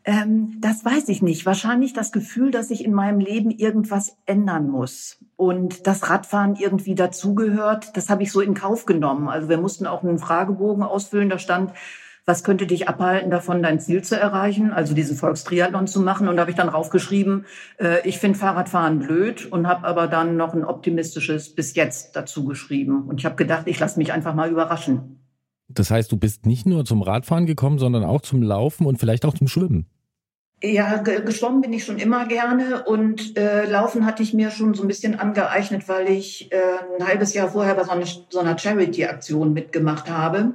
Ähm, 0.07 0.57
das 0.63 0.83
weiß 0.83 1.11
ich 1.11 1.21
nicht. 1.21 1.45
Wahrscheinlich 1.45 1.93
das 1.93 2.13
Gefühl, 2.13 2.51
dass 2.51 2.71
ich 2.71 2.83
in 2.83 2.95
meinem 2.95 3.21
Leben 3.21 3.51
irgendwas 3.51 4.17
ändern 4.25 4.71
muss. 4.71 5.19
Und 5.37 5.87
das 5.87 6.09
Radfahren 6.09 6.57
irgendwie 6.57 6.95
dazugehört, 6.95 7.95
das 7.95 8.09
habe 8.09 8.23
ich 8.23 8.33
so 8.33 8.41
in 8.41 8.55
Kauf 8.55 8.87
genommen. 8.87 9.29
Also 9.29 9.51
wir 9.51 9.59
mussten 9.59 9.87
auch 9.87 10.03
einen 10.03 10.19
Fragebogen 10.19 10.83
ausfüllen. 10.83 11.29
Da 11.29 11.39
stand, 11.39 11.73
was 12.25 12.45
könnte 12.45 12.67
dich 12.67 12.89
abhalten 12.89 13.31
davon, 13.31 13.63
dein 13.63 13.81
Ziel 13.81 14.03
zu 14.03 14.19
erreichen, 14.19 14.73
also 14.73 14.95
diesen 14.95 15.17
Volkstriathlon 15.17 15.87
zu 15.87 16.01
machen. 16.01 16.29
Und 16.29 16.37
da 16.37 16.43
habe 16.43 16.51
ich 16.51 16.57
dann 16.57 16.69
raufgeschrieben, 16.69 17.47
äh, 17.79 18.07
ich 18.09 18.19
finde 18.19 18.39
Fahrradfahren 18.39 19.01
blöd 19.01 19.51
und 19.51 19.67
habe 19.67 19.87
aber 19.87 20.07
dann 20.07 20.37
noch 20.37 20.55
ein 20.55 20.65
optimistisches 20.65 21.55
bis 21.55 21.75
jetzt 21.75 22.15
dazu 22.15 22.45
geschrieben. 22.45 23.05
Und 23.09 23.19
ich 23.19 23.25
habe 23.25 23.37
gedacht, 23.37 23.67
ich 23.67 23.79
lasse 23.81 23.99
mich 23.99 24.13
einfach 24.13 24.35
mal 24.35 24.51
überraschen. 24.51 25.19
Das 25.69 25.91
heißt, 25.91 26.13
du 26.13 26.17
bist 26.17 26.47
nicht 26.47 26.67
nur 26.67 26.85
zum 26.85 27.03
Radfahren 27.03 27.47
gekommen, 27.47 27.79
sondern 27.79 28.05
auch 28.05 28.21
zum 28.21 28.43
Laufen 28.43 28.87
und 28.87 28.99
vielleicht 28.99 29.25
auch 29.25 29.35
zum 29.35 29.49
Schwimmen. 29.49 29.87
Ja, 30.65 30.99
geschwommen 30.99 31.61
bin 31.61 31.73
ich 31.73 31.85
schon 31.85 31.99
immer 31.99 32.27
gerne 32.27 32.85
und 32.85 33.37
äh, 33.37 33.69
Laufen 33.69 34.07
hatte 34.07 34.23
ich 34.23 34.33
mir 34.33 34.53
schon 34.53 34.75
so 34.75 34.83
ein 34.83 34.89
bisschen 34.89 35.19
angeeignet, 35.19 35.89
weil 35.89 36.09
ich 36.09 36.53
äh, 36.53 36.57
ein 37.01 37.05
halbes 37.05 37.35
Jahr 37.35 37.49
vorher 37.49 37.75
bei 37.75 37.83
so 37.83 37.91
einer, 37.91 38.07
so 38.07 38.39
einer 38.39 38.57
Charity-Aktion 38.57 39.53
mitgemacht 39.53 40.09
habe. 40.09 40.55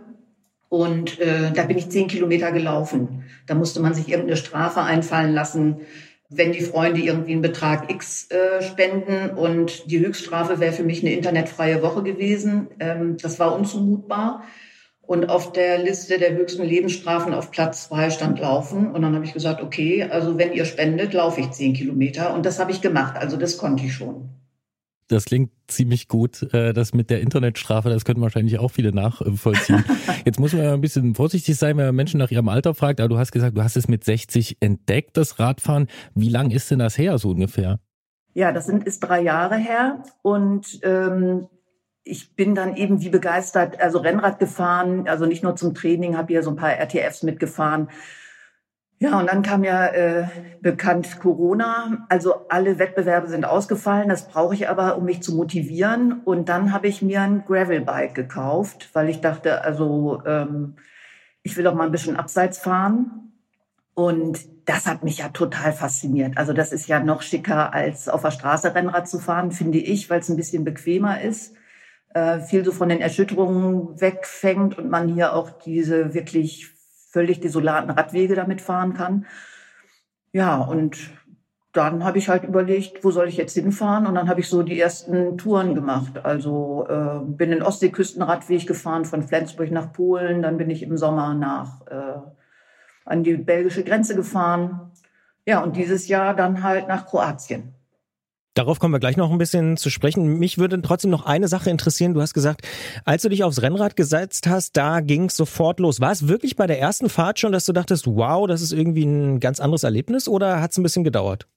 Und 0.77 1.19
äh, 1.19 1.51
da 1.55 1.63
bin 1.63 1.79
ich 1.79 1.89
zehn 1.89 2.07
Kilometer 2.07 2.51
gelaufen. 2.51 3.23
Da 3.47 3.55
musste 3.55 3.79
man 3.79 3.95
sich 3.95 4.09
irgendeine 4.09 4.37
Strafe 4.37 4.81
einfallen 4.81 5.33
lassen, 5.33 5.77
wenn 6.29 6.51
die 6.51 6.61
Freunde 6.61 7.01
irgendwie 7.01 7.31
einen 7.31 7.41
Betrag 7.41 7.89
X 7.89 8.29
äh, 8.29 8.61
spenden. 8.61 9.31
Und 9.35 9.89
die 9.89 9.97
Höchststrafe 9.97 10.59
wäre 10.59 10.73
für 10.73 10.83
mich 10.83 11.01
eine 11.01 11.13
internetfreie 11.13 11.81
Woche 11.81 12.03
gewesen. 12.03 12.67
Ähm, 12.79 13.17
das 13.19 13.39
war 13.39 13.55
unzumutbar. 13.55 14.43
Und 15.01 15.29
auf 15.29 15.51
der 15.51 15.79
Liste 15.79 16.19
der 16.19 16.35
höchsten 16.35 16.63
Lebensstrafen 16.63 17.33
auf 17.33 17.49
Platz 17.49 17.87
zwei 17.87 18.11
stand 18.11 18.39
Laufen. 18.39 18.91
Und 18.91 19.01
dann 19.01 19.15
habe 19.15 19.25
ich 19.25 19.33
gesagt, 19.33 19.63
okay, 19.63 20.03
also 20.03 20.37
wenn 20.37 20.53
ihr 20.53 20.65
spendet, 20.65 21.11
laufe 21.11 21.41
ich 21.41 21.49
zehn 21.49 21.73
Kilometer. 21.73 22.35
Und 22.35 22.45
das 22.45 22.59
habe 22.59 22.69
ich 22.69 22.81
gemacht. 22.81 23.17
Also 23.17 23.35
das 23.35 23.57
konnte 23.57 23.83
ich 23.83 23.95
schon. 23.95 24.29
Das 25.07 25.25
klingt 25.25 25.51
ziemlich 25.67 26.07
gut. 26.07 26.53
Äh, 26.53 26.73
das 26.73 26.93
mit 26.93 27.09
der 27.09 27.21
Internetstrafe, 27.21 27.89
das 27.89 28.03
können 28.03 28.21
wahrscheinlich 28.21 28.59
auch 28.59 28.71
viele 28.71 28.93
nachvollziehen. 28.93 29.85
Jetzt 30.25 30.39
muss 30.39 30.53
man 30.53 30.63
ja 30.63 30.73
ein 30.73 30.81
bisschen 30.81 31.15
vorsichtig 31.15 31.55
sein, 31.55 31.77
wenn 31.77 31.85
man 31.85 31.95
Menschen 31.95 32.19
nach 32.19 32.31
ihrem 32.31 32.49
Alter 32.49 32.73
fragt. 32.73 32.99
Aber 32.99 33.09
du 33.09 33.17
hast 33.17 33.31
gesagt, 33.31 33.57
du 33.57 33.63
hast 33.63 33.77
es 33.77 33.87
mit 33.87 34.03
60 34.03 34.57
entdeckt, 34.59 35.15
das 35.15 35.39
Radfahren. 35.39 35.87
Wie 36.13 36.29
lang 36.29 36.51
ist 36.51 36.69
denn 36.71 36.79
das 36.79 36.97
her, 36.97 37.17
so 37.17 37.29
ungefähr? 37.29 37.79
Ja, 38.33 38.51
das 38.51 38.65
sind, 38.65 38.83
ist 38.83 38.99
drei 38.99 39.21
Jahre 39.21 39.55
her. 39.55 40.03
Und 40.21 40.79
ähm, 40.83 41.47
ich 42.03 42.35
bin 42.35 42.55
dann 42.55 42.75
eben 42.75 43.01
wie 43.01 43.09
begeistert, 43.09 43.79
also 43.79 43.99
Rennrad 43.99 44.39
gefahren, 44.39 45.07
also 45.07 45.25
nicht 45.25 45.43
nur 45.43 45.55
zum 45.55 45.73
Training, 45.73 46.17
habe 46.17 46.33
hier 46.33 46.43
so 46.43 46.49
ein 46.49 46.55
paar 46.55 46.73
RTFs 46.73 47.23
mitgefahren 47.23 47.89
ja, 48.99 49.19
und 49.19 49.27
dann 49.27 49.43
kam 49.43 49.63
ja 49.63 49.85
äh, 49.87 50.27
bekannt 50.61 51.19
Corona. 51.19 52.05
Also 52.09 52.47
alle 52.49 52.79
Wettbewerbe 52.79 53.27
sind 53.27 53.45
ausgefallen. 53.45 54.09
Das 54.09 54.27
brauche 54.27 54.55
ich 54.55 54.69
aber, 54.69 54.97
um 54.97 55.05
mich 55.05 55.21
zu 55.21 55.35
motivieren. 55.35 56.21
Und 56.25 56.49
dann 56.49 56.73
habe 56.73 56.87
ich 56.87 57.03
mir 57.03 57.21
ein 57.21 57.43
Gravelbike 57.45 58.15
gekauft, 58.15 58.89
weil 58.93 59.09
ich 59.09 59.21
dachte, 59.21 59.63
also 59.63 60.23
ähm, 60.25 60.77
ich 61.43 61.55
will 61.55 61.63
doch 61.63 61.75
mal 61.75 61.85
ein 61.85 61.91
bisschen 61.91 62.15
abseits 62.15 62.57
fahren. 62.57 63.33
Und 63.93 64.39
das 64.65 64.87
hat 64.87 65.03
mich 65.03 65.19
ja 65.19 65.29
total 65.29 65.73
fasziniert. 65.73 66.37
Also 66.37 66.53
das 66.53 66.71
ist 66.71 66.87
ja 66.87 66.99
noch 66.99 67.21
schicker, 67.21 67.73
als 67.73 68.09
auf 68.09 68.23
der 68.23 68.31
Straße 68.31 68.73
Rennrad 68.73 69.07
zu 69.07 69.19
fahren, 69.19 69.51
finde 69.51 69.77
ich, 69.77 70.09
weil 70.09 70.21
es 70.21 70.29
ein 70.29 70.37
bisschen 70.37 70.63
bequemer 70.63 71.21
ist. 71.21 71.53
Äh, 72.15 72.39
viel 72.39 72.65
so 72.65 72.71
von 72.71 72.89
den 72.89 73.01
Erschütterungen 73.01 74.01
wegfängt 74.01 74.75
und 74.77 74.89
man 74.89 75.07
hier 75.07 75.33
auch 75.33 75.51
diese 75.51 76.15
wirklich 76.15 76.76
völlig 77.17 77.39
desolaten 77.39 77.89
Radwege 77.89 78.35
damit 78.35 78.61
fahren 78.61 78.93
kann. 78.93 79.25
Ja, 80.33 80.57
und 80.57 80.97
dann 81.73 82.03
habe 82.03 82.19
ich 82.19 82.29
halt 82.29 82.43
überlegt, 82.43 83.03
wo 83.03 83.09
soll 83.09 83.27
ich 83.27 83.37
jetzt 83.37 83.55
hinfahren? 83.55 84.05
Und 84.05 84.13
dann 84.13 84.29
habe 84.29 84.39
ich 84.39 84.47
so 84.49 84.61
die 84.61 84.79
ersten 84.79 85.35
Touren 85.39 85.73
gemacht. 85.73 86.23
Also 86.23 86.85
äh, 86.87 87.19
bin 87.25 87.49
den 87.49 87.63
Ostseeküstenradweg 87.63 88.67
gefahren 88.67 89.05
von 89.05 89.23
Flensburg 89.23 89.71
nach 89.71 89.91
Polen. 89.93 90.43
Dann 90.43 90.57
bin 90.57 90.69
ich 90.69 90.83
im 90.83 90.95
Sommer 90.95 91.33
nach 91.33 91.87
äh, 91.87 92.19
an 93.05 93.23
die 93.23 93.37
belgische 93.37 93.83
Grenze 93.83 94.15
gefahren. 94.15 94.91
Ja, 95.47 95.63
und 95.63 95.75
dieses 95.75 96.07
Jahr 96.07 96.35
dann 96.35 96.61
halt 96.61 96.87
nach 96.87 97.07
Kroatien. 97.07 97.73
Darauf 98.57 98.79
kommen 98.79 98.91
wir 98.91 98.99
gleich 98.99 99.17
noch 99.17 99.29
ein 99.29 99.37
bisschen 99.37 99.77
zu 99.77 99.91
sprechen. 99.91 100.39
Mich 100.39 100.57
würde 100.57 100.81
trotzdem 100.81 101.11
noch 101.11 101.27
eine 101.27 101.47
Sache 101.47 101.69
interessieren. 101.69 102.15
Du 102.15 102.21
hast 102.21 102.33
gesagt, 102.33 102.61
als 103.05 103.21
du 103.21 103.29
dich 103.29 103.43
aufs 103.43 103.61
Rennrad 103.61 103.95
gesetzt 103.95 104.47
hast, 104.47 104.75
da 104.75 105.01
ging 105.01 105.25
es 105.25 105.37
sofort 105.37 105.79
los. 105.79 106.01
War 106.01 106.11
es 106.11 106.27
wirklich 106.27 106.55
bei 106.55 106.65
der 106.65 106.79
ersten 106.79 107.07
Fahrt 107.07 107.39
schon, 107.39 107.51
dass 107.51 107.65
du 107.65 107.73
dachtest, 107.73 108.07
wow, 108.07 108.47
das 108.47 108.63
ist 108.63 108.71
irgendwie 108.71 109.05
ein 109.05 109.39
ganz 109.39 109.59
anderes 109.59 109.83
Erlebnis 109.83 110.27
oder 110.27 110.59
hat 110.59 110.71
es 110.71 110.77
ein 110.79 110.81
bisschen 110.81 111.03
gedauert? 111.03 111.47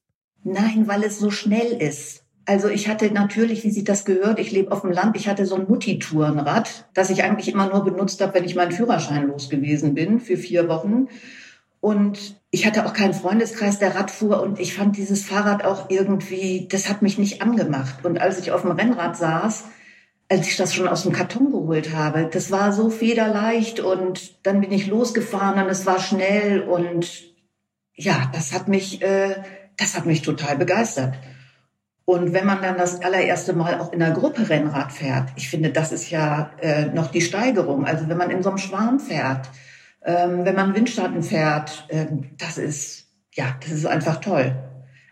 Nein, 0.44 0.88
weil 0.88 1.02
es 1.02 1.18
so 1.18 1.30
schnell 1.30 1.72
ist. 1.72 2.22
Also 2.44 2.68
ich 2.68 2.86
hatte 2.86 3.10
natürlich, 3.10 3.64
wie 3.64 3.70
sich 3.70 3.84
das 3.84 4.04
gehört, 4.04 4.38
ich 4.38 4.52
lebe 4.52 4.70
auf 4.70 4.82
dem 4.82 4.92
Land, 4.92 5.16
ich 5.16 5.26
hatte 5.26 5.46
so 5.46 5.54
ein 5.54 5.68
Mutti-Tourenrad, 5.68 6.90
das 6.92 7.08
ich 7.08 7.24
eigentlich 7.24 7.48
immer 7.48 7.70
nur 7.70 7.82
benutzt 7.82 8.20
habe, 8.20 8.34
wenn 8.34 8.44
ich 8.44 8.56
meinen 8.56 8.72
Führerschein 8.72 9.26
los 9.26 9.48
gewesen 9.48 9.94
bin 9.94 10.20
für 10.20 10.36
vier 10.36 10.68
Wochen. 10.68 11.08
Und 11.80 12.39
ich 12.50 12.66
hatte 12.66 12.84
auch 12.86 12.92
keinen 12.92 13.14
Freundeskreis, 13.14 13.78
der 13.78 13.94
Rad 13.94 14.10
fuhr 14.10 14.42
und 14.42 14.58
ich 14.58 14.74
fand 14.74 14.96
dieses 14.96 15.24
Fahrrad 15.24 15.64
auch 15.64 15.88
irgendwie, 15.88 16.66
das 16.68 16.88
hat 16.88 17.00
mich 17.00 17.16
nicht 17.16 17.42
angemacht. 17.42 18.04
Und 18.04 18.20
als 18.20 18.38
ich 18.40 18.50
auf 18.50 18.62
dem 18.62 18.72
Rennrad 18.72 19.16
saß, 19.16 19.64
als 20.28 20.48
ich 20.48 20.56
das 20.56 20.74
schon 20.74 20.88
aus 20.88 21.04
dem 21.04 21.12
Karton 21.12 21.50
geholt 21.52 21.94
habe, 21.94 22.28
das 22.32 22.50
war 22.50 22.72
so 22.72 22.90
federleicht 22.90 23.80
und 23.80 24.44
dann 24.44 24.60
bin 24.60 24.72
ich 24.72 24.88
losgefahren 24.88 25.62
und 25.62 25.70
es 25.70 25.86
war 25.86 26.00
schnell 26.00 26.62
und 26.62 27.30
ja, 27.94 28.30
das 28.32 28.52
hat 28.52 28.66
mich, 28.66 29.02
äh, 29.02 29.36
das 29.76 29.96
hat 29.96 30.06
mich 30.06 30.22
total 30.22 30.56
begeistert. 30.56 31.14
Und 32.04 32.32
wenn 32.32 32.46
man 32.46 32.62
dann 32.62 32.76
das 32.76 33.02
allererste 33.02 33.52
Mal 33.52 33.78
auch 33.78 33.92
in 33.92 34.02
einer 34.02 34.14
Gruppe 34.14 34.48
Rennrad 34.48 34.90
fährt, 34.90 35.28
ich 35.36 35.48
finde, 35.48 35.70
das 35.70 35.92
ist 35.92 36.10
ja 36.10 36.50
äh, 36.60 36.86
noch 36.86 37.12
die 37.12 37.20
Steigerung. 37.20 37.84
Also 37.84 38.08
wenn 38.08 38.16
man 38.16 38.30
in 38.30 38.42
so 38.42 38.48
einem 38.48 38.58
Schwarm 38.58 38.98
fährt, 38.98 39.48
ähm, 40.04 40.44
wenn 40.44 40.54
man 40.54 40.74
Windschatten 40.74 41.22
fährt, 41.22 41.86
ähm, 41.90 42.30
das 42.38 42.58
ist, 42.58 43.06
ja, 43.34 43.56
das 43.60 43.70
ist 43.70 43.86
einfach 43.86 44.20
toll. 44.20 44.56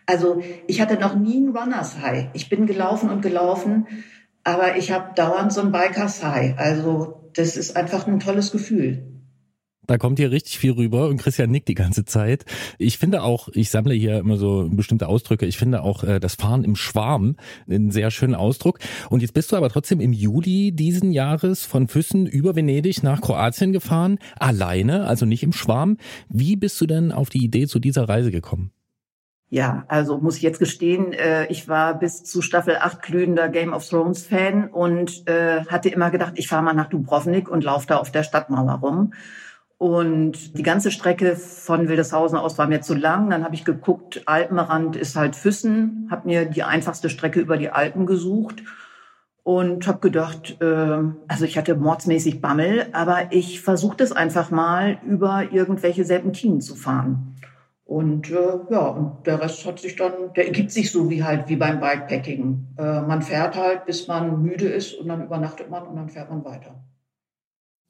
Also 0.05 0.41
ich 0.67 0.81
hatte 0.81 0.95
noch 0.99 1.15
nie 1.15 1.39
ein 1.39 1.55
Runners 1.55 2.01
High. 2.01 2.29
Ich 2.33 2.49
bin 2.49 2.65
gelaufen 2.65 3.09
und 3.09 3.21
gelaufen, 3.21 3.87
aber 4.43 4.77
ich 4.77 4.91
habe 4.91 5.13
dauernd 5.13 5.53
so 5.53 5.61
ein 5.61 5.71
Bikers 5.71 6.23
High. 6.23 6.57
Also 6.57 7.29
das 7.35 7.55
ist 7.57 7.77
einfach 7.77 8.07
ein 8.07 8.19
tolles 8.19 8.51
Gefühl. 8.51 9.18
Da 9.89 9.97
kommt 9.97 10.19
hier 10.19 10.29
richtig 10.29 10.59
viel 10.59 10.73
rüber 10.73 11.07
und 11.07 11.17
Christian 11.17 11.49
nickt 11.49 11.67
die 11.67 11.73
ganze 11.73 12.05
Zeit. 12.05 12.45
Ich 12.77 12.99
finde 12.99 13.23
auch, 13.23 13.49
ich 13.53 13.71
sammle 13.71 13.95
hier 13.95 14.19
immer 14.19 14.37
so 14.37 14.69
bestimmte 14.69 15.07
Ausdrücke. 15.07 15.47
Ich 15.47 15.57
finde 15.57 15.81
auch 15.81 16.03
äh, 16.03 16.19
das 16.19 16.35
Fahren 16.35 16.63
im 16.63 16.75
Schwarm 16.75 17.37
einen 17.67 17.89
sehr 17.89 18.11
schönen 18.11 18.35
Ausdruck. 18.35 18.77
Und 19.09 19.23
jetzt 19.23 19.33
bist 19.33 19.51
du 19.51 19.55
aber 19.55 19.69
trotzdem 19.69 19.99
im 19.99 20.13
Juli 20.13 20.71
diesen 20.73 21.11
Jahres 21.11 21.65
von 21.65 21.87
Füssen 21.87 22.27
über 22.27 22.55
Venedig 22.55 23.01
nach 23.01 23.19
Kroatien 23.19 23.73
gefahren, 23.73 24.19
alleine, 24.39 25.07
also 25.07 25.25
nicht 25.25 25.41
im 25.41 25.53
Schwarm. 25.53 25.97
Wie 26.29 26.55
bist 26.55 26.79
du 26.79 26.85
denn 26.85 27.11
auf 27.11 27.31
die 27.31 27.43
Idee 27.43 27.65
zu 27.65 27.79
dieser 27.79 28.07
Reise 28.07 28.29
gekommen? 28.29 28.69
Ja, 29.49 29.85
also 29.87 30.19
muss 30.19 30.37
ich 30.37 30.43
jetzt 30.43 30.59
gestehen, 30.59 31.13
äh, 31.13 31.47
ich 31.47 31.67
war 31.67 31.97
bis 31.97 32.23
zu 32.23 32.43
Staffel 32.43 32.77
8 32.79 33.01
glühender 33.01 33.49
Game 33.49 33.73
of 33.73 33.89
Thrones 33.89 34.27
Fan 34.27 34.69
und 34.69 35.27
äh, 35.27 35.65
hatte 35.65 35.89
immer 35.89 36.11
gedacht, 36.11 36.33
ich 36.35 36.47
fahre 36.47 36.61
mal 36.61 36.73
nach 36.73 36.89
Dubrovnik 36.89 37.49
und 37.49 37.63
laufe 37.63 37.87
da 37.87 37.97
auf 37.97 38.11
der 38.11 38.21
Stadtmauer 38.21 38.73
rum. 38.73 39.13
Und 39.79 40.57
die 40.57 40.63
ganze 40.63 40.91
Strecke 40.91 41.37
von 41.37 41.87
Wildeshausen 41.87 42.37
aus 42.37 42.57
war 42.57 42.67
mir 42.67 42.81
zu 42.81 42.93
lang. 42.93 43.29
Dann 43.29 43.45
habe 43.45 43.55
ich 43.55 43.63
geguckt, 43.63 44.21
Alpenrand 44.25 44.97
ist 44.97 45.15
halt 45.15 45.37
Füssen, 45.37 46.09
habe 46.11 46.27
mir 46.27 46.43
die 46.43 46.63
einfachste 46.63 47.09
Strecke 47.09 47.39
über 47.39 47.55
die 47.55 47.69
Alpen 47.69 48.05
gesucht 48.05 48.61
und 49.43 49.87
habe 49.87 49.99
gedacht, 49.99 50.57
äh, 50.59 50.97
also 51.29 51.45
ich 51.45 51.57
hatte 51.57 51.77
mordsmäßig 51.77 52.41
Bammel, 52.41 52.87
aber 52.91 53.31
ich 53.31 53.61
versuche 53.61 53.95
das 53.95 54.11
einfach 54.11 54.51
mal 54.51 54.99
über 55.07 55.53
irgendwelche 55.53 56.03
Serpentinen 56.03 56.59
zu 56.59 56.75
fahren. 56.75 57.37
Und 57.85 58.29
äh, 58.29 58.59
ja, 58.69 58.85
und 58.89 59.25
der 59.25 59.41
Rest 59.41 59.65
hat 59.65 59.79
sich 59.79 59.95
dann, 59.95 60.33
der 60.35 60.47
ergibt 60.47 60.71
sich 60.71 60.91
so 60.91 61.09
wie 61.09 61.23
halt 61.23 61.47
wie 61.47 61.55
beim 61.55 61.79
Bikepacking. 61.79 62.67
Äh, 62.77 63.01
man 63.01 63.21
fährt 63.21 63.55
halt, 63.55 63.85
bis 63.85 64.09
man 64.09 64.43
müde 64.43 64.67
ist 64.67 64.93
und 64.95 65.07
dann 65.07 65.23
übernachtet 65.23 65.69
man 65.69 65.87
und 65.87 65.95
dann 65.95 66.09
fährt 66.09 66.29
man 66.29 66.43
weiter. 66.43 66.75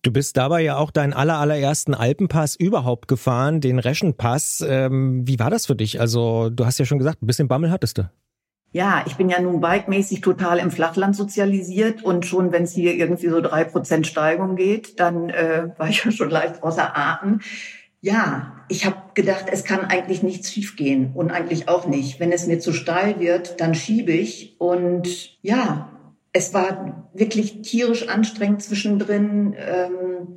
Du 0.01 0.13
bist 0.13 0.37
dabei 0.37 0.61
ja 0.61 0.77
auch 0.77 0.91
deinen 0.91 1.11
aller, 1.11 1.39
allerersten 1.39 1.93
Alpenpass 1.93 2.55
überhaupt 2.55 3.09
gefahren, 3.09 3.59
den 3.59 3.79
Reschenpass. 3.79 4.63
Ähm, 4.67 5.27
wie 5.27 5.39
war 5.39 5.49
das 5.49 5.65
für 5.65 5.75
dich? 5.75 5.99
Also, 5.99 6.49
du 6.49 6.65
hast 6.65 6.79
ja 6.79 6.85
schon 6.85 6.99
gesagt, 6.99 7.21
ein 7.21 7.27
bisschen 7.27 7.49
Bammel 7.49 7.69
hattest 7.69 7.97
du. 7.97 8.09
Ja, 8.71 9.03
ich 9.07 9.15
bin 9.15 9.29
ja 9.29 9.41
nun 9.41 9.59
bikemäßig 9.59 10.21
total 10.21 10.59
im 10.59 10.71
Flachland 10.71 11.15
sozialisiert 11.15 12.03
und 12.03 12.25
schon 12.25 12.51
wenn 12.51 12.63
es 12.63 12.71
hier 12.71 12.93
irgendwie 12.93 13.27
so 13.27 13.41
drei 13.41 13.63
Prozent 13.63 14.05
Steigung 14.05 14.55
geht, 14.55 14.99
dann 14.99 15.29
äh, 15.29 15.69
war 15.77 15.89
ich 15.89 16.05
ja 16.05 16.11
schon 16.11 16.29
leicht 16.29 16.61
außer 16.61 16.95
Atem. 16.95 17.41
Ja, 17.99 18.63
ich 18.69 18.85
habe 18.85 18.95
gedacht, 19.15 19.45
es 19.51 19.65
kann 19.65 19.81
eigentlich 19.81 20.23
nichts 20.23 20.53
schiefgehen 20.53 21.11
und 21.15 21.31
eigentlich 21.31 21.67
auch 21.67 21.87
nicht. 21.87 22.19
Wenn 22.19 22.31
es 22.31 22.47
mir 22.47 22.59
zu 22.59 22.71
steil 22.71 23.19
wird, 23.19 23.59
dann 23.59 23.75
schiebe 23.75 24.11
ich 24.11 24.55
und 24.59 25.37
ja, 25.41 25.89
es 26.33 26.53
war 26.53 27.09
wirklich 27.13 27.61
tierisch 27.61 28.07
anstrengend 28.07 28.61
zwischendrin. 28.61 29.55
Ähm, 29.57 30.35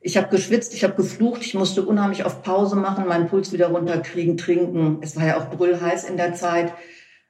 ich 0.00 0.16
habe 0.16 0.28
geschwitzt, 0.28 0.74
ich 0.74 0.84
habe 0.84 0.94
geflucht, 0.94 1.42
ich 1.42 1.54
musste 1.54 1.84
unheimlich 1.84 2.24
auf 2.24 2.42
Pause 2.42 2.76
machen, 2.76 3.06
meinen 3.06 3.28
Puls 3.28 3.52
wieder 3.52 3.68
runterkriegen, 3.68 4.36
trinken. 4.36 4.98
Es 5.00 5.16
war 5.16 5.26
ja 5.26 5.38
auch 5.38 5.50
brüllheiß 5.50 6.04
in 6.04 6.16
der 6.16 6.34
Zeit, 6.34 6.72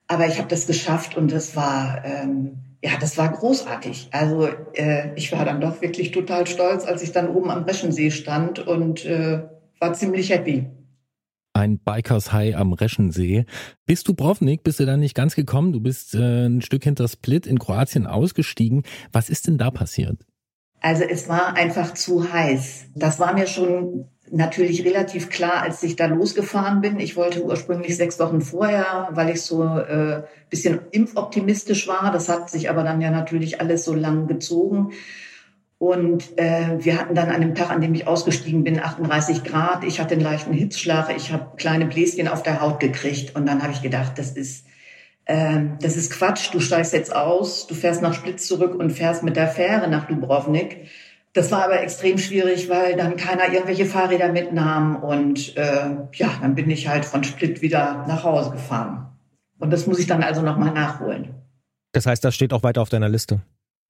aber 0.09 0.27
ich 0.27 0.39
habe 0.39 0.49
das 0.49 0.67
geschafft 0.67 1.17
und 1.17 1.33
das 1.33 1.55
war 1.55 2.03
ähm, 2.05 2.59
ja, 2.85 2.93
das 3.01 3.17
war 3.17 3.31
großartig. 3.31 4.09
Also 4.11 4.49
äh, 4.75 5.15
ich 5.15 5.31
war 5.31 5.45
dann 5.45 5.61
doch 5.61 5.81
wirklich 5.81 6.11
total 6.11 6.47
stolz, 6.49 6.85
als 6.85 7.03
ich 7.03 7.13
dann 7.13 7.29
oben 7.29 7.51
am 7.51 7.63
Reschensee 7.63 8.11
stand 8.11 8.67
und 8.67 9.05
äh, 9.05 9.43
war 9.79 9.95
ziemlich 9.95 10.31
happy 10.31 10.67
ein 11.55 11.79
Bikers 11.79 12.33
High 12.33 12.57
am 12.57 12.73
Reschensee. 12.73 13.47
Bist 13.87 14.09
du 14.09 14.15
Brovnik, 14.15 14.63
bist 14.63 14.81
du 14.81 14.87
da 14.87 14.97
nicht 14.97 15.15
ganz 15.15 15.35
gekommen? 15.35 15.73
Du 15.73 15.81
bist 15.81 16.15
äh, 16.15 16.47
ein 16.47 16.63
Stück 16.63 16.85
hinter 16.85 17.09
Split 17.09 17.47
in 17.47 17.59
Kroatien 17.59 18.07
ausgestiegen. 18.07 18.83
Was 19.13 19.29
ist 19.29 19.47
denn 19.47 19.59
da 19.59 19.71
passiert? 19.71 20.19
Also 20.81 21.05
es 21.05 21.29
war 21.29 21.55
einfach 21.55 21.95
zu 21.95 22.33
heiß. 22.33 22.87
Das 22.95 23.21
war 23.21 23.35
mir 23.35 23.47
schon 23.47 24.07
natürlich 24.31 24.85
relativ 24.85 25.31
klar, 25.31 25.63
als 25.63 25.83
ich 25.83 25.95
da 25.95 26.07
losgefahren 26.07 26.81
bin. 26.81 26.99
Ich 26.99 27.17
wollte 27.17 27.45
ursprünglich 27.45 27.97
sechs 27.97 28.19
Wochen 28.19 28.41
vorher, 28.41 29.09
weil 29.13 29.31
ich 29.31 29.43
so 29.43 29.63
äh, 29.65 30.23
bisschen 30.51 30.81
impfoptimistisch 30.91 31.87
war. 31.87 32.11
Das 32.13 32.29
hat 32.29 32.51
sich 32.51 32.69
aber 32.71 32.83
dann 32.83 33.01
ja 33.01 33.11
natürlich 33.11 33.61
alles 33.61 33.85
so 33.85 33.95
lang 33.95 34.27
gezogen. 34.27 34.93
Und 35.83 36.39
äh, 36.39 36.79
wir 36.79 36.97
hatten 36.97 37.17
dann 37.17 37.31
an 37.31 37.41
dem 37.41 37.57
Tag, 37.57 37.71
an 37.71 37.81
dem 37.81 37.93
ich 37.93 38.07
ausgestiegen 38.07 38.63
bin, 38.63 38.79
38 38.79 39.43
Grad. 39.43 39.83
Ich 39.83 39.99
hatte 39.99 40.15
einen 40.15 40.23
leichten 40.23 40.53
Hitzschlag. 40.53 41.13
Ich 41.17 41.33
habe 41.33 41.57
kleine 41.57 41.87
Bläschen 41.87 42.29
auf 42.29 42.45
der 42.45 42.61
Haut 42.61 42.79
gekriegt. 42.79 43.35
Und 43.35 43.47
dann 43.47 43.65
habe 43.65 43.73
ich 43.73 43.83
gedacht, 43.83 44.17
das 44.17 44.31
ist, 44.31 44.65
äh, 45.25 45.59
das 45.81 45.97
ist 45.97 46.13
Quatsch. 46.13 46.55
Du 46.55 46.61
steigst 46.61 46.93
jetzt 46.93 47.13
aus, 47.13 47.67
du 47.67 47.75
fährst 47.75 48.01
nach 48.01 48.15
Splitz 48.15 48.47
zurück 48.47 48.77
und 48.77 48.91
fährst 48.91 49.25
mit 49.25 49.35
der 49.35 49.49
Fähre 49.49 49.89
nach 49.89 50.07
Dubrovnik. 50.07 50.87
Das 51.33 51.51
war 51.51 51.65
aber 51.65 51.83
extrem 51.83 52.17
schwierig, 52.17 52.69
weil 52.69 52.95
dann 52.95 53.17
keiner 53.17 53.53
irgendwelche 53.53 53.85
Fahrräder 53.85 54.31
mitnahm. 54.31 55.03
Und 55.03 55.57
äh, 55.57 55.97
ja, 56.13 56.31
dann 56.41 56.55
bin 56.55 56.71
ich 56.71 56.87
halt 56.87 57.05
von 57.05 57.25
Split 57.25 57.61
wieder 57.61 58.05
nach 58.07 58.23
Hause 58.23 58.53
gefahren. 58.53 59.09
Und 59.59 59.73
das 59.73 59.89
muss 59.89 59.99
ich 59.99 60.07
dann 60.07 60.23
also 60.23 60.43
nochmal 60.43 60.73
nachholen. 60.73 61.35
Das 61.91 62.07
heißt, 62.07 62.25
das 62.25 62.37
steht 62.37 62.53
auch 62.53 62.63
weiter 62.63 62.83
auf 62.83 62.89
deiner 62.89 63.09
Liste? 63.09 63.41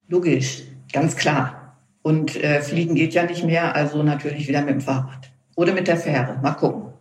Logisch, 0.07 0.63
ganz 0.91 1.15
klar. 1.15 1.62
Und 2.03 2.35
äh, 2.35 2.61
fliegen 2.61 2.95
geht 2.95 3.13
ja 3.13 3.25
nicht 3.25 3.43
mehr, 3.43 3.75
also 3.75 4.03
natürlich 4.03 4.47
wieder 4.47 4.61
mit 4.61 4.75
dem 4.75 4.81
Fahrrad. 4.81 5.31
Oder 5.55 5.73
mit 5.73 5.87
der 5.87 5.97
Fähre. 5.97 6.39
Mal 6.41 6.53
gucken. 6.53 6.93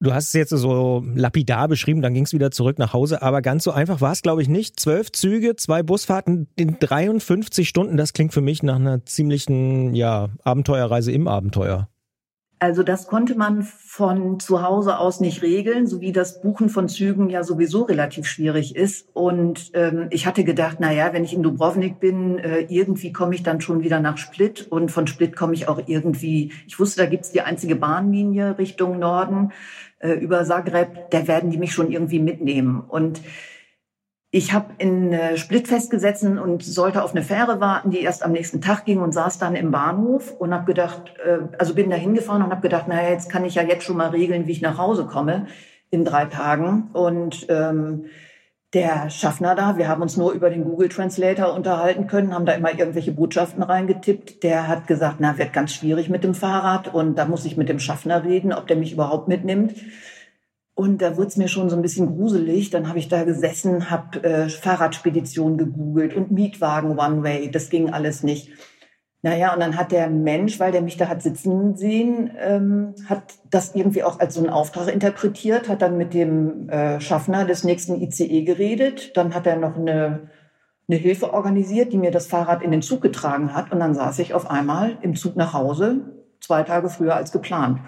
Du 0.00 0.14
hast 0.14 0.28
es 0.28 0.32
jetzt 0.34 0.50
so 0.50 1.04
lapidar 1.16 1.66
beschrieben, 1.66 2.02
dann 2.02 2.14
ging 2.14 2.24
es 2.24 2.32
wieder 2.32 2.52
zurück 2.52 2.78
nach 2.78 2.92
Hause, 2.92 3.20
aber 3.20 3.42
ganz 3.42 3.64
so 3.64 3.72
einfach 3.72 4.00
war 4.00 4.12
es, 4.12 4.22
glaube 4.22 4.42
ich, 4.42 4.48
nicht. 4.48 4.78
Zwölf 4.78 5.10
Züge, 5.10 5.56
zwei 5.56 5.82
Busfahrten 5.82 6.46
in 6.54 6.78
53 6.78 7.68
Stunden, 7.68 7.96
das 7.96 8.12
klingt 8.12 8.32
für 8.32 8.40
mich 8.40 8.62
nach 8.62 8.76
einer 8.76 9.04
ziemlichen 9.04 9.94
ja, 9.96 10.28
Abenteuerreise 10.44 11.10
im 11.10 11.26
Abenteuer. 11.26 11.88
Also 12.60 12.82
das 12.82 13.06
konnte 13.06 13.36
man 13.36 13.62
von 13.62 14.40
zu 14.40 14.62
Hause 14.62 14.98
aus 14.98 15.20
nicht 15.20 15.42
regeln, 15.42 15.86
so 15.86 16.00
wie 16.00 16.10
das 16.10 16.40
Buchen 16.40 16.68
von 16.68 16.88
Zügen 16.88 17.30
ja 17.30 17.44
sowieso 17.44 17.82
relativ 17.82 18.26
schwierig 18.26 18.74
ist. 18.74 19.08
Und 19.12 19.70
ähm, 19.74 20.08
ich 20.10 20.26
hatte 20.26 20.42
gedacht, 20.42 20.78
na 20.80 20.92
ja, 20.92 21.12
wenn 21.12 21.22
ich 21.22 21.32
in 21.32 21.44
Dubrovnik 21.44 22.00
bin, 22.00 22.38
äh, 22.38 22.60
irgendwie 22.68 23.12
komme 23.12 23.36
ich 23.36 23.44
dann 23.44 23.60
schon 23.60 23.84
wieder 23.84 24.00
nach 24.00 24.18
Split 24.18 24.66
und 24.70 24.90
von 24.90 25.06
Split 25.06 25.36
komme 25.36 25.54
ich 25.54 25.68
auch 25.68 25.80
irgendwie. 25.86 26.52
Ich 26.66 26.80
wusste, 26.80 27.02
da 27.02 27.06
gibt's 27.06 27.30
die 27.30 27.42
einzige 27.42 27.76
Bahnlinie 27.76 28.58
Richtung 28.58 28.98
Norden 28.98 29.52
äh, 30.00 30.12
über 30.14 30.44
Zagreb. 30.44 31.10
Da 31.10 31.28
werden 31.28 31.50
die 31.50 31.58
mich 31.58 31.72
schon 31.72 31.92
irgendwie 31.92 32.18
mitnehmen 32.20 32.80
und 32.80 33.20
ich 34.30 34.52
habe 34.52 34.74
in 34.76 35.18
Split 35.36 35.68
festgesetzt 35.68 36.22
und 36.22 36.62
sollte 36.62 37.02
auf 37.02 37.12
eine 37.12 37.22
Fähre 37.22 37.60
warten, 37.60 37.90
die 37.90 38.00
erst 38.00 38.22
am 38.22 38.32
nächsten 38.32 38.60
Tag 38.60 38.84
ging 38.84 39.00
und 39.00 39.12
saß 39.12 39.38
dann 39.38 39.56
im 39.56 39.70
Bahnhof 39.70 40.32
und 40.38 40.52
habe 40.52 40.66
gedacht, 40.66 41.14
äh, 41.24 41.38
also 41.58 41.74
bin 41.74 41.88
da 41.88 41.96
hingefahren 41.96 42.42
und 42.42 42.50
habe 42.50 42.60
gedacht, 42.60 42.88
naja, 42.88 43.10
jetzt 43.10 43.30
kann 43.30 43.44
ich 43.44 43.54
ja 43.54 43.62
jetzt 43.62 43.84
schon 43.84 43.96
mal 43.96 44.10
regeln, 44.10 44.46
wie 44.46 44.52
ich 44.52 44.60
nach 44.60 44.76
Hause 44.76 45.06
komme 45.06 45.46
in 45.90 46.04
drei 46.04 46.26
Tagen. 46.26 46.90
Und 46.92 47.46
ähm, 47.48 48.04
der 48.74 49.08
Schaffner 49.08 49.54
da, 49.54 49.78
wir 49.78 49.88
haben 49.88 50.02
uns 50.02 50.18
nur 50.18 50.32
über 50.32 50.50
den 50.50 50.64
Google 50.64 50.90
Translator 50.90 51.54
unterhalten 51.54 52.06
können, 52.06 52.34
haben 52.34 52.44
da 52.44 52.52
immer 52.52 52.78
irgendwelche 52.78 53.12
Botschaften 53.12 53.62
reingetippt. 53.62 54.42
Der 54.42 54.68
hat 54.68 54.86
gesagt, 54.86 55.16
na, 55.20 55.38
wird 55.38 55.54
ganz 55.54 55.72
schwierig 55.72 56.10
mit 56.10 56.22
dem 56.22 56.34
Fahrrad 56.34 56.92
und 56.92 57.16
da 57.16 57.24
muss 57.24 57.46
ich 57.46 57.56
mit 57.56 57.70
dem 57.70 57.78
Schaffner 57.78 58.24
reden, 58.24 58.52
ob 58.52 58.66
der 58.66 58.76
mich 58.76 58.92
überhaupt 58.92 59.26
mitnimmt. 59.26 59.74
Und 60.78 61.02
da 61.02 61.16
wurde 61.16 61.26
es 61.26 61.36
mir 61.36 61.48
schon 61.48 61.68
so 61.68 61.74
ein 61.74 61.82
bisschen 61.82 62.06
gruselig. 62.06 62.70
Dann 62.70 62.88
habe 62.88 63.00
ich 63.00 63.08
da 63.08 63.24
gesessen, 63.24 63.90
habe 63.90 64.22
äh, 64.22 64.48
Fahrradspedition 64.48 65.58
gegoogelt 65.58 66.14
und 66.14 66.30
Mietwagen 66.30 66.96
One-Way. 66.96 67.50
Das 67.50 67.68
ging 67.68 67.90
alles 67.90 68.22
nicht. 68.22 68.52
Naja, 69.20 69.52
und 69.52 69.58
dann 69.58 69.76
hat 69.76 69.90
der 69.90 70.08
Mensch, 70.08 70.60
weil 70.60 70.70
der 70.70 70.82
mich 70.82 70.96
da 70.96 71.08
hat 71.08 71.20
sitzen 71.20 71.76
sehen, 71.76 72.30
ähm, 72.38 72.94
hat 73.08 73.24
das 73.50 73.74
irgendwie 73.74 74.04
auch 74.04 74.20
als 74.20 74.34
so 74.34 74.40
einen 74.40 74.50
Auftrag 74.50 74.86
interpretiert, 74.86 75.68
hat 75.68 75.82
dann 75.82 75.96
mit 75.96 76.14
dem 76.14 76.68
äh, 76.68 77.00
Schaffner 77.00 77.44
des 77.44 77.64
nächsten 77.64 78.00
ICE 78.00 78.44
geredet. 78.44 79.16
Dann 79.16 79.34
hat 79.34 79.48
er 79.48 79.56
noch 79.56 79.76
eine, 79.76 80.30
eine 80.88 80.96
Hilfe 80.96 81.34
organisiert, 81.34 81.92
die 81.92 81.98
mir 81.98 82.12
das 82.12 82.28
Fahrrad 82.28 82.62
in 82.62 82.70
den 82.70 82.82
Zug 82.82 83.00
getragen 83.00 83.52
hat. 83.52 83.72
Und 83.72 83.80
dann 83.80 83.94
saß 83.94 84.20
ich 84.20 84.32
auf 84.32 84.48
einmal 84.48 84.96
im 85.02 85.16
Zug 85.16 85.34
nach 85.34 85.54
Hause, 85.54 86.02
zwei 86.38 86.62
Tage 86.62 86.88
früher 86.88 87.16
als 87.16 87.32
geplant. 87.32 87.80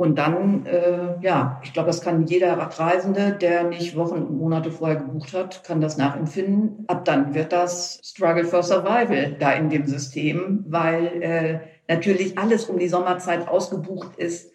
Und 0.00 0.16
dann, 0.16 0.64
äh, 0.64 1.20
ja, 1.20 1.60
ich 1.62 1.74
glaube, 1.74 1.88
das 1.88 2.00
kann 2.00 2.24
jeder 2.24 2.56
Radreisende, 2.56 3.32
der 3.32 3.64
nicht 3.64 3.96
Wochen 3.96 4.22
und 4.22 4.38
Monate 4.38 4.70
vorher 4.70 4.96
gebucht 4.96 5.34
hat, 5.34 5.62
kann 5.62 5.82
das 5.82 5.98
nachempfinden. 5.98 6.86
Ab 6.86 7.04
dann 7.04 7.34
wird 7.34 7.52
das 7.52 8.00
Struggle 8.02 8.44
for 8.44 8.62
Survival 8.62 9.36
da 9.38 9.52
in 9.52 9.68
dem 9.68 9.86
System, 9.86 10.64
weil 10.68 11.22
äh, 11.22 11.58
natürlich 11.86 12.38
alles 12.38 12.64
um 12.64 12.78
die 12.78 12.88
Sommerzeit 12.88 13.46
ausgebucht 13.46 14.16
ist 14.16 14.50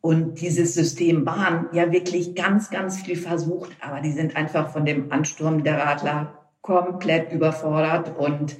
und 0.00 0.40
dieses 0.40 0.72
System 0.72 1.26
Bahn 1.26 1.68
ja 1.72 1.92
wirklich 1.92 2.34
ganz, 2.34 2.70
ganz 2.70 3.02
viel 3.02 3.16
versucht, 3.16 3.76
aber 3.82 4.00
die 4.00 4.12
sind 4.12 4.36
einfach 4.36 4.70
von 4.70 4.86
dem 4.86 5.12
Ansturm 5.12 5.64
der 5.64 5.80
Radler 5.80 6.48
komplett 6.62 7.30
überfordert 7.30 8.16
und 8.16 8.56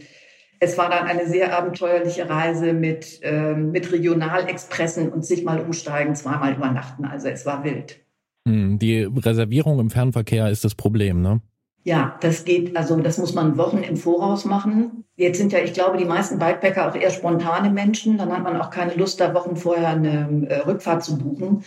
es 0.60 0.78
war 0.78 0.90
dann 0.90 1.06
eine 1.06 1.26
sehr 1.26 1.56
abenteuerliche 1.56 2.28
Reise 2.28 2.72
mit, 2.72 3.20
ähm, 3.22 3.70
mit 3.70 3.92
Regionalexpressen 3.92 5.10
und 5.10 5.24
sich 5.24 5.44
mal 5.44 5.60
umsteigen, 5.60 6.14
zweimal 6.14 6.54
übernachten. 6.54 7.04
Also 7.04 7.28
es 7.28 7.46
war 7.46 7.64
wild. 7.64 8.00
Hm, 8.46 8.78
die 8.78 9.02
Reservierung 9.02 9.80
im 9.80 9.90
Fernverkehr 9.90 10.50
ist 10.50 10.64
das 10.64 10.74
Problem, 10.74 11.20
ne? 11.20 11.40
Ja, 11.82 12.16
das 12.20 12.44
geht, 12.44 12.76
also 12.76 12.96
das 12.96 13.16
muss 13.16 13.32
man 13.32 13.56
Wochen 13.58 13.78
im 13.78 13.96
Voraus 13.96 14.44
machen. 14.44 15.04
Jetzt 15.14 15.38
sind 15.38 15.52
ja, 15.52 15.60
ich 15.60 15.72
glaube, 15.72 15.98
die 15.98 16.04
meisten 16.04 16.38
Bikepacker 16.38 16.88
auch 16.88 16.96
eher 16.96 17.10
spontane 17.10 17.70
Menschen. 17.70 18.18
Dann 18.18 18.32
hat 18.32 18.42
man 18.42 18.60
auch 18.60 18.70
keine 18.70 18.94
Lust, 18.94 19.20
da 19.20 19.34
Wochen 19.34 19.56
vorher 19.56 19.90
eine 19.90 20.48
äh, 20.48 20.58
Rückfahrt 20.62 21.04
zu 21.04 21.16
buchen. 21.16 21.64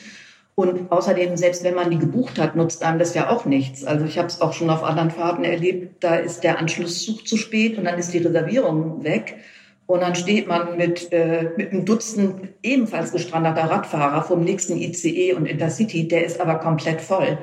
Und 0.59 0.91
außerdem, 0.91 1.37
selbst 1.37 1.63
wenn 1.63 1.73
man 1.73 1.89
die 1.89 1.97
gebucht 1.97 2.37
hat, 2.37 2.57
nutzt 2.57 2.83
einem 2.83 2.99
das 2.99 3.13
ja 3.13 3.29
auch 3.29 3.45
nichts. 3.45 3.85
Also 3.85 4.03
ich 4.03 4.17
habe 4.17 4.27
es 4.27 4.41
auch 4.41 4.51
schon 4.51 4.69
auf 4.69 4.83
anderen 4.83 5.09
Fahrten 5.09 5.45
erlebt, 5.45 6.03
da 6.03 6.15
ist 6.15 6.43
der 6.43 6.59
Anschlusszug 6.59 7.25
zu 7.25 7.37
spät 7.37 7.77
und 7.77 7.85
dann 7.85 7.97
ist 7.97 8.13
die 8.13 8.17
Reservierung 8.17 9.01
weg. 9.05 9.37
Und 9.85 10.01
dann 10.01 10.15
steht 10.15 10.49
man 10.49 10.75
mit, 10.75 11.13
äh, 11.13 11.51
mit 11.55 11.71
einem 11.71 11.85
Dutzend 11.85 12.49
ebenfalls 12.61 13.13
gestrandeter 13.13 13.71
Radfahrer 13.71 14.21
vom 14.21 14.43
nächsten 14.43 14.75
ICE 14.75 15.31
und 15.31 15.45
Intercity, 15.45 16.09
der 16.09 16.25
ist 16.25 16.41
aber 16.41 16.55
komplett 16.55 16.99
voll. 16.99 17.37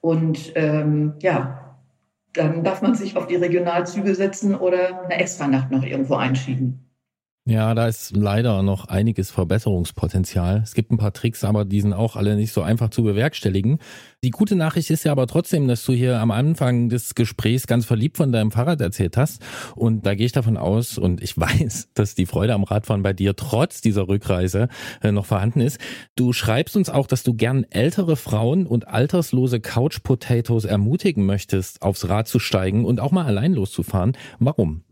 Und 0.00 0.52
ähm, 0.54 1.14
ja, 1.22 1.76
dann 2.34 2.62
darf 2.62 2.82
man 2.82 2.94
sich 2.94 3.16
auf 3.16 3.26
die 3.26 3.34
Regionalzüge 3.34 4.14
setzen 4.14 4.54
oder 4.54 5.06
eine 5.06 5.18
Extranacht 5.18 5.72
noch 5.72 5.82
irgendwo 5.82 6.14
einschieben. 6.14 6.88
Ja, 7.46 7.74
da 7.74 7.88
ist 7.88 8.14
leider 8.14 8.62
noch 8.62 8.88
einiges 8.88 9.30
Verbesserungspotenzial. 9.30 10.60
Es 10.62 10.74
gibt 10.74 10.92
ein 10.92 10.98
paar 10.98 11.14
Tricks, 11.14 11.42
aber 11.42 11.64
die 11.64 11.80
sind 11.80 11.94
auch 11.94 12.14
alle 12.14 12.36
nicht 12.36 12.52
so 12.52 12.60
einfach 12.60 12.90
zu 12.90 13.02
bewerkstelligen. 13.02 13.78
Die 14.22 14.30
gute 14.30 14.56
Nachricht 14.56 14.90
ist 14.90 15.04
ja 15.04 15.12
aber 15.12 15.26
trotzdem, 15.26 15.66
dass 15.66 15.82
du 15.84 15.94
hier 15.94 16.20
am 16.20 16.30
Anfang 16.30 16.90
des 16.90 17.14
Gesprächs 17.14 17.66
ganz 17.66 17.86
verliebt 17.86 18.18
von 18.18 18.30
deinem 18.30 18.50
Fahrrad 18.50 18.82
erzählt 18.82 19.16
hast. 19.16 19.42
Und 19.74 20.04
da 20.04 20.14
gehe 20.14 20.26
ich 20.26 20.32
davon 20.32 20.58
aus 20.58 20.98
und 20.98 21.22
ich 21.22 21.36
weiß, 21.38 21.88
dass 21.94 22.14
die 22.14 22.26
Freude 22.26 22.52
am 22.52 22.62
Radfahren 22.62 23.02
bei 23.02 23.14
dir 23.14 23.34
trotz 23.34 23.80
dieser 23.80 24.06
Rückreise 24.06 24.68
äh, 25.02 25.10
noch 25.10 25.24
vorhanden 25.24 25.62
ist. 25.62 25.80
Du 26.16 26.34
schreibst 26.34 26.76
uns 26.76 26.90
auch, 26.90 27.06
dass 27.06 27.22
du 27.22 27.32
gern 27.32 27.64
ältere 27.70 28.16
Frauen 28.16 28.66
und 28.66 28.86
alterslose 28.86 29.60
Couch 29.60 30.02
Potatoes 30.02 30.66
ermutigen 30.66 31.24
möchtest, 31.24 31.80
aufs 31.80 32.06
Rad 32.06 32.28
zu 32.28 32.38
steigen 32.38 32.84
und 32.84 33.00
auch 33.00 33.12
mal 33.12 33.24
allein 33.24 33.54
loszufahren. 33.54 34.12
Warum? 34.38 34.84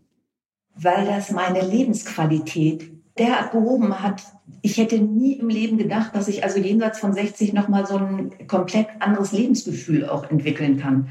Weil 0.80 1.06
das 1.06 1.30
meine 1.30 1.60
Lebensqualität 1.60 2.90
derart 3.18 3.52
gehoben 3.52 4.00
hat. 4.00 4.22
Ich 4.62 4.78
hätte 4.78 4.98
nie 4.98 5.34
im 5.34 5.48
Leben 5.48 5.76
gedacht, 5.76 6.14
dass 6.14 6.28
ich 6.28 6.44
also 6.44 6.58
jenseits 6.58 7.00
von 7.00 7.12
60 7.12 7.52
nochmal 7.52 7.86
so 7.86 7.96
ein 7.96 8.46
komplett 8.46 8.86
anderes 9.00 9.32
Lebensgefühl 9.32 10.08
auch 10.08 10.30
entwickeln 10.30 10.78
kann. 10.78 11.08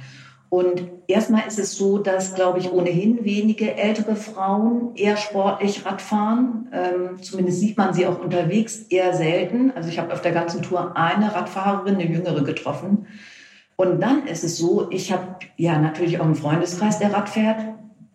Und 0.50 0.84
erstmal 1.08 1.46
ist 1.46 1.60
es 1.60 1.76
so, 1.76 1.98
dass, 1.98 2.34
glaube 2.34 2.60
ich, 2.60 2.72
ohnehin 2.72 3.26
wenige 3.26 3.76
ältere 3.76 4.16
Frauen 4.16 4.96
eher 4.96 5.18
sportlich 5.18 5.86
Radfahren. 5.86 6.70
Ähm, 6.72 7.22
zumindest 7.22 7.60
sieht 7.60 7.78
man 7.78 7.94
sie 7.94 8.08
auch 8.08 8.20
unterwegs 8.20 8.84
eher 8.90 9.14
selten. 9.14 9.72
Also 9.76 9.90
ich 9.90 10.00
habe 10.00 10.14
auf 10.14 10.22
der 10.22 10.32
ganzen 10.32 10.62
Tour 10.62 10.96
eine 10.96 11.36
Radfahrerin, 11.36 11.96
eine 11.96 12.08
jüngere 12.08 12.46
getroffen. 12.46 13.08
Und 13.76 14.02
dann 14.02 14.26
ist 14.26 14.46
es 14.46 14.58
so, 14.58 14.88
ich 14.90 15.12
habe 15.12 15.36
ja 15.58 15.78
natürlich 15.78 16.20
auch 16.20 16.26
einen 16.26 16.36
Freundeskreis, 16.36 17.00
der 17.00 17.14
Rad 17.14 17.28
fährt 17.28 17.60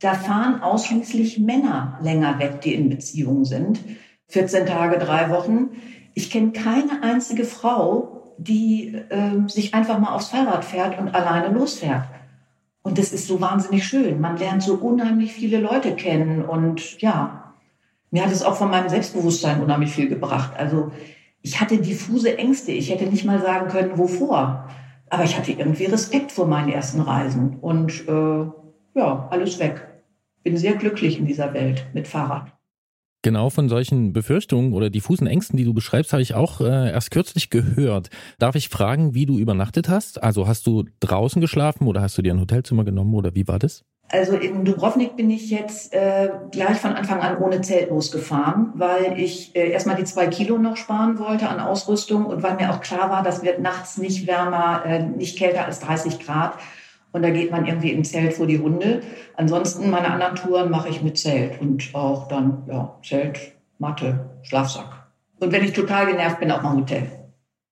da 0.03 0.15
fahren 0.15 0.63
ausschließlich 0.63 1.39
Männer 1.39 1.99
länger 2.03 2.39
weg, 2.41 2.61
die 2.63 2.75
in 2.75 2.91
Beziehungen 2.91 3.45
sind. 3.45 3.81
14 4.29 4.67
Tage, 4.67 4.99
drei 4.99 5.31
Wochen. 5.31 5.71
Ich 6.15 6.29
kenne 6.29 6.51
keine 6.51 7.03
einzige 7.05 7.45
Frau, 7.45 8.35
die 8.37 8.97
äh, 9.11 9.49
sich 9.49 9.75
einfach 9.75 10.01
mal 10.01 10.13
aufs 10.15 10.31
Fahrrad 10.31 10.65
fährt 10.65 10.99
und 10.99 11.15
alleine 11.15 11.55
losfährt. 11.55 12.05
Und 12.83 12.99
das 12.99 13.13
ist 13.13 13.29
so 13.29 13.41
wahnsinnig 13.41 13.87
schön. 13.87 14.21
Man 14.21 14.37
lernt 14.37 14.65
so 14.65 14.75
unheimlich 14.75 15.33
viele 15.33 15.59
Leute 15.59 15.95
kennen. 15.95 16.45
Und 16.45 17.01
ja, 17.01 17.55
mir 18.11 18.25
hat 18.25 18.33
es 18.33 18.43
auch 18.43 18.57
von 18.57 18.71
meinem 18.71 18.89
Selbstbewusstsein 18.89 19.63
unheimlich 19.63 19.93
viel 19.93 20.09
gebracht. 20.09 20.55
Also 20.59 20.91
ich 21.43 21.61
hatte 21.61 21.79
diffuse 21.79 22.37
Ängste. 22.39 22.73
Ich 22.73 22.91
hätte 22.91 23.07
nicht 23.07 23.25
mal 23.25 23.41
sagen 23.41 23.69
können, 23.69 23.97
wovor. 23.99 24.69
Aber 25.11 25.23
ich 25.23 25.39
hatte 25.39 25.53
irgendwie 25.53 25.85
Respekt 25.85 26.33
vor 26.33 26.49
meinen 26.49 26.71
ersten 26.71 27.03
Reisen. 27.03 27.59
Und 27.61 28.09
äh, 28.09 28.99
ja, 28.99 29.29
alles 29.31 29.61
weg 29.61 29.92
bin 30.43 30.57
sehr 30.57 30.75
glücklich 30.75 31.19
in 31.19 31.27
dieser 31.27 31.55
Welt 31.55 31.87
mit 31.93 32.09
Fahrrad. 32.09 32.53
Genau 33.25 33.51
von 33.51 33.69
solchen 33.69 34.13
Befürchtungen 34.13 34.73
oder 34.73 34.91
diffusen 34.91 35.29
Ängsten, 35.29 35.57
die 35.57 35.65
du 35.65 35.73
beschreibst, 35.73 36.13
habe 36.13 36.23
ich 36.23 36.35
auch 36.35 36.61
äh, 36.61 36.91
erst 36.91 37.13
kürzlich 37.13 37.51
gehört. 37.51 38.11
Darf 38.41 38.57
ich 38.57 38.69
fragen, 38.69 39.15
wie 39.15 39.27
du 39.27 39.39
übernachtet 39.39 39.89
hast? 39.89 40.21
Also 40.21 40.49
hast 40.49 40.67
du 40.67 40.87
draußen 40.99 41.41
geschlafen 41.41 41.87
oder 41.87 42.03
hast 42.03 42.19
du 42.19 42.23
dir 42.23 42.35
ein 42.35 42.41
Hotelzimmer 42.41 42.85
genommen 42.85 43.15
oder 43.15 43.37
wie 43.37 43.47
war 43.47 43.61
das? 43.61 43.85
Also 44.11 44.37
in 44.37 44.65
Dubrovnik 44.65 45.17
bin 45.17 45.31
ich 45.31 45.51
jetzt 45.51 45.95
äh, 45.95 46.31
gleich 46.51 46.79
von 46.79 46.93
Anfang 46.93 47.21
an 47.21 47.39
ohne 47.39 47.61
Zelt 47.63 47.91
losgefahren, 47.91 48.73
weil 48.75 49.19
ich 49.19 49.55
äh, 49.55 49.71
erstmal 49.71 49.97
die 49.97 50.05
zwei 50.05 50.27
Kilo 50.27 50.59
noch 50.59 50.77
sparen 50.77 51.19
wollte 51.21 51.49
an 51.49 51.61
Ausrüstung 51.61 52.27
und 52.27 52.43
weil 52.43 52.57
mir 52.57 52.73
auch 52.73 52.81
klar 52.81 53.09
war, 53.09 53.23
das 53.23 53.43
wird 53.43 53.61
nachts 53.61 53.99
nicht 53.99 54.27
wärmer, 54.27 54.83
äh, 54.85 55.03
nicht 55.03 55.39
kälter 55.39 55.65
als 55.65 55.79
30 55.81 56.19
Grad. 56.19 56.59
Und 57.13 57.23
da 57.23 57.31
geht 57.31 57.51
man 57.51 57.67
irgendwie 57.67 57.93
im 57.93 58.05
Zelt 58.05 58.35
vor 58.35 58.47
die 58.47 58.59
Hunde. 58.59 59.03
Ansonsten 59.37 59.91
meine 59.91 60.11
anderen 60.11 60.35
Touren 60.35 60.71
mache 60.71 60.89
ich 60.89 61.03
mit 61.03 61.19
Zelt 61.19 61.61
und 61.61 61.95
auch 61.95 62.29
dann 62.29 62.63
ja, 62.67 62.99
Zelt, 63.03 63.53
Matte, 63.79 64.31
Schlafsack. 64.43 65.07
Und 65.41 65.53
wenn 65.53 65.65
ich 65.65 65.73
total 65.73 66.07
genervt 66.07 66.41
bin, 66.41 66.51
auch 66.51 66.63
mal 66.63 66.77
Hotel. 66.77 67.22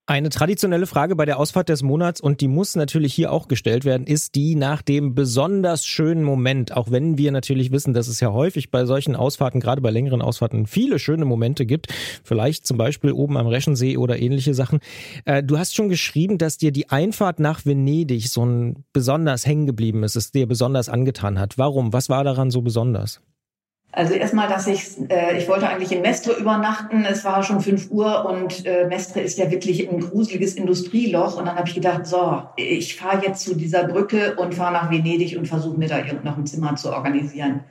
Eine 0.07 0.31
traditionelle 0.31 0.87
Frage 0.87 1.15
bei 1.15 1.25
der 1.25 1.39
Ausfahrt 1.39 1.69
des 1.69 1.85
Monats 1.85 2.21
und 2.21 2.41
die 2.41 2.49
muss 2.49 2.75
natürlich 2.75 3.15
hier 3.15 3.31
auch 3.31 3.47
gestellt 3.47 3.85
werden, 3.85 4.09
ist 4.09 4.35
die 4.35 4.57
nach 4.57 4.83
dem 4.83 5.15
besonders 5.15 5.87
schönen 5.87 6.25
Moment. 6.25 6.77
Auch 6.77 6.91
wenn 6.91 7.17
wir 7.17 7.31
natürlich 7.31 7.71
wissen, 7.71 7.95
dass 7.95 8.09
es 8.09 8.19
ja 8.19 8.33
häufig 8.33 8.73
bei 8.73 8.87
solchen 8.87 9.15
Ausfahrten, 9.15 9.61
gerade 9.61 9.81
bei 9.81 9.91
längeren 9.91 10.21
Ausfahrten, 10.21 10.67
viele 10.67 10.99
schöne 10.99 11.27
Momente 11.27 11.65
gibt. 11.65 11.95
Vielleicht 12.25 12.67
zum 12.67 12.77
Beispiel 12.77 13.13
oben 13.13 13.37
am 13.37 13.47
Reschensee 13.47 13.99
oder 13.99 14.19
ähnliche 14.19 14.53
Sachen. 14.53 14.81
Äh, 15.27 15.45
du 15.45 15.59
hast 15.59 15.77
schon 15.77 15.89
geschrieben, 15.89 16.39
dass 16.39 16.59
dir 16.59 16.73
die 16.73 16.91
Einfahrt 16.91 17.39
nach 17.39 17.65
Venedig 17.65 18.31
so 18.31 18.45
ein 18.45 18.85
besonders 18.93 19.47
hängen 19.47 19.67
geblieben 19.67 20.03
ist, 20.03 20.17
es 20.17 20.33
dir 20.33 20.49
besonders 20.49 20.89
angetan 20.89 21.39
hat. 21.39 21.57
Warum? 21.57 21.93
Was 21.93 22.09
war 22.09 22.25
daran 22.25 22.51
so 22.51 22.63
besonders? 22.63 23.21
Also 23.93 24.15
erstmal, 24.15 24.49
dass 24.49 24.69
ich, 24.69 24.99
äh, 25.11 25.37
ich 25.37 25.49
wollte 25.49 25.69
eigentlich 25.69 25.91
in 25.91 26.03
Mestre 26.03 26.33
übernachten. 26.35 27.05
Es 27.05 27.25
war 27.25 27.43
schon 27.43 27.61
fünf 27.61 27.91
Uhr 27.91 28.25
und 28.25 28.65
äh, 28.65 28.87
Mestre 28.87 29.21
ist 29.21 29.37
ja 29.39 29.51
wirklich 29.51 29.89
ein 29.89 30.01
gruseliges 30.01 30.55
Industrieloch. 30.55 31.37
Und 31.37 31.47
dann 31.47 31.57
habe 31.57 31.69
ich 31.69 31.75
gedacht, 31.75 32.07
so, 32.07 32.45
ich 32.57 32.97
fahre 32.97 33.25
jetzt 33.27 33.45
zu 33.45 33.57
dieser 33.57 33.85
Brücke 33.85 34.37
und 34.37 34.55
fahre 34.55 34.73
nach 34.73 34.91
Venedig 34.91 35.37
und 35.37 35.49
versuche 35.49 35.77
mir 35.77 35.89
da 35.89 35.99
noch 36.23 36.37
ein 36.37 36.47
Zimmer 36.47 36.77
zu 36.77 36.93
organisieren. 36.93 37.65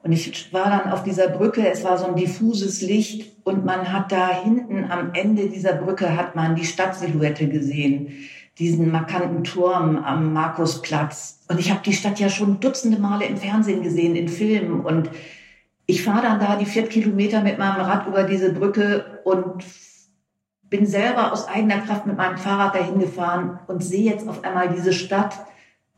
Und 0.00 0.12
ich 0.12 0.52
war 0.52 0.70
dann 0.70 0.92
auf 0.92 1.02
dieser 1.02 1.28
Brücke, 1.28 1.68
es 1.68 1.82
war 1.82 1.98
so 1.98 2.06
ein 2.06 2.14
diffuses 2.14 2.80
Licht 2.82 3.44
und 3.44 3.64
man 3.64 3.92
hat 3.92 4.12
da 4.12 4.42
hinten 4.44 4.84
am 4.90 5.12
Ende 5.12 5.48
dieser 5.48 5.72
Brücke 5.72 6.16
hat 6.16 6.36
man 6.36 6.54
die 6.54 6.64
Stadtsilhouette 6.64 7.48
gesehen, 7.48 8.12
diesen 8.60 8.92
markanten 8.92 9.42
Turm 9.42 9.96
am 9.96 10.32
Markusplatz. 10.32 11.40
Und 11.48 11.58
ich 11.58 11.70
habe 11.72 11.80
die 11.84 11.92
Stadt 11.92 12.20
ja 12.20 12.28
schon 12.28 12.60
dutzende 12.60 13.00
Male 13.00 13.26
im 13.26 13.36
Fernsehen 13.36 13.82
gesehen, 13.82 14.14
in 14.14 14.28
Filmen 14.28 14.80
und 14.80 15.10
ich 15.90 16.02
fahre 16.02 16.20
dann 16.22 16.38
da 16.38 16.56
die 16.56 16.66
vier 16.66 16.86
Kilometer 16.86 17.42
mit 17.42 17.58
meinem 17.58 17.80
Rad 17.80 18.06
über 18.06 18.24
diese 18.24 18.52
Brücke 18.52 19.20
und 19.24 19.64
bin 20.64 20.86
selber 20.86 21.32
aus 21.32 21.48
eigener 21.48 21.78
Kraft 21.78 22.06
mit 22.06 22.18
meinem 22.18 22.36
Fahrrad 22.36 22.74
dahin 22.74 23.00
gefahren 23.00 23.58
und 23.68 23.82
sehe 23.82 24.04
jetzt 24.04 24.28
auf 24.28 24.44
einmal 24.44 24.68
diese 24.68 24.92
Stadt. 24.92 25.34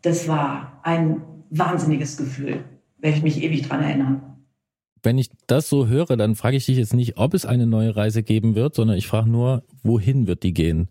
Das 0.03 0.29
war 0.29 0.81
ein 0.85 1.23
wahnsinniges 1.51 2.17
Gefühl, 2.17 2.65
werde 2.99 3.17
ich 3.17 3.25
mich 3.25 3.43
ewig 3.43 3.69
dran 3.69 3.83
erinnern. 3.83 4.23
Wenn 5.03 5.19
ich 5.19 5.29
das 5.49 5.69
so 5.69 5.89
höre, 5.89 6.17
dann 6.17 6.37
frage 6.37 6.57
ich 6.57 6.67
dich 6.67 6.79
jetzt 6.79 6.95
nicht, 6.95 7.19
ob 7.19 7.35
es 7.35 7.45
eine 7.45 7.67
neue 7.67 7.97
Reise 7.97 8.23
geben 8.23 8.55
wird, 8.55 8.77
sondern 8.77 8.97
ich 8.97 9.09
frage 9.09 9.29
nur, 9.29 9.65
wohin 9.83 10.29
wird 10.29 10.45
die 10.45 10.55
gehen? 10.55 10.89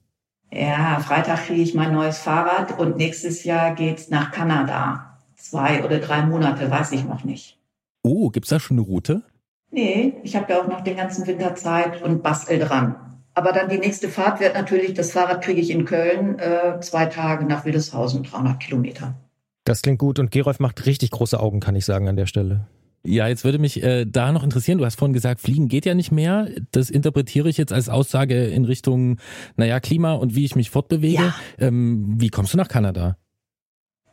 Ja, 0.52 1.00
Freitag 1.00 1.46
kriege 1.46 1.62
ich 1.62 1.74
mein 1.74 1.94
neues 1.94 2.18
Fahrrad 2.18 2.78
und 2.78 2.98
nächstes 2.98 3.46
Jahr 3.46 3.76
geht's 3.76 4.10
nach 4.10 4.32
Kanada. 4.32 5.20
Zwei 5.36 5.86
oder 5.86 6.00
drei 6.00 6.24
Monate, 6.24 6.70
weiß 6.70 6.92
ich 6.92 7.06
noch 7.06 7.24
nicht. 7.24 7.59
Oh, 8.04 8.30
gibt's 8.30 8.50
da 8.50 8.60
schon 8.60 8.78
eine 8.78 8.86
Route? 8.86 9.24
Nee, 9.72 10.16
ich 10.24 10.36
habe 10.36 10.52
ja 10.52 10.62
auch 10.62 10.68
noch 10.68 10.82
den 10.82 10.98
ganzen 10.98 11.28
Winter 11.28 11.56
Zeit 11.56 12.02
und 12.02 12.24
bastel 12.24 12.60
dran. 12.60 12.96
Aber 13.34 13.52
dann 13.52 13.70
die 13.70 13.78
nächste 13.78 14.10
Fahrt 14.10 14.40
wird 14.40 14.56
natürlich, 14.56 14.94
das 14.94 15.12
Fahrrad 15.12 15.44
kriege 15.44 15.62
ich 15.62 15.70
in 15.70 15.86
Köln, 15.86 16.40
äh, 16.40 16.80
zwei 16.82 17.06
Tage 17.06 17.46
nach 17.46 17.66
Wildeshausen, 17.66 18.24
300 18.24 18.60
Kilometer. 18.60 19.16
Das 19.64 19.82
klingt 19.82 20.00
gut 20.00 20.20
und 20.20 20.32
Gerolf 20.32 20.60
macht 20.60 20.86
richtig 20.86 21.12
große 21.12 21.40
Augen, 21.40 21.60
kann 21.60 21.76
ich 21.76 21.86
sagen 21.86 22.08
an 22.08 22.16
der 22.16 22.26
Stelle. 22.26 22.68
Ja, 23.06 23.28
jetzt 23.28 23.46
würde 23.46 23.60
mich 23.60 23.82
äh, 23.82 24.06
da 24.06 24.32
noch 24.32 24.44
interessieren, 24.44 24.78
du 24.78 24.86
hast 24.86 25.00
vorhin 25.00 25.14
gesagt, 25.14 25.40
Fliegen 25.40 25.70
geht 25.70 25.86
ja 25.86 25.94
nicht 25.94 26.12
mehr. 26.12 26.50
Das 26.72 26.90
interpretiere 26.90 27.48
ich 27.48 27.58
jetzt 27.58 27.72
als 27.72 27.88
Aussage 27.88 28.48
in 28.48 28.66
Richtung, 28.66 29.20
naja, 29.56 29.80
Klima 29.80 30.14
und 30.14 30.36
wie 30.36 30.44
ich 30.44 30.56
mich 30.56 30.70
fortbewege. 30.70 31.24
Ja. 31.24 31.36
Ähm, 31.60 32.16
wie 32.18 32.30
kommst 32.30 32.54
du 32.54 32.58
nach 32.58 32.68
Kanada? 32.68 33.18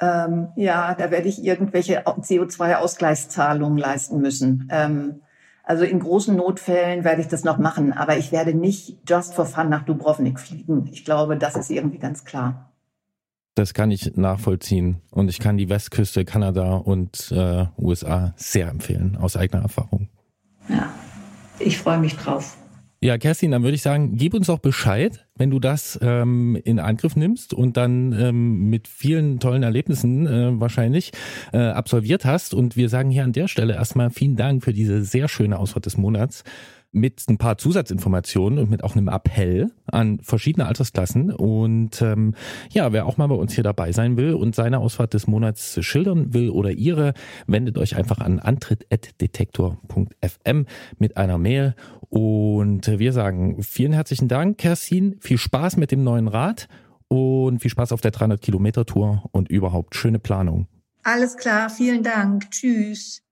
Ähm, 0.00 0.48
ja, 0.56 0.94
da 0.94 1.10
werde 1.10 1.28
ich 1.28 1.44
irgendwelche 1.44 2.06
CO2-Ausgleichszahlungen 2.06 3.78
leisten 3.78 4.20
müssen. 4.20 4.68
Ähm, 4.70 5.22
also 5.64 5.84
in 5.84 5.98
großen 5.98 6.36
Notfällen 6.36 7.02
werde 7.02 7.22
ich 7.22 7.28
das 7.28 7.42
noch 7.42 7.58
machen, 7.58 7.92
aber 7.92 8.16
ich 8.16 8.30
werde 8.30 8.54
nicht 8.54 8.98
just 9.08 9.34
for 9.34 9.46
fun 9.46 9.68
nach 9.68 9.84
Dubrovnik 9.84 10.38
fliegen. 10.38 10.88
Ich 10.92 11.04
glaube, 11.04 11.36
das 11.36 11.56
ist 11.56 11.70
irgendwie 11.70 11.98
ganz 11.98 12.24
klar. 12.24 12.72
Das 13.56 13.74
kann 13.74 13.90
ich 13.90 14.16
nachvollziehen 14.16 15.00
und 15.10 15.28
ich 15.28 15.40
kann 15.40 15.56
die 15.56 15.68
Westküste 15.68 16.24
Kanada 16.24 16.76
und 16.76 17.32
äh, 17.32 17.66
USA 17.78 18.34
sehr 18.36 18.68
empfehlen 18.68 19.16
aus 19.16 19.36
eigener 19.36 19.62
Erfahrung. 19.62 20.08
Ja, 20.68 20.90
ich 21.58 21.78
freue 21.78 21.98
mich 21.98 22.16
drauf. 22.16 22.56
Ja, 23.00 23.18
Kerstin, 23.18 23.50
dann 23.50 23.62
würde 23.62 23.74
ich 23.74 23.82
sagen, 23.82 24.16
gib 24.16 24.32
uns 24.32 24.46
doch 24.46 24.58
Bescheid, 24.58 25.26
wenn 25.36 25.50
du 25.50 25.60
das 25.60 25.98
ähm, 26.00 26.58
in 26.64 26.78
Angriff 26.78 27.14
nimmst 27.14 27.52
und 27.52 27.76
dann 27.76 28.12
ähm, 28.18 28.70
mit 28.70 28.88
vielen 28.88 29.38
tollen 29.38 29.62
Erlebnissen 29.62 30.26
äh, 30.26 30.58
wahrscheinlich 30.58 31.12
äh, 31.52 31.58
absolviert 31.58 32.24
hast. 32.24 32.54
Und 32.54 32.74
wir 32.74 32.88
sagen 32.88 33.10
hier 33.10 33.24
an 33.24 33.32
der 33.32 33.48
Stelle 33.48 33.74
erstmal 33.74 34.08
vielen 34.08 34.36
Dank 34.36 34.64
für 34.64 34.72
diese 34.72 35.04
sehr 35.04 35.28
schöne 35.28 35.58
Ausfahrt 35.58 35.84
des 35.84 35.98
Monats 35.98 36.42
mit 36.96 37.22
ein 37.28 37.38
paar 37.38 37.58
Zusatzinformationen 37.58 38.58
und 38.58 38.70
mit 38.70 38.82
auch 38.82 38.96
einem 38.96 39.06
Appell 39.08 39.70
an 39.86 40.18
verschiedene 40.22 40.66
Altersklassen. 40.66 41.30
Und 41.30 42.00
ähm, 42.02 42.34
ja, 42.70 42.92
wer 42.92 43.06
auch 43.06 43.18
mal 43.18 43.28
bei 43.28 43.34
uns 43.34 43.52
hier 43.52 43.62
dabei 43.62 43.92
sein 43.92 44.16
will 44.16 44.32
und 44.32 44.54
seine 44.54 44.78
Ausfahrt 44.78 45.12
des 45.14 45.26
Monats 45.26 45.78
schildern 45.84 46.32
will 46.34 46.50
oder 46.50 46.70
ihre, 46.70 47.14
wendet 47.46 47.78
euch 47.78 47.96
einfach 47.96 48.18
an 48.18 48.38
antritt.detektor.fm 48.38 50.66
mit 50.98 51.16
einer 51.16 51.38
Mail. 51.38 51.74
Und 52.08 52.86
wir 52.98 53.12
sagen 53.12 53.62
vielen 53.62 53.92
herzlichen 53.92 54.28
Dank, 54.28 54.58
Kerstin. 54.58 55.16
Viel 55.20 55.38
Spaß 55.38 55.76
mit 55.76 55.92
dem 55.92 56.02
neuen 56.02 56.26
Rad 56.28 56.68
und 57.08 57.60
viel 57.60 57.70
Spaß 57.70 57.92
auf 57.92 58.00
der 58.00 58.10
300 58.10 58.40
Kilometer 58.40 58.86
Tour 58.86 59.28
und 59.32 59.50
überhaupt 59.50 59.94
schöne 59.94 60.18
Planung. 60.18 60.66
Alles 61.02 61.36
klar, 61.36 61.68
vielen 61.70 62.02
Dank. 62.02 62.50
Tschüss. 62.50 63.22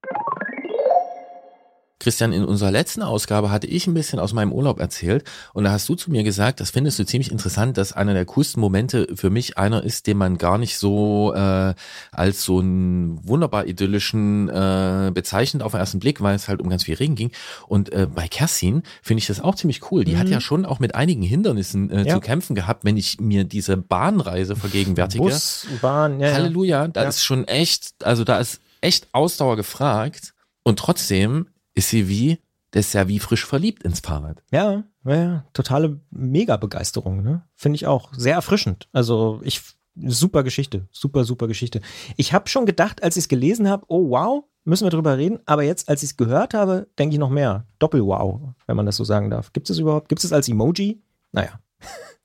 Christian, 2.01 2.33
in 2.33 2.45
unserer 2.45 2.71
letzten 2.71 3.03
Ausgabe 3.03 3.51
hatte 3.51 3.67
ich 3.67 3.87
ein 3.87 3.95
bisschen 3.95 4.19
aus 4.19 4.33
meinem 4.33 4.53
Urlaub 4.53 4.81
erzählt 4.81 5.25
und 5.53 5.65
da 5.65 5.71
hast 5.71 5.89
du 5.89 5.95
zu 5.95 6.11
mir 6.11 6.25
gesagt, 6.25 6.61
das 6.61 6.71
findest 6.71 6.99
du 6.99 7.07
ziemlich 7.07 7.31
interessant, 7.31 7.79
dass 7.79 7.93
einer 7.93 8.15
der 8.15 8.25
coolsten 8.27 8.61
Momente 8.61 9.07
für 9.15 9.31
mich 9.31 9.59
einer 9.59 9.83
ist, 9.83 10.07
den 10.07 10.19
man 10.19 10.37
gar 10.37 10.59
nicht 10.59 10.77
so 10.77 11.33
äh, 11.35 11.75
als 12.11 12.43
so 12.43 12.59
einen 12.59 13.27
wunderbar 13.27 13.67
idyllischen 13.67 14.49
äh, 14.49 15.13
bezeichnet 15.15 15.63
auf 15.63 15.73
den 15.73 15.81
ersten 15.81 16.01
Blick, 16.01 16.21
weil 16.21 16.35
es 16.35 16.49
halt 16.49 16.61
um 16.61 16.69
ganz 16.69 16.85
viel 16.85 16.97
Regen 16.97 17.15
ging. 17.15 17.31
Und 17.69 17.93
äh, 17.93 18.09
bei 18.13 18.27
Kerstin 18.27 18.83
finde 19.01 19.21
ich 19.21 19.27
das 19.27 19.41
auch 19.41 19.55
ziemlich 19.55 19.91
cool. 19.91 20.05
Die 20.05 20.15
mhm. 20.15 20.19
hat 20.19 20.29
ja 20.29 20.41
schon 20.41 20.67
auch 20.67 20.81
mit 20.81 20.97
einigen 20.97 21.23
Hindernissen 21.23 21.91
äh, 21.91 22.07
ja. 22.07 22.15
zu 22.15 22.21
kämpfen 22.21 22.55
gehabt, 22.55 22.85
wenn 22.85 22.97
ich 22.97 23.21
mir 23.21 23.45
diese 23.45 23.77
Bahnreise 23.77 24.57
vergegenwärtige. 24.57 25.23
Bus, 25.23 25.67
Bahn, 25.81 26.21
ja. 26.21 26.33
Halleluja, 26.33 26.89
da 26.89 27.05
ja. 27.05 27.09
ist 27.09 27.25
schon 27.25 27.47
echt, 27.47 27.95
also 28.05 28.25
da 28.25 28.39
ist 28.39 28.61
echt 28.81 29.09
Ausdauer 29.13 29.57
gefragt. 29.57 30.35
Und 30.67 30.79
trotzdem 30.79 31.47
ist 31.75 31.91
sie 31.91 32.09
wie, 32.09 32.39
das 32.71 32.87
ist 32.87 32.93
ja 32.95 33.09
wie 33.09 33.19
frisch 33.19 33.45
verliebt 33.47 33.83
ins 33.83 34.01
Fahrrad. 34.01 34.43
Ja, 34.51 34.85
ja, 35.05 35.45
totale 35.53 36.01
Mega-Begeisterung, 36.11 37.23
ne? 37.23 37.43
Finde 37.55 37.77
ich 37.77 37.87
auch. 37.87 38.13
Sehr 38.15 38.35
erfrischend. 38.35 38.89
Also 38.93 39.41
ich, 39.45 39.61
super 39.95 40.43
Geschichte, 40.43 40.89
super, 40.91 41.25
super 41.25 41.47
Geschichte. 41.47 41.81
Ich 42.17 42.33
habe 42.33 42.49
schon 42.49 42.67
gedacht, 42.67 43.03
als 43.03 43.17
ich 43.17 43.25
es 43.25 43.29
gelesen 43.29 43.69
habe, 43.69 43.85
oh 43.89 44.11
wow, 44.11 44.45
müssen 44.65 44.85
wir 44.85 44.91
drüber 44.91 45.19
reden. 45.19 45.41
Aber 45.47 45.63
jetzt, 45.63 45.89
als 45.89 46.03
ich 46.03 46.11
es 46.11 46.17
gehört 46.17 46.55
habe, 46.55 46.89
denke 46.99 47.15
ich 47.15 47.21
noch 47.21 47.31
mehr. 47.31 47.67
Doppel-Wow, 47.79 48.55
wenn 48.67 48.77
man 48.77 48.87
das 48.87 48.97
so 48.97 49.05
sagen 49.05 49.31
darf. 49.31 49.53
Gibt 49.53 49.71
es 49.71 49.79
überhaupt? 49.79 50.09
Gibt 50.09 50.25
es 50.25 50.33
als 50.33 50.49
Emoji? 50.49 51.03
Naja. 51.33 51.61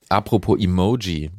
Apropos 0.08 0.58
Emoji. 0.58 1.30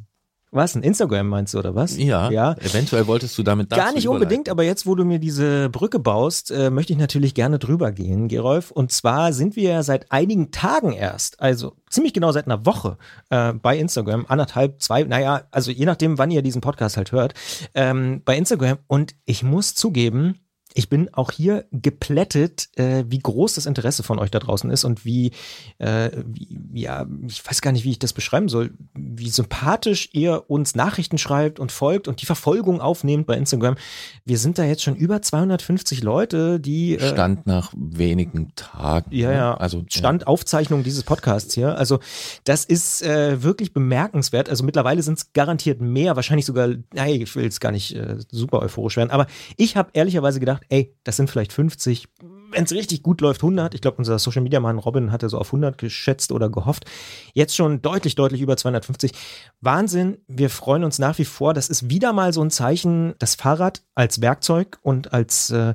Was? 0.54 0.76
Ein 0.76 0.82
Instagram 0.82 1.28
meinst 1.28 1.54
du, 1.54 1.58
oder 1.58 1.74
was? 1.74 1.96
Ja. 1.96 2.30
ja. 2.30 2.52
Eventuell 2.60 3.06
wolltest 3.06 3.38
du 3.38 3.42
damit 3.42 3.70
Gar 3.70 3.94
nicht 3.94 4.06
unbedingt, 4.06 4.50
aber 4.50 4.62
jetzt, 4.64 4.84
wo 4.86 4.94
du 4.94 5.02
mir 5.02 5.18
diese 5.18 5.70
Brücke 5.70 5.98
baust, 5.98 6.50
äh, 6.50 6.68
möchte 6.68 6.92
ich 6.92 6.98
natürlich 6.98 7.32
gerne 7.32 7.58
drüber 7.58 7.90
gehen, 7.90 8.28
Gerolf. 8.28 8.70
Und 8.70 8.92
zwar 8.92 9.32
sind 9.32 9.56
wir 9.56 9.70
ja 9.70 9.82
seit 9.82 10.12
einigen 10.12 10.50
Tagen 10.50 10.92
erst, 10.92 11.40
also 11.40 11.72
ziemlich 11.88 12.12
genau 12.12 12.32
seit 12.32 12.44
einer 12.44 12.66
Woche 12.66 12.98
äh, 13.30 13.54
bei 13.54 13.78
Instagram, 13.78 14.26
anderthalb, 14.28 14.82
zwei, 14.82 15.04
naja, 15.04 15.44
also 15.50 15.70
je 15.70 15.86
nachdem, 15.86 16.18
wann 16.18 16.30
ihr 16.30 16.42
diesen 16.42 16.60
Podcast 16.60 16.98
halt 16.98 17.12
hört, 17.12 17.32
ähm, 17.74 18.20
bei 18.22 18.36
Instagram. 18.36 18.76
Und 18.88 19.14
ich 19.24 19.42
muss 19.42 19.74
zugeben, 19.74 20.41
ich 20.74 20.88
bin 20.88 21.12
auch 21.12 21.30
hier 21.30 21.64
geplättet, 21.70 22.68
äh, 22.76 23.04
wie 23.06 23.18
groß 23.18 23.54
das 23.54 23.66
Interesse 23.66 24.02
von 24.02 24.18
euch 24.18 24.30
da 24.30 24.38
draußen 24.38 24.70
ist 24.70 24.84
und 24.84 25.04
wie, 25.04 25.32
äh, 25.78 26.10
wie, 26.24 26.58
ja, 26.72 27.06
ich 27.26 27.44
weiß 27.46 27.60
gar 27.60 27.72
nicht, 27.72 27.84
wie 27.84 27.90
ich 27.90 27.98
das 27.98 28.12
beschreiben 28.12 28.48
soll, 28.48 28.72
wie 28.94 29.28
sympathisch 29.28 30.10
ihr 30.12 30.44
uns 30.48 30.74
Nachrichten 30.74 31.18
schreibt 31.18 31.60
und 31.60 31.72
folgt 31.72 32.08
und 32.08 32.22
die 32.22 32.26
Verfolgung 32.26 32.80
aufnehmt 32.80 33.26
bei 33.26 33.36
Instagram. 33.36 33.76
Wir 34.24 34.38
sind 34.38 34.58
da 34.58 34.64
jetzt 34.64 34.82
schon 34.82 34.96
über 34.96 35.22
250 35.22 36.02
Leute, 36.02 36.60
die 36.60 36.96
äh, 36.96 37.08
Stand 37.12 37.46
nach 37.46 37.72
wenigen 37.76 38.52
Tagen. 38.54 39.14
Ja, 39.14 39.28
ne? 39.28 39.36
ja. 39.36 39.54
Also 39.54 39.84
Stand 39.88 40.22
ja. 40.22 40.26
Aufzeichnung 40.28 40.82
dieses 40.82 41.02
Podcasts 41.02 41.54
hier. 41.54 41.76
Also 41.76 42.00
das 42.44 42.64
ist 42.64 43.02
äh, 43.02 43.42
wirklich 43.42 43.72
bemerkenswert. 43.72 44.48
Also 44.48 44.64
mittlerweile 44.64 45.02
sind 45.02 45.18
es 45.18 45.32
garantiert 45.32 45.80
mehr, 45.80 46.16
wahrscheinlich 46.16 46.46
sogar. 46.46 46.68
Nein, 46.94 47.20
ich 47.20 47.34
will 47.36 47.44
jetzt 47.44 47.60
gar 47.60 47.72
nicht 47.72 47.94
äh, 47.94 48.16
super 48.30 48.60
euphorisch 48.60 48.96
werden, 48.96 49.10
aber 49.10 49.26
ich 49.56 49.76
habe 49.76 49.90
ehrlicherweise 49.92 50.40
gedacht 50.40 50.61
gedacht, 50.62 50.72
ey, 50.72 50.96
das 51.04 51.16
sind 51.16 51.30
vielleicht 51.30 51.52
50, 51.52 52.08
wenn 52.50 52.64
es 52.64 52.72
richtig 52.72 53.02
gut 53.02 53.20
läuft, 53.20 53.42
100. 53.42 53.74
Ich 53.74 53.80
glaube, 53.80 53.96
unser 53.96 54.18
Social 54.18 54.42
Media 54.42 54.60
Mann 54.60 54.78
Robin 54.78 55.10
hatte 55.10 55.28
so 55.28 55.38
auf 55.38 55.48
100 55.48 55.78
geschätzt 55.78 56.32
oder 56.32 56.50
gehofft. 56.50 56.84
Jetzt 57.32 57.56
schon 57.56 57.82
deutlich, 57.82 58.14
deutlich 58.14 58.40
über 58.40 58.56
250. 58.56 59.12
Wahnsinn. 59.60 60.18
Wir 60.28 60.50
freuen 60.50 60.84
uns 60.84 60.98
nach 60.98 61.18
wie 61.18 61.24
vor. 61.24 61.54
Das 61.54 61.68
ist 61.68 61.88
wieder 61.88 62.12
mal 62.12 62.32
so 62.32 62.42
ein 62.42 62.50
Zeichen, 62.50 63.14
das 63.18 63.34
Fahrrad 63.34 63.82
als 63.94 64.20
Werkzeug 64.20 64.78
und 64.82 65.12
als 65.12 65.50
äh, 65.50 65.74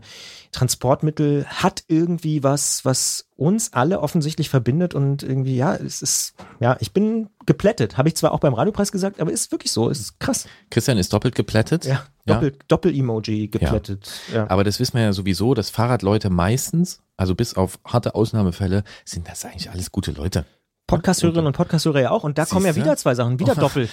Transportmittel 0.51 1.45
hat 1.47 1.83
irgendwie 1.87 2.43
was, 2.43 2.85
was 2.85 3.26
uns 3.37 3.71
alle 3.73 4.01
offensichtlich 4.01 4.49
verbindet 4.49 4.95
und 4.95 5.23
irgendwie, 5.23 5.55
ja, 5.55 5.75
es 5.75 6.01
ist, 6.01 6.33
ja, 6.59 6.75
ich 6.79 6.91
bin 6.91 7.29
geplättet. 7.45 7.97
Habe 7.97 8.09
ich 8.09 8.15
zwar 8.15 8.31
auch 8.31 8.39
beim 8.39 8.53
Radiopreis 8.53 8.91
gesagt, 8.91 9.21
aber 9.21 9.31
ist 9.31 9.51
wirklich 9.51 9.71
so, 9.71 9.89
es 9.89 9.99
ist 9.99 10.19
krass. 10.19 10.47
Christian 10.71 10.97
ist 10.97 11.13
doppelt 11.13 11.35
geplättet. 11.35 11.85
Ja, 11.85 12.03
doppelt, 12.25 12.55
ja. 12.55 12.65
Doppel-Emoji 12.67 13.47
geplättet. 13.47 14.09
Ja. 14.29 14.37
ja. 14.37 14.49
Aber 14.49 14.63
das 14.63 14.79
wissen 14.79 14.95
wir 14.95 15.03
ja 15.03 15.13
sowieso, 15.13 15.53
dass 15.53 15.69
Fahrradleute 15.69 16.29
meistens, 16.29 17.01
also 17.15 17.35
bis 17.35 17.55
auf 17.55 17.79
harte 17.85 18.15
Ausnahmefälle, 18.15 18.83
sind 19.05 19.27
das 19.27 19.45
eigentlich 19.45 19.69
alles 19.69 19.91
gute 19.91 20.11
Leute. 20.11 20.45
Podcast-Hörerinnen 20.87 21.47
und 21.47 21.53
Podcast-Hörer 21.53 22.01
ja 22.01 22.11
auch. 22.11 22.23
Und 22.23 22.37
da 22.37 22.43
Siehst 22.43 22.53
kommen 22.53 22.65
ja 22.65 22.75
wieder 22.75 22.95
zwei 22.95 23.13
Sachen. 23.13 23.39
Wieder 23.39 23.55
Doppel. 23.55 23.89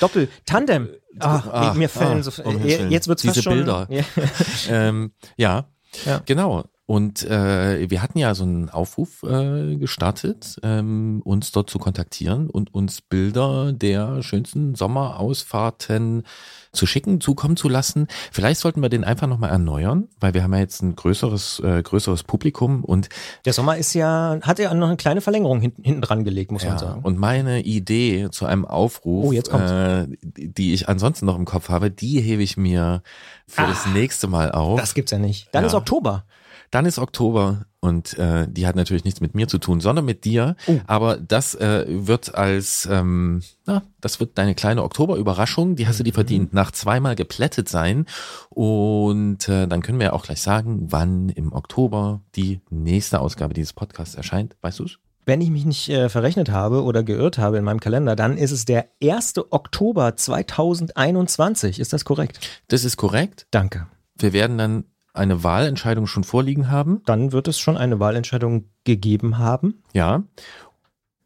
Doppel. 0.00 0.28
Tandem. 0.44 0.88
Ach, 1.20 1.46
ah, 1.46 1.74
mir 1.74 1.88
fällen 1.88 2.18
ah, 2.18 2.22
so. 2.22 2.42
Um 2.42 2.66
jetzt 2.66 3.06
wird's 3.06 3.22
Diese 3.22 3.34
fast 3.34 3.44
schon, 3.44 3.54
Bilder. 3.54 3.88
Ähm, 4.68 5.12
ja. 5.36 5.66
ja. 6.04 6.20
Genau. 6.26 6.64
Und 6.84 7.22
äh, 7.22 7.88
wir 7.88 8.02
hatten 8.02 8.18
ja 8.18 8.34
so 8.34 8.42
einen 8.42 8.68
Aufruf 8.68 9.22
äh, 9.22 9.76
gestartet, 9.76 10.58
ähm, 10.64 11.22
uns 11.24 11.52
dort 11.52 11.70
zu 11.70 11.78
kontaktieren 11.78 12.50
und 12.50 12.74
uns 12.74 13.00
Bilder 13.00 13.72
der 13.72 14.22
schönsten 14.22 14.74
Sommerausfahrten 14.74 16.24
zu 16.72 16.86
schicken, 16.86 17.20
zukommen 17.20 17.56
zu 17.56 17.68
lassen. 17.68 18.08
Vielleicht 18.32 18.60
sollten 18.60 18.82
wir 18.82 18.88
den 18.88 19.04
einfach 19.04 19.28
nochmal 19.28 19.50
erneuern, 19.50 20.08
weil 20.18 20.34
wir 20.34 20.42
haben 20.42 20.54
ja 20.54 20.60
jetzt 20.60 20.82
ein 20.82 20.96
größeres, 20.96 21.60
äh, 21.60 21.82
größeres 21.82 22.24
Publikum 22.24 22.82
und 22.82 23.08
der 23.44 23.52
Sommer 23.52 23.76
ist 23.76 23.94
ja, 23.94 24.38
hat 24.42 24.58
ja 24.58 24.74
noch 24.74 24.88
eine 24.88 24.96
kleine 24.96 25.20
Verlängerung 25.20 25.60
hinten, 25.60 25.84
hinten 25.84 26.00
dran 26.00 26.24
gelegt, 26.24 26.50
muss 26.50 26.64
ja, 26.64 26.70
man 26.70 26.78
sagen. 26.78 27.00
Und 27.02 27.16
meine 27.16 27.60
Idee 27.62 28.28
zu 28.30 28.46
einem 28.46 28.64
Aufruf, 28.64 29.26
oh, 29.26 29.32
jetzt 29.32 29.50
kommt's. 29.50 29.70
Äh, 29.70 30.08
die 30.24 30.74
ich 30.74 30.88
ansonsten 30.88 31.26
noch 31.26 31.36
im 31.36 31.44
Kopf 31.44 31.68
habe, 31.68 31.90
die 31.90 32.20
hebe 32.20 32.42
ich 32.42 32.56
mir 32.56 33.02
für 33.46 33.62
ah, 33.62 33.68
das 33.68 33.86
nächste 33.86 34.26
Mal 34.26 34.50
auf. 34.50 34.80
Das 34.80 34.94
gibt's 34.94 35.12
ja 35.12 35.18
nicht. 35.18 35.48
Dann 35.52 35.62
ja. 35.62 35.68
ist 35.68 35.74
Oktober. 35.74 36.24
Dann 36.72 36.86
ist 36.86 36.98
Oktober 36.98 37.66
und 37.80 38.18
äh, 38.18 38.48
die 38.48 38.66
hat 38.66 38.76
natürlich 38.76 39.04
nichts 39.04 39.20
mit 39.20 39.34
mir 39.34 39.46
zu 39.46 39.58
tun, 39.58 39.80
sondern 39.80 40.06
mit 40.06 40.24
dir. 40.24 40.56
Oh. 40.66 40.80
Aber 40.86 41.18
das 41.18 41.54
äh, 41.54 41.84
wird 41.86 42.34
als, 42.34 42.88
ähm, 42.90 43.42
na, 43.66 43.82
das 44.00 44.20
wird 44.20 44.38
deine 44.38 44.54
kleine 44.54 44.82
Oktober-Überraschung, 44.82 45.76
die 45.76 45.86
hast 45.86 46.00
du 46.00 46.02
dir 46.02 46.12
mhm. 46.12 46.14
verdient, 46.14 46.54
nach 46.54 46.70
zweimal 46.70 47.14
geplättet 47.14 47.68
sein. 47.68 48.06
Und 48.48 49.50
äh, 49.50 49.68
dann 49.68 49.82
können 49.82 49.98
wir 49.98 50.06
ja 50.06 50.12
auch 50.14 50.24
gleich 50.24 50.40
sagen, 50.40 50.86
wann 50.88 51.28
im 51.28 51.52
Oktober 51.52 52.22
die 52.36 52.62
nächste 52.70 53.20
Ausgabe 53.20 53.52
dieses 53.52 53.74
Podcasts 53.74 54.14
erscheint. 54.14 54.56
Weißt 54.62 54.78
du's? 54.78 54.98
Wenn 55.26 55.42
ich 55.42 55.50
mich 55.50 55.66
nicht 55.66 55.90
äh, 55.90 56.08
verrechnet 56.08 56.50
habe 56.50 56.82
oder 56.82 57.02
geirrt 57.02 57.36
habe 57.36 57.58
in 57.58 57.64
meinem 57.64 57.80
Kalender, 57.80 58.16
dann 58.16 58.38
ist 58.38 58.50
es 58.50 58.64
der 58.64 58.86
1. 59.02 59.34
Oktober 59.50 60.16
2021. 60.16 61.78
Ist 61.78 61.92
das 61.92 62.06
korrekt? 62.06 62.40
Das 62.68 62.84
ist 62.84 62.96
korrekt. 62.96 63.46
Danke. 63.50 63.88
Wir 64.16 64.32
werden 64.32 64.56
dann 64.56 64.84
eine 65.12 65.44
Wahlentscheidung 65.44 66.06
schon 66.06 66.24
vorliegen 66.24 66.70
haben. 66.70 67.02
Dann 67.06 67.32
wird 67.32 67.48
es 67.48 67.58
schon 67.58 67.76
eine 67.76 68.00
Wahlentscheidung 68.00 68.70
gegeben 68.84 69.38
haben. 69.38 69.82
Ja. 69.92 70.22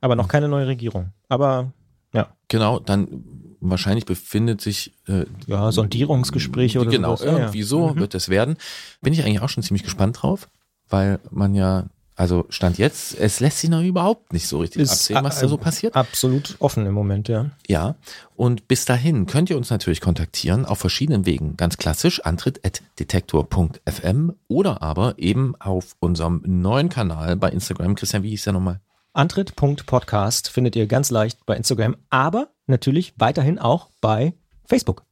Aber 0.00 0.16
noch 0.16 0.28
keine 0.28 0.48
neue 0.48 0.66
Regierung. 0.66 1.12
Aber 1.28 1.72
ja. 2.12 2.28
Genau, 2.48 2.78
dann 2.80 3.24
wahrscheinlich 3.60 4.06
befindet 4.06 4.60
sich 4.60 4.94
äh, 5.08 5.24
ja 5.46 5.72
Sondierungsgespräche 5.72 6.80
oder 6.80 6.90
genau 6.90 7.16
sowas. 7.16 7.32
irgendwie 7.32 7.60
ja. 7.60 7.66
so 7.66 7.88
mhm. 7.88 7.96
wird 7.96 8.14
es 8.14 8.28
werden. 8.28 8.56
Bin 9.00 9.12
ich 9.12 9.24
eigentlich 9.24 9.40
auch 9.40 9.48
schon 9.48 9.62
ziemlich 9.62 9.82
gespannt 9.82 10.22
drauf, 10.22 10.48
weil 10.88 11.20
man 11.30 11.54
ja 11.54 11.86
also 12.16 12.46
Stand 12.48 12.78
jetzt, 12.78 13.14
es 13.20 13.38
lässt 13.40 13.58
sich 13.58 13.68
noch 13.68 13.82
überhaupt 13.82 14.32
nicht 14.32 14.48
so 14.48 14.60
richtig 14.60 14.80
ist 14.82 14.92
absehen, 14.92 15.22
was 15.22 15.38
da 15.38 15.48
so 15.48 15.58
passiert. 15.58 15.94
Absolut 15.94 16.56
offen 16.60 16.86
im 16.86 16.94
Moment, 16.94 17.28
ja. 17.28 17.50
Ja, 17.68 17.96
und 18.34 18.68
bis 18.68 18.86
dahin 18.86 19.26
könnt 19.26 19.50
ihr 19.50 19.58
uns 19.58 19.68
natürlich 19.68 20.00
kontaktieren 20.00 20.64
auf 20.64 20.78
verschiedenen 20.78 21.26
Wegen. 21.26 21.58
Ganz 21.58 21.76
klassisch 21.76 22.20
antritt.detektor.fm 22.20 24.32
oder 24.48 24.80
aber 24.82 25.18
eben 25.18 25.54
auf 25.60 25.94
unserem 26.00 26.42
neuen 26.46 26.88
Kanal 26.88 27.36
bei 27.36 27.50
Instagram. 27.50 27.94
Christian, 27.94 28.22
wie 28.22 28.30
hieß 28.30 28.44
der 28.44 28.54
nochmal? 28.54 28.80
Antritt.podcast 29.12 30.48
findet 30.48 30.74
ihr 30.74 30.86
ganz 30.86 31.10
leicht 31.10 31.44
bei 31.44 31.54
Instagram, 31.56 31.96
aber 32.08 32.48
natürlich 32.66 33.12
weiterhin 33.18 33.58
auch 33.58 33.90
bei 34.00 34.32
Facebook. 34.64 35.04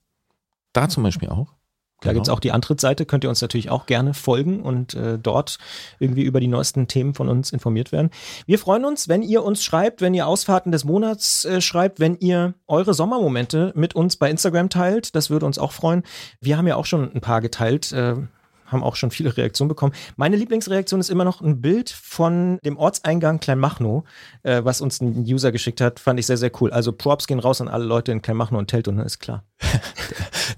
Da 0.72 0.88
zum 0.88 1.02
Beispiel 1.02 1.28
auch. 1.28 1.52
Da 2.04 2.10
genau. 2.10 2.20
gibt's 2.20 2.28
auch 2.28 2.40
die 2.40 2.52
Antrittsseite, 2.52 3.06
könnt 3.06 3.24
ihr 3.24 3.30
uns 3.30 3.40
natürlich 3.40 3.70
auch 3.70 3.86
gerne 3.86 4.12
folgen 4.12 4.60
und 4.60 4.92
äh, 4.94 5.18
dort 5.18 5.58
irgendwie 5.98 6.22
über 6.22 6.38
die 6.38 6.48
neuesten 6.48 6.86
Themen 6.86 7.14
von 7.14 7.30
uns 7.30 7.50
informiert 7.50 7.92
werden. 7.92 8.10
Wir 8.46 8.58
freuen 8.58 8.84
uns, 8.84 9.08
wenn 9.08 9.22
ihr 9.22 9.42
uns 9.42 9.64
schreibt, 9.64 10.02
wenn 10.02 10.12
ihr 10.12 10.26
Ausfahrten 10.26 10.70
des 10.70 10.84
Monats 10.84 11.46
äh, 11.46 11.62
schreibt, 11.62 12.00
wenn 12.00 12.16
ihr 12.16 12.54
eure 12.66 12.92
Sommermomente 12.92 13.72
mit 13.74 13.96
uns 13.96 14.16
bei 14.16 14.30
Instagram 14.30 14.68
teilt. 14.68 15.14
Das 15.14 15.30
würde 15.30 15.46
uns 15.46 15.58
auch 15.58 15.72
freuen. 15.72 16.02
Wir 16.40 16.58
haben 16.58 16.66
ja 16.66 16.76
auch 16.76 16.86
schon 16.86 17.10
ein 17.10 17.22
paar 17.22 17.40
geteilt. 17.40 17.90
Äh, 17.92 18.16
haben 18.66 18.82
auch 18.82 18.96
schon 18.96 19.10
viele 19.10 19.36
Reaktionen 19.36 19.68
bekommen. 19.68 19.92
Meine 20.16 20.36
Lieblingsreaktion 20.36 21.00
ist 21.00 21.10
immer 21.10 21.24
noch 21.24 21.40
ein 21.40 21.60
Bild 21.60 21.90
von 21.90 22.58
dem 22.64 22.76
Ortseingang 22.76 23.40
Kleinmachnow, 23.40 24.04
äh, 24.42 24.62
was 24.64 24.80
uns 24.80 25.00
ein 25.00 25.24
User 25.26 25.52
geschickt 25.52 25.80
hat. 25.80 26.00
Fand 26.00 26.18
ich 26.18 26.26
sehr, 26.26 26.36
sehr 26.36 26.50
cool. 26.60 26.70
Also 26.70 26.92
Props 26.92 27.26
gehen 27.26 27.38
raus 27.38 27.60
an 27.60 27.68
alle 27.68 27.84
Leute 27.84 28.12
in 28.12 28.22
Kleinmachnow 28.22 28.58
und 28.58 28.68
Telt 28.68 28.88
und 28.88 28.98
ist 28.98 29.20
klar. 29.20 29.44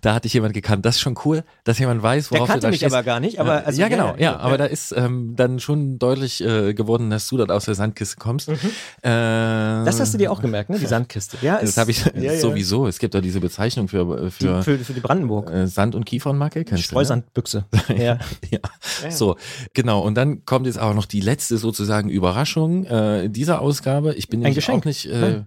da 0.00 0.14
hatte 0.14 0.26
ich 0.26 0.34
jemand 0.34 0.54
gekannt. 0.54 0.84
Das 0.84 0.96
ist 0.96 1.00
schon 1.00 1.16
cool, 1.24 1.44
dass 1.64 1.78
jemand 1.78 2.02
weiß, 2.02 2.30
worauf 2.30 2.46
Der 2.46 2.54
kannte 2.54 2.60
du 2.60 2.66
da 2.66 2.70
mich 2.70 2.78
stehst. 2.78 2.94
aber 2.94 3.02
gar 3.02 3.20
nicht. 3.20 3.40
Aber 3.40 3.66
also, 3.66 3.80
ja, 3.80 3.88
genau. 3.88 4.14
Ja, 4.14 4.20
ja, 4.32 4.36
aber 4.38 4.58
da 4.58 4.66
ist 4.66 4.92
ähm, 4.96 5.34
dann 5.36 5.60
schon 5.60 5.98
deutlich 5.98 6.42
äh, 6.42 6.74
geworden, 6.74 7.10
dass 7.10 7.28
du 7.28 7.36
dort 7.36 7.50
aus 7.50 7.64
der 7.64 7.74
Sandkiste 7.74 8.16
kommst. 8.16 8.48
Mhm. 8.48 8.54
Äh, 9.02 9.10
das 9.10 10.00
hast 10.00 10.14
du 10.14 10.18
dir 10.18 10.30
auch 10.32 10.40
gemerkt, 10.40 10.70
ne? 10.70 10.78
Die 10.78 10.86
Sandkiste. 10.86 11.36
Ja, 11.42 11.58
das 11.60 11.76
habe 11.76 11.90
ich 11.90 12.04
ja, 12.14 12.36
sowieso. 12.36 12.86
Es 12.86 12.98
gibt 12.98 13.14
da 13.14 13.20
diese 13.20 13.40
Bezeichnung 13.40 13.88
für 13.88 14.30
für, 14.30 14.56
die, 14.58 14.62
für, 14.62 14.78
für 14.78 14.92
die 14.92 15.00
Brandenburg. 15.00 15.50
Äh, 15.50 15.66
Sand- 15.66 15.94
und 15.94 16.04
Kiefernmacke. 16.04 16.64
Kennst 16.64 16.84
Streusandbüchse. 16.84 17.64
Ne? 17.88 18.02
ja. 18.02 18.18
ja. 18.50 19.10
So, 19.10 19.36
genau. 19.72 20.00
Und 20.00 20.16
dann 20.16 20.44
kommt 20.44 20.66
jetzt 20.66 20.78
aber 20.78 20.94
noch 20.94 21.04
die 21.04 21.20
letzte 21.20 21.56
sozusagen 21.56 22.08
Überraschung 22.08 22.84
äh, 22.84 23.28
dieser 23.28 23.60
Ausgabe. 23.60 24.14
Ich 24.14 24.28
bin 24.28 24.40
nämlich 24.40 24.68
auch 24.68 24.84
nicht 24.84 25.06
äh, 25.06 25.42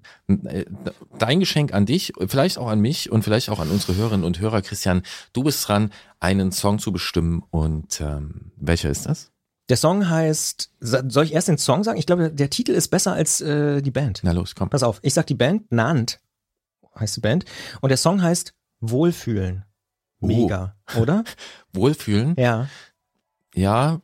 dein 1.18 1.39
Geschenk 1.39 1.74
an 1.74 1.86
dich, 1.86 2.14
vielleicht 2.28 2.58
auch 2.58 2.68
an 2.68 2.80
mich 2.80 3.12
und 3.12 3.24
vielleicht 3.24 3.50
auch 3.50 3.60
an 3.60 3.70
unsere 3.70 3.95
Hörerinnen 3.95 4.26
und 4.26 4.39
Hörer. 4.40 4.62
Christian, 4.62 5.04
du 5.34 5.44
bist 5.44 5.68
dran, 5.68 5.92
einen 6.20 6.52
Song 6.52 6.80
zu 6.80 6.92
bestimmen. 6.92 7.44
Und 7.52 8.02
ähm, 8.02 8.52
welcher 8.56 8.90
ist 8.90 9.06
das? 9.06 9.32
Der 9.70 9.78
Song 9.78 10.10
heißt, 10.10 10.72
soll 10.80 11.26
ich 11.26 11.34
erst 11.34 11.48
den 11.48 11.60
Song 11.60 11.84
sagen? 11.84 12.00
Ich 12.00 12.08
glaube, 12.08 12.32
der 12.32 12.50
Titel 12.50 12.72
ist 12.72 12.88
besser 12.88 13.14
als 13.14 13.40
äh, 13.42 13.82
die 13.82 13.92
Band. 13.92 14.22
Na 14.24 14.32
los, 14.32 14.56
komm. 14.56 14.70
Pass 14.70 14.82
auf, 14.82 15.00
ich 15.04 15.14
sag 15.14 15.28
die 15.28 15.36
Band, 15.36 15.72
Nant 15.72 16.20
heißt 17.00 17.18
die 17.18 17.22
Band. 17.22 17.46
Und 17.82 17.90
der 17.90 17.98
Song 17.98 18.22
heißt 18.22 18.54
Wohlfühlen. 18.80 19.66
Oh. 20.22 20.28
Mega, 20.28 20.76
oh. 20.96 21.02
oder? 21.02 21.24
Wohlfühlen? 21.74 22.36
Ja. 22.38 22.68
Ja. 23.56 24.02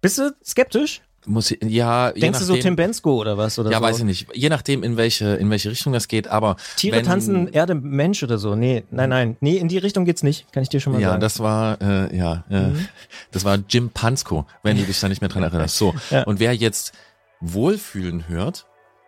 Bist 0.00 0.18
du 0.18 0.34
skeptisch? 0.44 1.02
Muss 1.28 1.50
ich, 1.50 1.58
ja. 1.64 2.12
Denkst 2.12 2.38
nachdem, 2.38 2.38
du 2.38 2.54
so 2.54 2.56
Tim 2.56 2.76
Bensko 2.76 3.20
oder 3.20 3.36
was? 3.36 3.58
Oder 3.58 3.72
ja, 3.72 3.78
so? 3.78 3.82
weiß 3.82 3.98
ich 3.98 4.04
nicht. 4.04 4.28
Je 4.32 4.48
nachdem, 4.48 4.84
in 4.84 4.96
welche, 4.96 5.34
in 5.34 5.50
welche 5.50 5.70
Richtung 5.70 5.92
das 5.92 6.06
geht, 6.06 6.28
aber. 6.28 6.56
Tiere 6.76 6.96
wenn, 6.96 7.04
tanzen 7.04 7.48
Erde 7.48 7.74
Mensch 7.74 8.22
oder 8.22 8.38
so. 8.38 8.54
Nee, 8.54 8.84
nein, 8.90 9.10
nein. 9.10 9.36
Nee, 9.40 9.56
in 9.56 9.66
die 9.66 9.78
Richtung 9.78 10.04
geht's 10.04 10.22
nicht. 10.22 10.50
Kann 10.52 10.62
ich 10.62 10.68
dir 10.68 10.78
schon 10.80 10.92
mal 10.92 11.02
ja, 11.02 11.08
sagen. 11.08 11.20
Ja, 11.20 11.26
das 11.26 11.40
war, 11.40 11.82
äh, 11.82 12.16
ja, 12.16 12.44
äh, 12.48 12.60
mhm. 12.68 12.88
das 13.32 13.44
war 13.44 13.58
Jim 13.68 13.90
Pansko, 13.90 14.46
wenn 14.62 14.76
du 14.76 14.84
dich 14.84 15.00
da 15.00 15.08
nicht 15.08 15.20
mehr 15.20 15.28
dran 15.28 15.42
erinnerst. 15.42 15.76
So. 15.76 15.94
ja. 16.10 16.22
Und 16.22 16.38
wer 16.38 16.54
jetzt 16.54 16.92
Wohlfühlen 17.40 18.28
hört, 18.28 18.66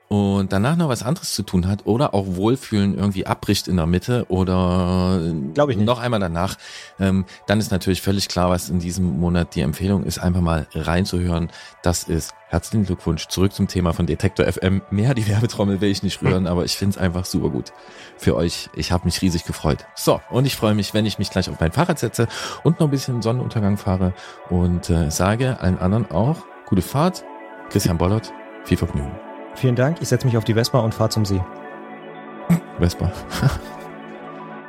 und 0.09 0.53
danach 0.53 0.77
noch 0.77 0.89
was 0.89 1.03
anderes 1.03 1.35
zu 1.35 1.43
tun 1.43 1.69
hat 1.69 1.87
oder 1.87 2.15
auch 2.15 2.25
Wohlfühlen 2.27 2.97
irgendwie 2.97 3.27
abbricht 3.27 3.69
in 3.69 3.77
der 3.77 3.87
Mitte 3.87 4.25
oder 4.29 5.21
Glaube 5.53 5.73
ich 5.73 5.79
nicht. 5.79 5.87
noch 5.87 6.01
einmal 6.01 6.19
danach, 6.19 6.57
ähm, 6.99 7.27
dann 7.47 7.61
ist 7.61 7.71
natürlich 7.71 8.01
völlig 8.01 8.29
klar, 8.29 8.49
was 8.49 8.71
in 8.71 8.79
diesem 8.79 9.21
Monat 9.21 9.55
die 9.55 9.61
Empfehlung 9.61 10.05
ist, 10.05 10.19
einfach 10.19 10.41
mal 10.41 10.67
reinzuhören. 10.75 11.51
Das 11.83 12.05
ist 12.05 12.33
herzlichen 12.49 12.87
Glückwunsch 12.87 13.29
zurück 13.29 13.53
zum 13.53 13.69
Thema 13.69 13.93
von 13.93 14.07
Detektor 14.07 14.51
FM. 14.51 14.81
Mehr 14.91 15.13
die 15.13 15.29
Werbetrommel 15.29 15.83
will 15.83 15.91
ich 15.91 16.03
nicht 16.03 16.23
rühren, 16.23 16.47
aber 16.47 16.65
ich 16.65 16.77
finde 16.79 16.97
es 16.97 16.99
einfach 16.99 17.27
super 17.27 17.51
gut 17.51 17.73
für 18.17 18.35
euch. 18.35 18.71
Ich 18.75 18.93
habe 18.93 19.05
mich 19.05 19.21
riesig 19.21 19.45
gefreut. 19.45 19.85
So, 19.95 20.23
und 20.31 20.47
ich 20.47 20.57
freue 20.57 20.75
mich, 20.75 20.95
wenn 20.95 21.05
ich 21.05 21.19
mich 21.19 21.31
gleich 21.31 21.51
auf 21.51 21.61
mein 21.61 21.73
Fahrrad 21.73 21.99
setze 21.99 22.29
und 22.63 22.81
noch 22.81 22.87
ein 22.87 22.91
bisschen 22.91 23.21
Sonnenuntergang 23.21 23.77
fahre 23.77 24.15
und 24.49 24.89
äh, 24.89 25.11
sage 25.11 25.61
allen 25.61 25.79
anderen 25.79 26.11
auch 26.11 26.39
gute 26.65 26.83
Fahrt. 26.83 27.25
Christian 27.69 27.99
Bollert, 27.99 28.33
viel 28.65 28.79
Vergnügen. 28.79 29.28
Vielen 29.59 29.75
Dank. 29.75 30.01
Ich 30.01 30.09
setze 30.09 30.25
mich 30.25 30.37
auf 30.37 30.45
die 30.45 30.55
Vespa 30.55 30.79
und 30.79 30.95
fahre 30.95 31.11
zum 31.11 31.25
See. 31.25 31.41
Vespa. 32.79 33.11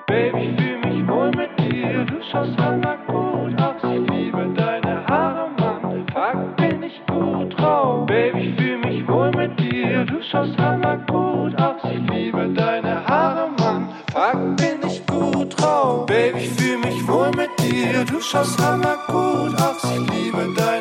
Baby, 0.08 0.56
fühl 0.58 0.80
mich 0.80 1.08
wohl 1.08 1.30
mit 1.30 1.52
dir. 1.60 2.06
Du 2.06 2.16
schaust 2.32 2.58
hammer 2.58 2.98
gut 3.06 3.62
aus. 3.62 3.76
Ich 3.84 4.10
liebe 4.10 4.52
deine 4.56 5.06
Haare, 5.06 5.52
Mann. 5.60 6.08
Fuck, 6.12 6.58
bin 6.58 6.82
ich 6.82 7.00
gut 7.06 7.56
drauf. 7.56 8.08
Baby, 8.08 8.56
fühl 8.58 8.80
mich 8.80 9.08
wohl 9.08 9.30
mit 9.30 9.60
dir. 9.60 10.06
Du 10.06 10.24
schaust 10.24 10.58
hammer 10.58 10.98
gut 11.08 11.56
aus. 11.62 11.84
Ich 11.84 12.12
liebe 12.12 12.50
deine 12.50 13.06
Haare, 13.06 13.52
Mann. 13.60 13.90
Fuck, 14.12 14.58
bin 14.58 14.90
ich 14.90 15.06
gut 15.06 15.62
drauf. 15.62 16.08
Baby, 16.08 16.48
fühl 16.58 16.80
mich 16.80 17.08
wohl 17.08 17.30
mit 17.38 17.52
dir. 17.60 18.04
Du 18.06 18.20
schaust 18.20 18.60
hammer 18.60 18.98
gut 19.06 19.54
aus. 19.62 19.84
Ich 19.84 20.00
liebe 20.16 20.52
deine 20.58 20.79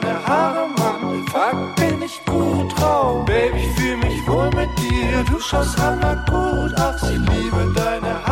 mit 5.18 5.28
dir. 5.28 5.32
Du 5.32 5.40
schaust 5.40 5.78
hammer 5.80 6.16
gut 6.28 6.74
aus. 6.80 7.02
Ich 7.02 7.18
liebe 7.18 7.72
deine 7.74 8.24
Haare, 8.24 8.27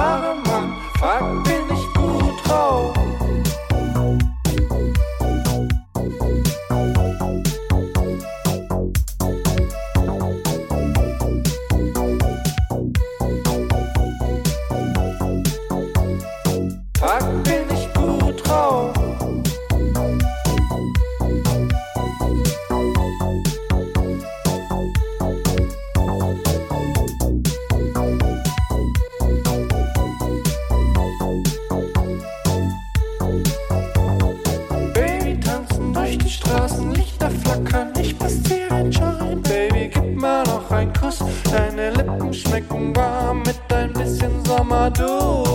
Schmecken 42.56 42.96
warm 42.96 43.42
mit 43.42 43.60
ein 43.70 43.92
bisschen 43.92 44.42
Sommerduft. 44.46 45.45